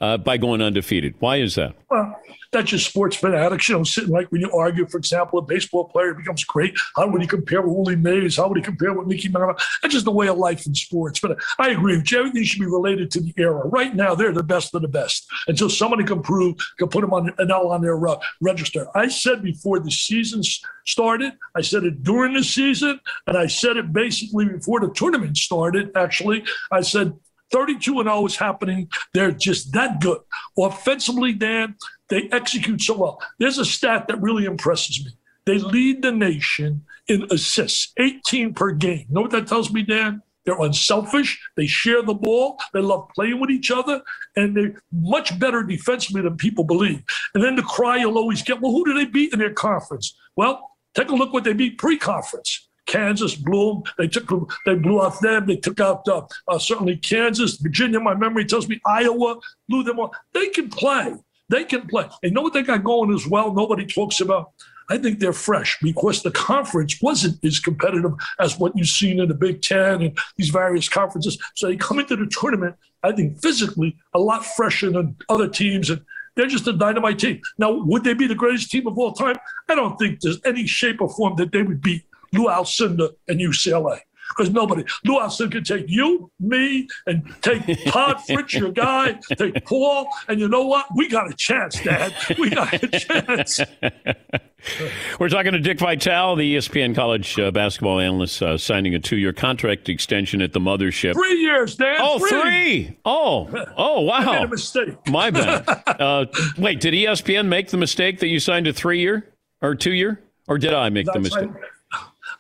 uh, 0.00 0.16
by 0.18 0.36
going 0.36 0.62
undefeated. 0.62 1.14
Why 1.18 1.36
is 1.36 1.54
that? 1.54 1.74
Well, 1.90 2.16
that's 2.52 2.70
just 2.70 2.86
sports 2.86 3.16
fanatics, 3.16 3.68
you 3.68 3.76
know, 3.76 3.84
sitting 3.84 4.10
like 4.10 4.30
when 4.32 4.40
you 4.40 4.50
argue, 4.50 4.86
for 4.86 4.98
example, 4.98 5.38
a 5.38 5.42
baseball 5.42 5.84
player 5.84 6.14
becomes 6.14 6.44
great. 6.44 6.76
How 6.94 7.06
would 7.08 7.20
he 7.20 7.26
compare 7.26 7.60
with 7.60 7.76
Willie 7.76 7.96
Mays? 7.96 8.36
How 8.36 8.48
would 8.48 8.56
he 8.56 8.62
compare 8.62 8.92
with 8.92 9.06
Mickey 9.06 9.28
Mantle? 9.28 9.56
That's 9.82 9.92
just 9.92 10.04
the 10.04 10.10
way 10.10 10.28
of 10.28 10.38
life 10.38 10.66
in 10.66 10.74
sports. 10.74 11.20
But 11.20 11.38
I 11.58 11.70
agree 11.70 11.96
with 11.96 12.10
you. 12.10 12.18
Everything 12.18 12.44
should 12.44 12.60
be 12.60 12.66
related 12.66 13.10
to 13.12 13.20
the 13.20 13.34
era. 13.36 13.66
Right 13.66 13.94
now, 13.94 14.14
they're 14.14 14.32
the 14.32 14.42
best 14.42 14.74
of 14.74 14.82
the 14.82 14.88
best. 14.88 15.26
Until 15.48 15.68
somebody 15.68 16.04
can 16.04 16.22
prove, 16.22 16.56
can 16.78 16.88
put 16.88 17.02
them 17.02 17.12
on 17.12 17.32
an 17.38 17.50
L 17.50 17.68
on 17.68 17.82
their 17.82 18.08
uh, 18.08 18.16
register. 18.40 18.86
I 18.94 19.08
said 19.08 19.42
before 19.42 19.80
the 19.80 19.90
season 19.90 20.42
started, 20.86 21.32
I 21.54 21.60
said 21.60 21.84
it 21.84 22.02
during 22.02 22.34
the 22.34 22.44
season, 22.44 23.00
and 23.26 23.36
I 23.36 23.48
said 23.48 23.76
it 23.76 23.92
basically 23.92 24.46
before 24.46 24.80
the 24.80 24.90
tournament 24.90 25.36
started, 25.36 25.90
actually. 25.96 26.44
I 26.70 26.80
said 26.80 27.12
32 27.52 28.00
and 28.00 28.08
0 28.08 28.26
is 28.26 28.36
happening. 28.36 28.88
They're 29.14 29.32
just 29.32 29.72
that 29.72 30.00
good. 30.00 30.18
Offensively, 30.58 31.32
Dan, 31.32 31.76
they 32.08 32.28
execute 32.32 32.82
so 32.82 32.96
well. 32.96 33.22
There's 33.38 33.58
a 33.58 33.64
stat 33.64 34.08
that 34.08 34.20
really 34.20 34.44
impresses 34.44 35.04
me. 35.04 35.12
They 35.44 35.58
lead 35.58 36.02
the 36.02 36.12
nation 36.12 36.84
in 37.08 37.26
assists, 37.30 37.92
18 37.98 38.54
per 38.54 38.72
game. 38.72 39.06
Know 39.08 39.22
what 39.22 39.30
that 39.30 39.46
tells 39.46 39.72
me, 39.72 39.82
Dan? 39.82 40.22
They're 40.44 40.60
unselfish. 40.60 41.40
They 41.56 41.66
share 41.66 42.02
the 42.02 42.14
ball. 42.14 42.58
They 42.72 42.80
love 42.80 43.08
playing 43.14 43.40
with 43.40 43.50
each 43.50 43.70
other. 43.70 44.00
And 44.36 44.56
they're 44.56 44.80
much 44.92 45.38
better 45.38 45.62
defensively 45.62 46.22
than 46.22 46.36
people 46.36 46.64
believe. 46.64 47.02
And 47.34 47.42
then 47.42 47.56
the 47.56 47.62
cry 47.62 47.96
you'll 47.96 48.18
always 48.18 48.42
get, 48.42 48.60
well, 48.60 48.72
who 48.72 48.84
do 48.84 48.94
they 48.94 49.06
beat 49.06 49.32
in 49.32 49.40
their 49.40 49.52
conference? 49.52 50.16
Well, 50.36 50.70
take 50.94 51.10
a 51.10 51.14
look 51.14 51.32
what 51.32 51.44
they 51.44 51.52
beat 51.52 51.78
pre 51.78 51.98
conference. 51.98 52.65
Kansas 52.86 53.34
blew 53.34 53.74
them. 53.74 53.82
They 53.98 54.08
took 54.08 54.52
they 54.64 54.74
blew 54.74 55.02
out 55.02 55.20
them. 55.20 55.46
They 55.46 55.56
took 55.56 55.80
out 55.80 56.06
uh, 56.08 56.22
uh, 56.48 56.58
certainly 56.58 56.96
Kansas, 56.96 57.56
Virginia. 57.56 58.00
My 58.00 58.14
memory 58.14 58.44
tells 58.44 58.68
me 58.68 58.80
Iowa 58.86 59.36
blew 59.68 59.82
them 59.82 59.98
off. 59.98 60.16
They 60.32 60.48
can 60.48 60.68
play. 60.68 61.14
They 61.48 61.64
can 61.64 61.86
play. 61.86 62.04
And 62.04 62.12
you 62.22 62.30
know 62.30 62.42
what 62.42 62.54
they 62.54 62.62
got 62.62 62.82
going 62.82 63.12
as 63.14 63.26
well? 63.26 63.52
Nobody 63.52 63.86
talks 63.86 64.20
about. 64.20 64.52
I 64.88 64.98
think 64.98 65.18
they're 65.18 65.32
fresh 65.32 65.78
because 65.82 66.22
the 66.22 66.30
conference 66.30 67.02
wasn't 67.02 67.44
as 67.44 67.58
competitive 67.58 68.12
as 68.38 68.58
what 68.58 68.76
you've 68.76 68.86
seen 68.86 69.20
in 69.20 69.28
the 69.28 69.34
Big 69.34 69.60
Ten 69.60 70.00
and 70.00 70.18
these 70.36 70.50
various 70.50 70.88
conferences. 70.88 71.38
So 71.56 71.66
they 71.66 71.76
come 71.76 71.98
into 71.98 72.14
the 72.14 72.26
tournament, 72.26 72.76
I 73.02 73.10
think 73.10 73.40
physically 73.40 73.96
a 74.14 74.20
lot 74.20 74.46
fresher 74.46 74.90
than 74.90 75.16
other 75.28 75.48
teams. 75.48 75.90
And 75.90 76.02
they're 76.36 76.46
just 76.46 76.68
a 76.68 76.72
dynamite 76.72 77.18
team. 77.18 77.40
Now, 77.58 77.72
would 77.72 78.04
they 78.04 78.14
be 78.14 78.28
the 78.28 78.34
greatest 78.36 78.70
team 78.70 78.86
of 78.86 78.96
all 78.96 79.12
time? 79.12 79.36
I 79.68 79.74
don't 79.74 79.96
think 79.96 80.20
there's 80.20 80.40
any 80.44 80.66
shape 80.66 81.00
or 81.00 81.08
form 81.08 81.34
that 81.36 81.50
they 81.50 81.62
would 81.62 81.80
beat 81.80 82.04
Lou 82.32 82.46
Alcindor 82.46 83.14
and 83.28 83.40
UCLA 83.40 84.00
because 84.36 84.52
nobody. 84.52 84.84
Lou 85.04 85.18
Alcindor 85.18 85.52
can 85.52 85.64
take 85.64 85.86
you, 85.88 86.30
me, 86.40 86.88
and 87.06 87.34
take 87.42 87.62
Todd 87.86 88.20
Fritz, 88.26 88.54
your 88.54 88.70
guy, 88.70 89.18
take 89.36 89.64
Paul, 89.64 90.08
and 90.28 90.40
you 90.40 90.48
know 90.48 90.66
what? 90.66 90.86
We 90.94 91.08
got 91.08 91.30
a 91.30 91.34
chance, 91.34 91.82
Dad. 91.82 92.14
We 92.38 92.50
got 92.50 92.72
a 92.74 92.88
chance. 92.88 93.60
We're 95.20 95.28
talking 95.28 95.52
to 95.52 95.60
Dick 95.60 95.78
Vitale, 95.78 96.36
the 96.36 96.56
ESPN 96.56 96.94
college 96.94 97.38
uh, 97.38 97.50
basketball 97.50 98.00
analyst, 98.00 98.42
uh, 98.42 98.58
signing 98.58 98.94
a 98.94 98.98
two-year 98.98 99.32
contract 99.32 99.88
extension 99.88 100.42
at 100.42 100.52
the 100.52 100.60
mothership. 100.60 101.12
Three 101.12 101.40
years, 101.40 101.76
Dan. 101.76 101.96
Oh, 102.00 102.18
three. 102.18 102.40
three. 102.40 102.98
Oh, 103.04 103.48
oh, 103.76 104.00
wow. 104.00 104.16
I 104.18 104.38
made 104.38 104.44
a 104.44 104.48
mistake. 104.48 105.08
My 105.08 105.30
bad. 105.30 105.64
Uh, 105.96 106.26
wait, 106.58 106.80
did 106.80 106.92
ESPN 106.92 107.46
make 107.46 107.70
the 107.70 107.76
mistake 107.76 108.18
that 108.18 108.26
you 108.26 108.38
signed 108.38 108.66
a 108.66 108.72
three-year 108.72 109.26
or 109.62 109.74
two-year, 109.74 110.20
or 110.46 110.58
did 110.58 110.74
I 110.74 110.90
make 110.90 111.06
the 111.06 111.20
mistake? 111.20 111.48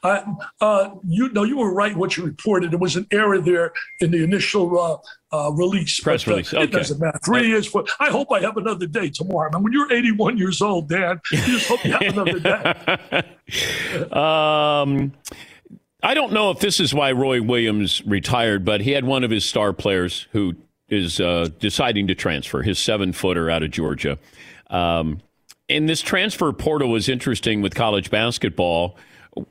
I, 0.06 0.24
uh, 0.60 0.90
you 1.06 1.28
know, 1.30 1.42
you 1.44 1.58
were 1.58 1.72
right 1.72 1.96
what 1.96 2.16
you 2.16 2.24
reported. 2.24 2.70
There 2.70 2.78
was 2.78 2.96
an 2.96 3.06
error 3.10 3.40
there 3.40 3.72
in 4.00 4.10
the 4.10 4.22
initial 4.22 4.78
uh, 4.78 4.98
uh, 5.36 5.52
release. 5.52 6.00
Press 6.00 6.24
but, 6.24 6.30
uh, 6.30 6.34
release. 6.34 6.54
Okay. 6.54 6.64
It 6.64 6.72
doesn't 6.72 7.00
matter. 7.00 7.18
Three 7.24 7.48
years 7.48 7.66
for. 7.66 7.84
I 8.00 8.10
hope 8.10 8.32
I 8.32 8.40
have 8.40 8.56
another 8.56 8.86
day 8.86 9.10
tomorrow. 9.10 9.50
I 9.52 9.56
mean, 9.56 9.64
when 9.64 9.72
you're 9.72 9.92
81 9.92 10.38
years 10.38 10.62
old, 10.62 10.88
Dan, 10.88 11.20
you 11.30 11.38
just 11.38 11.68
hope 11.68 11.84
you 11.84 11.92
have 11.92 12.02
another 12.02 12.40
day. 12.40 13.22
um, 14.12 15.12
I 16.02 16.14
don't 16.14 16.32
know 16.32 16.50
if 16.50 16.60
this 16.60 16.78
is 16.78 16.94
why 16.94 17.12
Roy 17.12 17.42
Williams 17.42 18.04
retired, 18.06 18.64
but 18.64 18.80
he 18.80 18.92
had 18.92 19.04
one 19.04 19.24
of 19.24 19.30
his 19.30 19.44
star 19.44 19.72
players 19.72 20.28
who 20.32 20.54
is 20.88 21.20
uh, 21.20 21.48
deciding 21.58 22.06
to 22.06 22.14
transfer, 22.14 22.62
his 22.62 22.78
seven 22.78 23.12
footer 23.12 23.50
out 23.50 23.62
of 23.62 23.70
Georgia. 23.70 24.18
Um, 24.70 25.20
and 25.68 25.88
this 25.88 26.00
transfer 26.00 26.52
portal 26.52 26.90
was 26.90 27.08
interesting 27.08 27.60
with 27.60 27.74
college 27.74 28.10
basketball. 28.10 28.96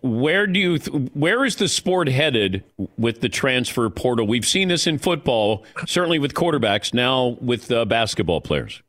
Where 0.02 0.48
do 0.48 0.60
you? 0.60 0.78
Th- 0.80 1.12
where 1.14 1.46
is 1.46 1.58
the 1.58 1.68
sport 1.68 2.08
headed 2.08 2.64
with 2.98 3.22
the 3.22 3.30
transfer 3.30 3.90
portal? 3.90 4.26
We've 4.28 4.46
seen 4.46 4.68
this 4.68 4.88
in 4.88 4.98
football, 4.98 5.64
certainly 5.86 6.20
with 6.20 6.34
quarterbacks. 6.34 6.94
Now 6.94 7.38
with 7.42 7.72
uh, 7.72 7.86
basketball 7.86 8.42
players. 8.42 8.82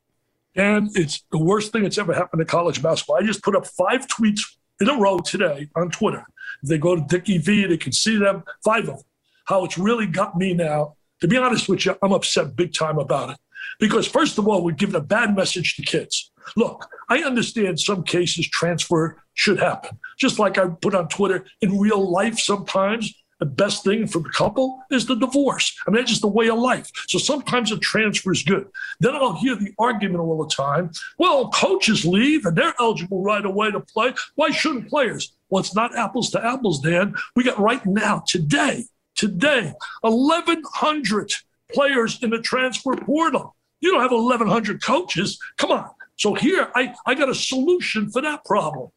And 0.55 0.89
it's 0.95 1.23
the 1.31 1.37
worst 1.37 1.71
thing 1.71 1.83
that's 1.83 1.99
ever 1.99 2.13
happened 2.13 2.39
to 2.39 2.45
college 2.45 2.81
basketball. 2.81 3.17
I 3.17 3.23
just 3.23 3.43
put 3.43 3.55
up 3.55 3.67
five 3.67 4.07
tweets 4.07 4.41
in 4.81 4.89
a 4.89 4.97
row 4.97 5.19
today 5.19 5.69
on 5.75 5.91
Twitter. 5.91 6.25
They 6.63 6.79
go 6.79 6.95
to 6.95 7.05
Dickie 7.07 7.37
V, 7.37 7.67
they 7.67 7.77
can 7.77 7.91
see 7.91 8.17
them, 8.17 8.43
five 8.63 8.89
of 8.89 8.97
them. 8.97 9.05
How 9.45 9.63
it's 9.65 9.77
really 9.77 10.07
got 10.07 10.35
me 10.35 10.53
now. 10.53 10.95
To 11.21 11.27
be 11.27 11.37
honest 11.37 11.69
with 11.69 11.85
you, 11.85 11.95
I'm 12.01 12.11
upset 12.11 12.55
big 12.55 12.73
time 12.73 12.97
about 12.97 13.29
it. 13.29 13.37
Because, 13.79 14.07
first 14.07 14.37
of 14.37 14.47
all, 14.47 14.63
we're 14.63 14.71
giving 14.71 14.95
a 14.95 15.01
bad 15.01 15.35
message 15.35 15.75
to 15.75 15.83
kids. 15.83 16.31
Look, 16.55 16.89
I 17.09 17.19
understand 17.19 17.79
some 17.79 18.03
cases 18.03 18.47
transfer 18.47 19.21
should 19.33 19.59
happen. 19.59 19.97
Just 20.17 20.39
like 20.39 20.57
I 20.57 20.67
put 20.67 20.95
on 20.95 21.07
Twitter, 21.07 21.45
in 21.61 21.79
real 21.79 22.09
life, 22.09 22.39
sometimes 22.39 23.13
the 23.39 23.45
best 23.45 23.83
thing 23.83 24.07
for 24.07 24.19
the 24.19 24.29
couple 24.29 24.79
is 24.89 25.05
the 25.05 25.15
divorce. 25.15 25.77
I 25.85 25.91
mean, 25.91 26.01
that's 26.01 26.09
just 26.09 26.21
the 26.21 26.27
way 26.27 26.49
of 26.49 26.57
life. 26.57 26.89
So 27.07 27.19
sometimes 27.19 27.71
a 27.71 27.77
transfer 27.77 28.31
is 28.31 28.43
good. 28.43 28.67
Then 28.99 29.15
I'll 29.15 29.37
hear 29.37 29.55
the 29.55 29.73
argument 29.77 30.21
all 30.21 30.43
the 30.43 30.53
time 30.53 30.91
well, 31.19 31.49
coaches 31.49 32.05
leave 32.05 32.45
and 32.45 32.57
they're 32.57 32.73
eligible 32.79 33.21
right 33.21 33.45
away 33.45 33.71
to 33.71 33.79
play. 33.79 34.13
Why 34.35 34.49
shouldn't 34.49 34.89
players? 34.89 35.33
Well, 35.49 35.59
it's 35.59 35.75
not 35.75 35.95
apples 35.95 36.31
to 36.31 36.43
apples, 36.43 36.81
Dan. 36.81 37.15
We 37.35 37.43
got 37.43 37.59
right 37.59 37.85
now, 37.85 38.23
today, 38.27 38.85
today, 39.15 39.73
1,100 40.01 41.31
players 41.71 42.21
in 42.23 42.31
the 42.31 42.39
transfer 42.39 42.95
portal. 42.95 43.55
You 43.81 43.91
don't 43.91 44.01
have 44.01 44.11
1,100 44.11 44.83
coaches. 44.83 45.39
Come 45.57 45.71
on. 45.71 45.89
So 46.17 46.33
here, 46.33 46.71
I, 46.75 46.93
I 47.05 47.15
got 47.15 47.29
a 47.29 47.35
solution 47.35 48.09
for 48.09 48.21
that 48.21 48.43
problem. 48.43 48.89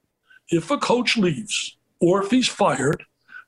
If 0.49 0.71
a 0.71 0.79
coach 0.79 1.16
leaves 1.16 1.77
or 2.01 2.23
if 2.23 2.31
he's 2.31 2.49
fired, 2.49 3.05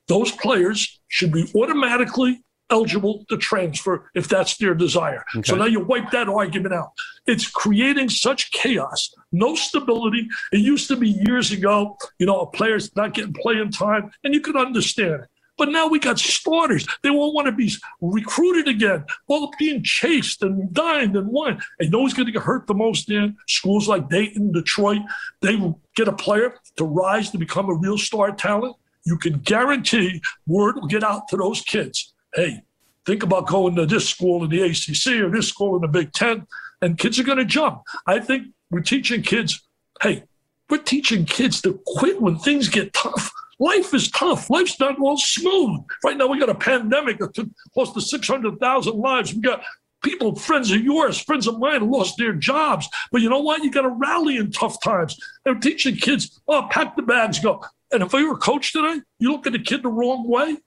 those 0.07 0.31
players 0.31 0.99
should 1.07 1.31
be 1.31 1.51
automatically 1.55 2.43
eligible 2.69 3.25
to 3.29 3.37
transfer 3.37 4.09
if 4.15 4.27
that's 4.27 4.57
their 4.57 4.73
desire. 4.73 5.23
Okay. 5.35 5.49
So 5.49 5.55
now 5.55 5.65
you 5.65 5.83
wipe 5.83 6.11
that 6.11 6.27
argument 6.27 6.73
out. 6.73 6.91
It's 7.27 7.47
creating 7.49 8.09
such 8.09 8.51
chaos, 8.51 9.13
no 9.31 9.55
stability. 9.55 10.27
It 10.51 10.59
used 10.59 10.87
to 10.87 10.95
be 10.95 11.09
years 11.27 11.51
ago, 11.51 11.97
you 12.19 12.25
know, 12.25 12.41
a 12.41 12.47
player's 12.47 12.95
not 12.95 13.13
getting 13.13 13.33
playing 13.33 13.71
time, 13.71 14.11
and 14.23 14.33
you 14.33 14.41
could 14.41 14.55
understand 14.55 15.23
it. 15.23 15.29
But 15.63 15.71
now 15.71 15.87
we 15.87 15.97
got 15.97 16.19
starters. 16.19 16.85
They 17.03 17.09
won't 17.09 17.33
want 17.33 17.45
to 17.45 17.53
be 17.53 17.71
recruited 18.01 18.67
again. 18.67 19.05
Well, 19.29 19.49
being 19.57 19.81
chased 19.81 20.43
and 20.43 20.73
dined 20.73 21.15
and 21.15 21.27
won. 21.27 21.53
And 21.53 21.85
you 21.85 21.89
know 21.89 22.01
who's 22.01 22.13
going 22.13 22.25
to 22.25 22.33
get 22.33 22.41
hurt 22.41 22.67
the 22.67 22.73
most 22.73 23.09
in 23.09 23.37
schools 23.47 23.87
like 23.87 24.09
Dayton, 24.09 24.51
Detroit? 24.51 24.99
They 25.39 25.55
will 25.55 25.79
get 25.95 26.09
a 26.09 26.11
player 26.11 26.55
to 26.75 26.83
rise 26.83 27.31
to 27.31 27.37
become 27.37 27.69
a 27.69 27.75
real 27.75 27.97
star 27.97 28.33
talent. 28.33 28.75
You 29.05 29.17
can 29.17 29.39
guarantee 29.39 30.21
word 30.45 30.75
will 30.75 30.87
get 30.87 31.01
out 31.01 31.29
to 31.29 31.37
those 31.37 31.61
kids. 31.61 32.13
Hey, 32.35 32.63
think 33.05 33.23
about 33.23 33.47
going 33.47 33.77
to 33.77 33.85
this 33.85 34.09
school 34.09 34.43
in 34.43 34.49
the 34.49 34.63
ACC 34.63 35.21
or 35.21 35.29
this 35.29 35.47
school 35.47 35.77
in 35.77 35.81
the 35.83 35.87
Big 35.87 36.11
Ten, 36.11 36.45
and 36.81 36.97
kids 36.97 37.17
are 37.19 37.23
going 37.23 37.37
to 37.37 37.45
jump. 37.45 37.83
I 38.05 38.19
think 38.19 38.47
we're 38.69 38.81
teaching 38.81 39.21
kids, 39.21 39.65
hey, 40.01 40.25
we're 40.69 40.79
teaching 40.79 41.23
kids 41.23 41.61
to 41.61 41.79
quit 41.85 42.21
when 42.21 42.37
things 42.37 42.67
get 42.67 42.91
tough. 42.91 43.31
Life 43.63 43.93
is 43.93 44.11
tough. 44.11 44.49
Life's 44.49 44.77
not 44.77 44.99
all 44.99 45.15
smooth. 45.15 45.85
Right 46.03 46.17
now, 46.17 46.27
we 46.27 46.37
got 46.37 46.49
a 46.49 46.55
pandemic 46.55 47.17
that 47.19 47.33
took 47.33 47.47
close 47.73 47.93
to 47.93 48.01
600,000 48.01 48.93
lives. 48.97 49.33
We 49.33 49.39
got 49.39 49.63
people, 50.03 50.35
friends 50.35 50.69
of 50.69 50.81
yours, 50.81 51.17
friends 51.17 51.47
of 51.47 51.59
mine, 51.59 51.89
lost 51.89 52.17
their 52.17 52.33
jobs. 52.33 52.89
But 53.09 53.21
you 53.21 53.29
know 53.29 53.39
what? 53.39 53.63
You 53.63 53.71
got 53.71 53.83
to 53.83 53.89
rally 53.89 54.35
in 54.35 54.51
tough 54.51 54.81
times. 54.83 55.17
They're 55.45 55.55
teaching 55.55 55.95
kids, 55.95 56.41
oh, 56.45 56.67
pack 56.69 56.97
the 56.97 57.03
bags, 57.03 57.39
go. 57.39 57.63
And 57.93 58.03
if 58.03 58.13
I 58.13 58.23
were 58.23 58.33
a 58.33 58.37
coach 58.37 58.73
today, 58.73 58.99
you 59.19 59.31
look 59.31 59.47
at 59.47 59.53
the 59.53 59.59
kid 59.59 59.81
the 59.81 59.87
wrong 59.87 60.27
way. 60.27 60.57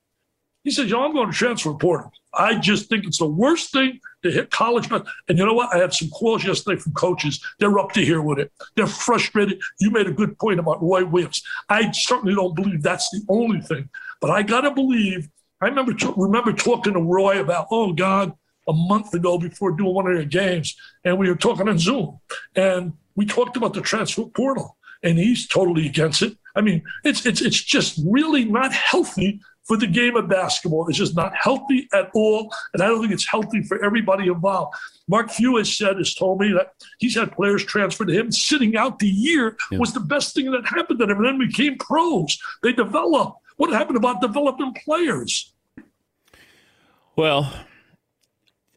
He 0.64 0.70
says, 0.70 0.88
yo, 0.88 1.04
I'm 1.04 1.12
going 1.12 1.30
to 1.30 1.36
transfer 1.36 1.74
portal. 1.74 2.10
I 2.32 2.58
just 2.58 2.88
think 2.88 3.04
it's 3.04 3.18
the 3.18 3.26
worst 3.26 3.72
thing 3.72 4.00
to 4.26 4.32
hit 4.32 4.50
college. 4.50 4.88
But 4.88 5.06
and 5.28 5.38
you 5.38 5.46
know 5.46 5.54
what? 5.54 5.74
I 5.74 5.78
had 5.78 5.94
some 5.94 6.10
calls 6.10 6.44
yesterday 6.44 6.80
from 6.80 6.92
coaches. 6.92 7.42
They're 7.58 7.78
up 7.78 7.92
to 7.92 8.04
here 8.04 8.22
with 8.22 8.38
it. 8.38 8.52
They're 8.74 8.86
frustrated. 8.86 9.60
You 9.80 9.90
made 9.90 10.06
a 10.06 10.12
good 10.12 10.38
point 10.38 10.60
about 10.60 10.82
Roy 10.82 11.04
Williams. 11.04 11.42
I 11.68 11.90
certainly 11.92 12.34
don't 12.34 12.54
believe 12.54 12.82
that's 12.82 13.10
the 13.10 13.22
only 13.28 13.60
thing, 13.60 13.88
but 14.20 14.30
I 14.30 14.42
got 14.42 14.62
to 14.62 14.70
believe. 14.70 15.28
I 15.60 15.68
remember 15.68 15.94
remember 16.16 16.52
talking 16.52 16.92
to 16.92 17.00
Roy 17.00 17.40
about, 17.40 17.68
oh 17.70 17.92
God, 17.92 18.32
a 18.68 18.72
month 18.72 19.14
ago 19.14 19.38
before 19.38 19.72
doing 19.72 19.94
one 19.94 20.06
of 20.06 20.14
their 20.14 20.24
games, 20.24 20.76
and 21.04 21.18
we 21.18 21.28
were 21.28 21.36
talking 21.36 21.68
on 21.68 21.78
Zoom, 21.78 22.18
and 22.54 22.92
we 23.14 23.24
talked 23.24 23.56
about 23.56 23.72
the 23.72 23.80
transfer 23.80 24.24
portal, 24.24 24.76
and 25.02 25.18
he's 25.18 25.46
totally 25.46 25.86
against 25.86 26.22
it. 26.22 26.36
I 26.54 26.60
mean, 26.60 26.82
it's 27.04 27.24
it's 27.24 27.40
it's 27.40 27.62
just 27.62 28.00
really 28.06 28.44
not 28.44 28.72
healthy 28.72 29.40
for 29.66 29.76
the 29.76 29.86
game 29.86 30.16
of 30.16 30.28
basketball. 30.28 30.88
It's 30.88 30.98
just 30.98 31.16
not 31.16 31.34
healthy 31.34 31.88
at 31.92 32.10
all. 32.14 32.54
And 32.72 32.82
I 32.82 32.86
don't 32.86 33.00
think 33.00 33.12
it's 33.12 33.28
healthy 33.28 33.62
for 33.62 33.84
everybody 33.84 34.28
involved. 34.28 34.74
Mark 35.08 35.30
Few 35.30 35.56
has 35.56 35.76
said, 35.76 35.96
has 35.96 36.14
told 36.14 36.40
me 36.40 36.52
that 36.52 36.72
he's 36.98 37.16
had 37.16 37.32
players 37.32 37.64
transfer 37.64 38.04
to 38.04 38.12
him. 38.12 38.30
Sitting 38.30 38.76
out 38.76 38.98
the 38.98 39.08
year 39.08 39.56
yeah. 39.70 39.78
was 39.78 39.92
the 39.92 40.00
best 40.00 40.34
thing 40.34 40.50
that 40.52 40.66
happened 40.66 41.00
to 41.00 41.06
them. 41.06 41.18
And 41.18 41.26
then 41.26 41.38
became 41.38 41.76
pros. 41.78 42.38
They 42.62 42.72
developed. 42.72 43.38
What 43.56 43.72
happened 43.72 43.96
about 43.96 44.20
developing 44.20 44.74
players? 44.84 45.52
Well, 47.16 47.52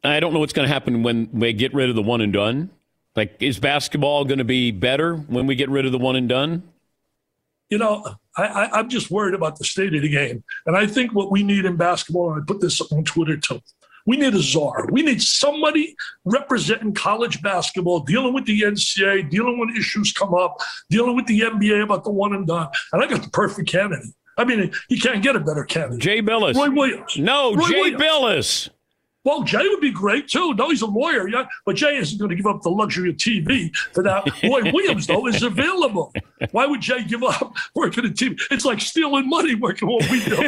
I 0.02 0.18
don't 0.18 0.32
know 0.32 0.40
what's 0.40 0.54
going 0.54 0.66
to 0.66 0.72
happen 0.72 1.02
when 1.02 1.28
they 1.32 1.52
get 1.52 1.74
rid 1.74 1.90
of 1.90 1.94
the 1.94 2.02
one 2.02 2.20
and 2.20 2.32
done. 2.32 2.70
Like, 3.14 3.36
is 3.40 3.58
basketball 3.58 4.24
going 4.24 4.38
to 4.38 4.44
be 4.44 4.70
better 4.70 5.16
when 5.16 5.46
we 5.46 5.54
get 5.54 5.68
rid 5.68 5.84
of 5.84 5.92
the 5.92 5.98
one 5.98 6.16
and 6.16 6.28
done? 6.28 6.62
You 7.70 7.78
know, 7.78 8.04
I, 8.36 8.80
am 8.80 8.88
just 8.88 9.10
worried 9.10 9.34
about 9.34 9.58
the 9.58 9.64
state 9.64 9.94
of 9.94 10.02
the 10.02 10.08
game. 10.08 10.42
And 10.66 10.76
I 10.76 10.86
think 10.86 11.12
what 11.14 11.30
we 11.30 11.42
need 11.42 11.64
in 11.64 11.76
basketball, 11.76 12.32
and 12.32 12.42
I 12.42 12.44
put 12.44 12.60
this 12.60 12.80
on 12.80 13.04
Twitter 13.04 13.36
too, 13.36 13.60
we 14.06 14.16
need 14.16 14.34
a 14.34 14.40
czar. 14.40 14.88
We 14.90 15.02
need 15.02 15.22
somebody 15.22 15.94
representing 16.24 16.94
college 16.94 17.42
basketball, 17.42 18.00
dealing 18.00 18.34
with 18.34 18.46
the 18.46 18.60
NCAA, 18.62 19.30
dealing 19.30 19.58
when 19.58 19.76
issues 19.76 20.12
come 20.12 20.34
up, 20.34 20.58
dealing 20.88 21.16
with 21.16 21.26
the 21.26 21.40
NBA 21.40 21.82
about 21.82 22.04
the 22.04 22.10
one 22.10 22.34
and 22.34 22.46
done. 22.46 22.68
And 22.92 23.02
I 23.02 23.06
got 23.06 23.22
the 23.22 23.30
perfect 23.30 23.68
candidate. 23.68 24.12
I 24.36 24.44
mean, 24.44 24.72
you 24.88 24.98
can't 24.98 25.22
get 25.22 25.36
a 25.36 25.40
better 25.40 25.64
candidate. 25.64 26.00
Jay 26.00 26.22
Bilas. 26.22 26.54
Roy 26.54 26.70
Williams. 26.70 27.16
No, 27.18 27.54
Roy 27.54 27.68
Jay 27.68 27.80
Williams. 27.80 28.02
Bilas. 28.02 28.70
Well, 29.22 29.42
Jay 29.42 29.68
would 29.68 29.80
be 29.80 29.90
great 29.90 30.28
too. 30.28 30.54
No, 30.54 30.70
he's 30.70 30.80
a 30.80 30.86
lawyer, 30.86 31.28
yeah, 31.28 31.44
but 31.66 31.76
Jay 31.76 31.96
isn't 31.96 32.18
going 32.18 32.30
to 32.30 32.34
give 32.34 32.46
up 32.46 32.62
the 32.62 32.70
luxury 32.70 33.10
of 33.10 33.16
TV 33.16 33.74
for 33.92 34.02
that. 34.02 34.24
Roy 34.42 34.62
Williams, 34.72 35.06
though, 35.06 35.26
is 35.26 35.42
available. 35.42 36.12
Why 36.52 36.64
would 36.64 36.80
Jay 36.80 37.04
give 37.04 37.22
up 37.22 37.54
working 37.74 38.06
at 38.06 38.12
TV? 38.12 38.40
It's 38.50 38.64
like 38.64 38.80
stealing 38.80 39.28
money 39.28 39.54
working 39.54 39.88
what 39.88 40.10
we 40.10 40.24
do. 40.24 40.38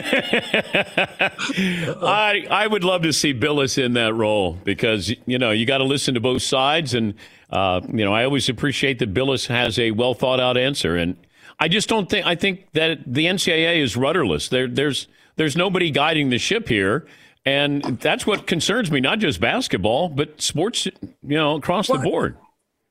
I 2.03 2.47
I 2.51 2.67
would 2.67 2.83
love 2.83 3.03
to 3.03 3.13
see 3.13 3.35
Bilas 3.35 3.77
in 3.83 3.93
that 3.93 4.15
role 4.15 4.55
because 4.65 5.13
you 5.27 5.39
know 5.39 5.51
you 5.51 5.67
got 5.67 5.79
to 5.79 5.85
listen 5.85 6.15
to 6.15 6.21
both 6.21 6.41
sides, 6.43 6.95
and 6.95 7.13
uh, 7.51 7.83
you 7.93 8.05
know 8.05 8.15
I 8.15 8.25
always 8.25 8.49
appreciate 8.49 8.99
that 9.01 9.13
Bilas 9.13 9.49
has 9.49 9.79
a 9.79 9.91
well 9.91 10.15
thought 10.15 10.41
out 10.41 10.57
answer, 10.57 10.97
and 10.97 11.17
I 11.61 11.69
just 11.69 11.91
don't 11.91 12.09
think 12.09 12.27
I 12.27 12.37
think 12.37 12.73
that 12.73 13.01
the 13.07 13.27
NCAA 13.27 13.83
is 13.83 13.99
rudderless. 13.99 14.49
There 14.49 14.67
there's 14.67 15.09
there's 15.37 15.57
nobody 15.57 15.91
guiding 15.91 16.31
the 16.31 16.39
ship 16.39 16.69
here. 16.69 17.07
And 17.45 17.83
that's 18.01 18.27
what 18.27 18.47
concerns 18.47 18.91
me, 18.91 19.01
not 19.01 19.19
just 19.19 19.41
basketball, 19.41 20.09
but 20.09 20.41
sports, 20.41 20.87
you 20.87 20.93
know, 21.23 21.57
across 21.57 21.89
the 21.89 21.99
board. 21.99 22.37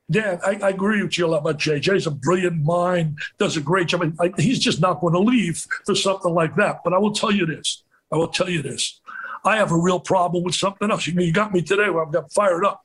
Yeah, 0.09 0.39
I, 0.45 0.59
I, 0.61 0.69
agree 0.69 1.01
with 1.01 1.17
you 1.17 1.25
a 1.25 1.27
lot 1.27 1.37
about 1.37 1.57
Jay. 1.57 1.79
Jay's 1.79 2.05
a 2.05 2.11
brilliant 2.11 2.61
mind, 2.61 3.17
does 3.39 3.55
a 3.55 3.61
great 3.61 3.87
job. 3.87 4.13
I 4.19 4.33
he's 4.37 4.59
just 4.59 4.81
not 4.81 4.99
going 4.99 5.13
to 5.13 5.21
leave 5.21 5.65
for 5.85 5.95
something 5.95 6.33
like 6.33 6.53
that. 6.57 6.81
But 6.83 6.91
I 6.91 6.97
will 6.97 7.13
tell 7.13 7.31
you 7.31 7.45
this. 7.45 7.83
I 8.11 8.17
will 8.17 8.27
tell 8.27 8.49
you 8.49 8.61
this. 8.61 8.99
I 9.45 9.55
have 9.55 9.71
a 9.71 9.77
real 9.77 10.01
problem 10.01 10.43
with 10.43 10.53
something 10.55 10.91
else. 10.91 11.07
You, 11.07 11.19
you 11.21 11.31
got 11.31 11.53
me 11.53 11.61
today 11.61 11.89
where 11.89 12.05
I've 12.05 12.11
got 12.11 12.31
fired 12.33 12.65
up. 12.65 12.81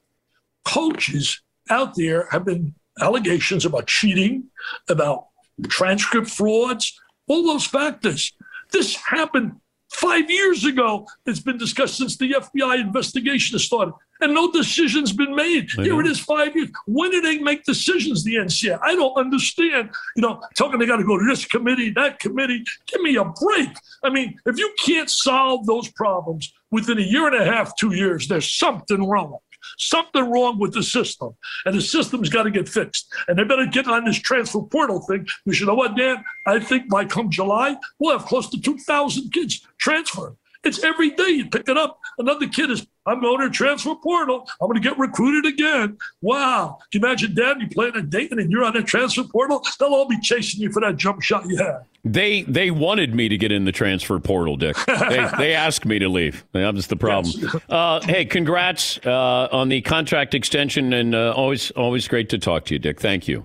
Coaches 0.64 1.40
out 1.68 1.96
there 1.96 2.28
have 2.30 2.44
been 2.44 2.76
allegations 3.00 3.64
about 3.64 3.88
cheating, 3.88 4.44
about 4.88 5.26
transcript 5.64 6.30
frauds, 6.30 6.96
all 7.26 7.44
those 7.44 7.66
factors. 7.66 8.32
This 8.70 8.94
happened 8.94 9.56
Five 9.96 10.30
years 10.30 10.66
ago, 10.66 11.06
it's 11.24 11.40
been 11.40 11.56
discussed 11.56 11.96
since 11.96 12.18
the 12.18 12.32
FBI 12.32 12.80
investigation 12.80 13.58
started, 13.58 13.94
and 14.20 14.34
no 14.34 14.52
decision's 14.52 15.10
been 15.10 15.34
made. 15.34 15.70
I 15.78 15.84
Here 15.84 15.94
know. 15.94 16.00
it 16.00 16.06
is, 16.06 16.20
five 16.20 16.54
years. 16.54 16.68
When 16.86 17.10
do 17.10 17.22
they 17.22 17.38
make 17.38 17.64
decisions? 17.64 18.22
The 18.22 18.34
NCAA. 18.34 18.78
I 18.82 18.94
don't 18.94 19.16
understand. 19.16 19.88
You 20.14 20.20
know, 20.22 20.42
talking 20.54 20.78
they 20.78 20.84
got 20.84 20.98
to 20.98 21.04
go 21.04 21.18
to 21.18 21.24
this 21.24 21.46
committee, 21.46 21.90
that 21.90 22.18
committee. 22.18 22.62
Give 22.86 23.00
me 23.00 23.16
a 23.16 23.24
break. 23.24 23.70
I 24.04 24.10
mean, 24.10 24.38
if 24.44 24.58
you 24.58 24.70
can't 24.84 25.08
solve 25.08 25.64
those 25.64 25.88
problems 25.92 26.52
within 26.70 26.98
a 26.98 27.02
year 27.02 27.26
and 27.26 27.36
a 27.36 27.44
half, 27.46 27.74
two 27.76 27.94
years, 27.94 28.28
there's 28.28 28.52
something 28.52 29.08
wrong. 29.08 29.38
Something 29.78 30.30
wrong 30.30 30.58
with 30.58 30.74
the 30.74 30.82
system, 30.82 31.34
and 31.64 31.74
the 31.74 31.82
system's 31.82 32.28
got 32.28 32.44
to 32.44 32.50
get 32.50 32.68
fixed. 32.68 33.12
And 33.28 33.38
they 33.38 33.44
better 33.44 33.66
get 33.66 33.86
on 33.86 34.04
this 34.04 34.18
transfer 34.18 34.62
portal 34.62 35.00
thing. 35.00 35.26
Because 35.44 35.60
you 35.60 35.66
know 35.66 35.74
what, 35.74 35.96
Dan? 35.96 36.24
I 36.46 36.58
think 36.60 36.88
by 36.88 37.04
come 37.04 37.30
July, 37.30 37.76
we'll 37.98 38.18
have 38.18 38.26
close 38.26 38.48
to 38.50 38.60
2,000 38.60 39.32
kids 39.32 39.66
transfer. 39.78 40.36
It's 40.64 40.82
every 40.82 41.10
day 41.10 41.28
you 41.28 41.48
pick 41.48 41.68
it 41.68 41.76
up. 41.76 42.00
Another 42.18 42.48
kid 42.48 42.70
is, 42.70 42.86
I'm 43.04 43.20
going 43.20 43.40
to 43.40 43.50
transfer 43.50 43.94
portal. 43.94 44.48
I'm 44.60 44.68
going 44.68 44.80
to 44.80 44.88
get 44.88 44.98
recruited 44.98 45.52
again. 45.52 45.98
Wow. 46.22 46.78
Can 46.90 47.02
you 47.02 47.06
imagine, 47.06 47.34
Dad, 47.34 47.60
you 47.60 47.68
playing 47.68 47.96
a 47.96 48.02
Dayton 48.02 48.38
and 48.38 48.50
you're 48.50 48.64
on 48.64 48.72
the 48.72 48.82
transfer 48.82 49.24
portal? 49.24 49.62
They'll 49.78 49.90
all 49.90 50.08
be 50.08 50.18
chasing 50.20 50.60
you 50.60 50.72
for 50.72 50.80
that 50.80 50.96
jump 50.96 51.22
shot 51.22 51.46
you 51.46 51.56
had. 51.58 51.82
They 52.04 52.42
they 52.42 52.70
wanted 52.70 53.16
me 53.16 53.28
to 53.28 53.36
get 53.36 53.50
in 53.50 53.64
the 53.64 53.72
transfer 53.72 54.20
portal, 54.20 54.56
Dick. 54.56 54.76
They, 54.86 55.28
they 55.38 55.54
asked 55.54 55.84
me 55.84 55.98
to 55.98 56.08
leave. 56.08 56.44
That 56.52 56.74
was 56.74 56.86
the 56.86 56.96
problem. 56.96 57.34
Uh, 57.68 58.00
hey, 58.02 58.24
congrats 58.24 58.98
uh, 59.04 59.48
on 59.50 59.68
the 59.68 59.80
contract 59.80 60.34
extension, 60.34 60.92
and 60.92 61.14
uh, 61.14 61.32
always 61.36 61.70
always 61.72 62.06
great 62.06 62.28
to 62.28 62.38
talk 62.38 62.64
to 62.66 62.74
you, 62.74 62.78
Dick. 62.78 63.00
Thank 63.00 63.26
you. 63.26 63.44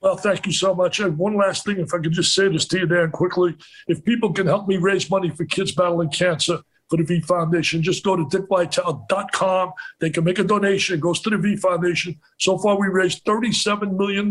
Well, 0.00 0.16
thank 0.16 0.46
you 0.46 0.52
so 0.52 0.74
much. 0.74 0.98
And 0.98 1.16
one 1.16 1.36
last 1.36 1.64
thing, 1.64 1.78
if 1.78 1.94
I 1.94 1.98
could 1.98 2.12
just 2.12 2.34
say 2.34 2.48
this 2.48 2.66
to 2.66 2.80
you, 2.80 2.86
Dan, 2.86 3.12
quickly. 3.12 3.56
If 3.86 4.04
people 4.04 4.32
can 4.32 4.46
help 4.46 4.66
me 4.66 4.78
raise 4.78 5.08
money 5.08 5.30
for 5.30 5.44
kids 5.44 5.72
battling 5.72 6.10
cancer 6.10 6.58
for 6.92 6.98
the 6.98 7.04
V 7.04 7.22
Foundation, 7.22 7.82
just 7.82 8.04
go 8.04 8.16
to 8.16 8.24
dickvitale.com. 8.24 9.72
They 9.98 10.10
can 10.10 10.24
make 10.24 10.38
a 10.38 10.44
donation. 10.44 10.94
It 10.94 11.00
goes 11.00 11.20
to 11.22 11.30
the 11.30 11.38
V 11.38 11.56
Foundation. 11.56 12.20
So 12.38 12.58
far, 12.58 12.78
we 12.78 12.88
raised 12.88 13.24
$37 13.24 13.96
million, 13.96 14.30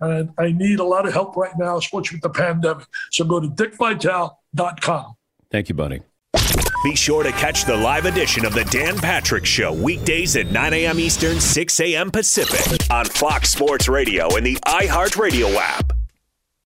and 0.00 0.30
I 0.38 0.52
need 0.52 0.78
a 0.78 0.84
lot 0.84 1.04
of 1.04 1.12
help 1.12 1.34
right 1.34 1.52
now, 1.58 1.78
especially 1.78 2.18
with 2.18 2.22
the 2.22 2.30
pandemic. 2.30 2.86
So 3.10 3.24
go 3.24 3.40
to 3.40 3.48
dickvitale.com. 3.48 5.14
Thank 5.50 5.68
you, 5.68 5.74
buddy. 5.74 6.02
Be 6.84 6.94
sure 6.94 7.24
to 7.24 7.32
catch 7.32 7.64
the 7.64 7.76
live 7.76 8.04
edition 8.04 8.46
of 8.46 8.54
the 8.54 8.64
Dan 8.66 8.96
Patrick 8.96 9.44
Show 9.44 9.72
weekdays 9.72 10.36
at 10.36 10.52
9 10.52 10.72
a.m. 10.72 11.00
Eastern, 11.00 11.40
6 11.40 11.80
a.m. 11.80 12.12
Pacific 12.12 12.88
on 12.88 13.04
Fox 13.04 13.50
Sports 13.50 13.88
Radio 13.88 14.36
and 14.36 14.46
the 14.46 14.54
iHeartRadio 14.64 15.56
app. 15.56 15.99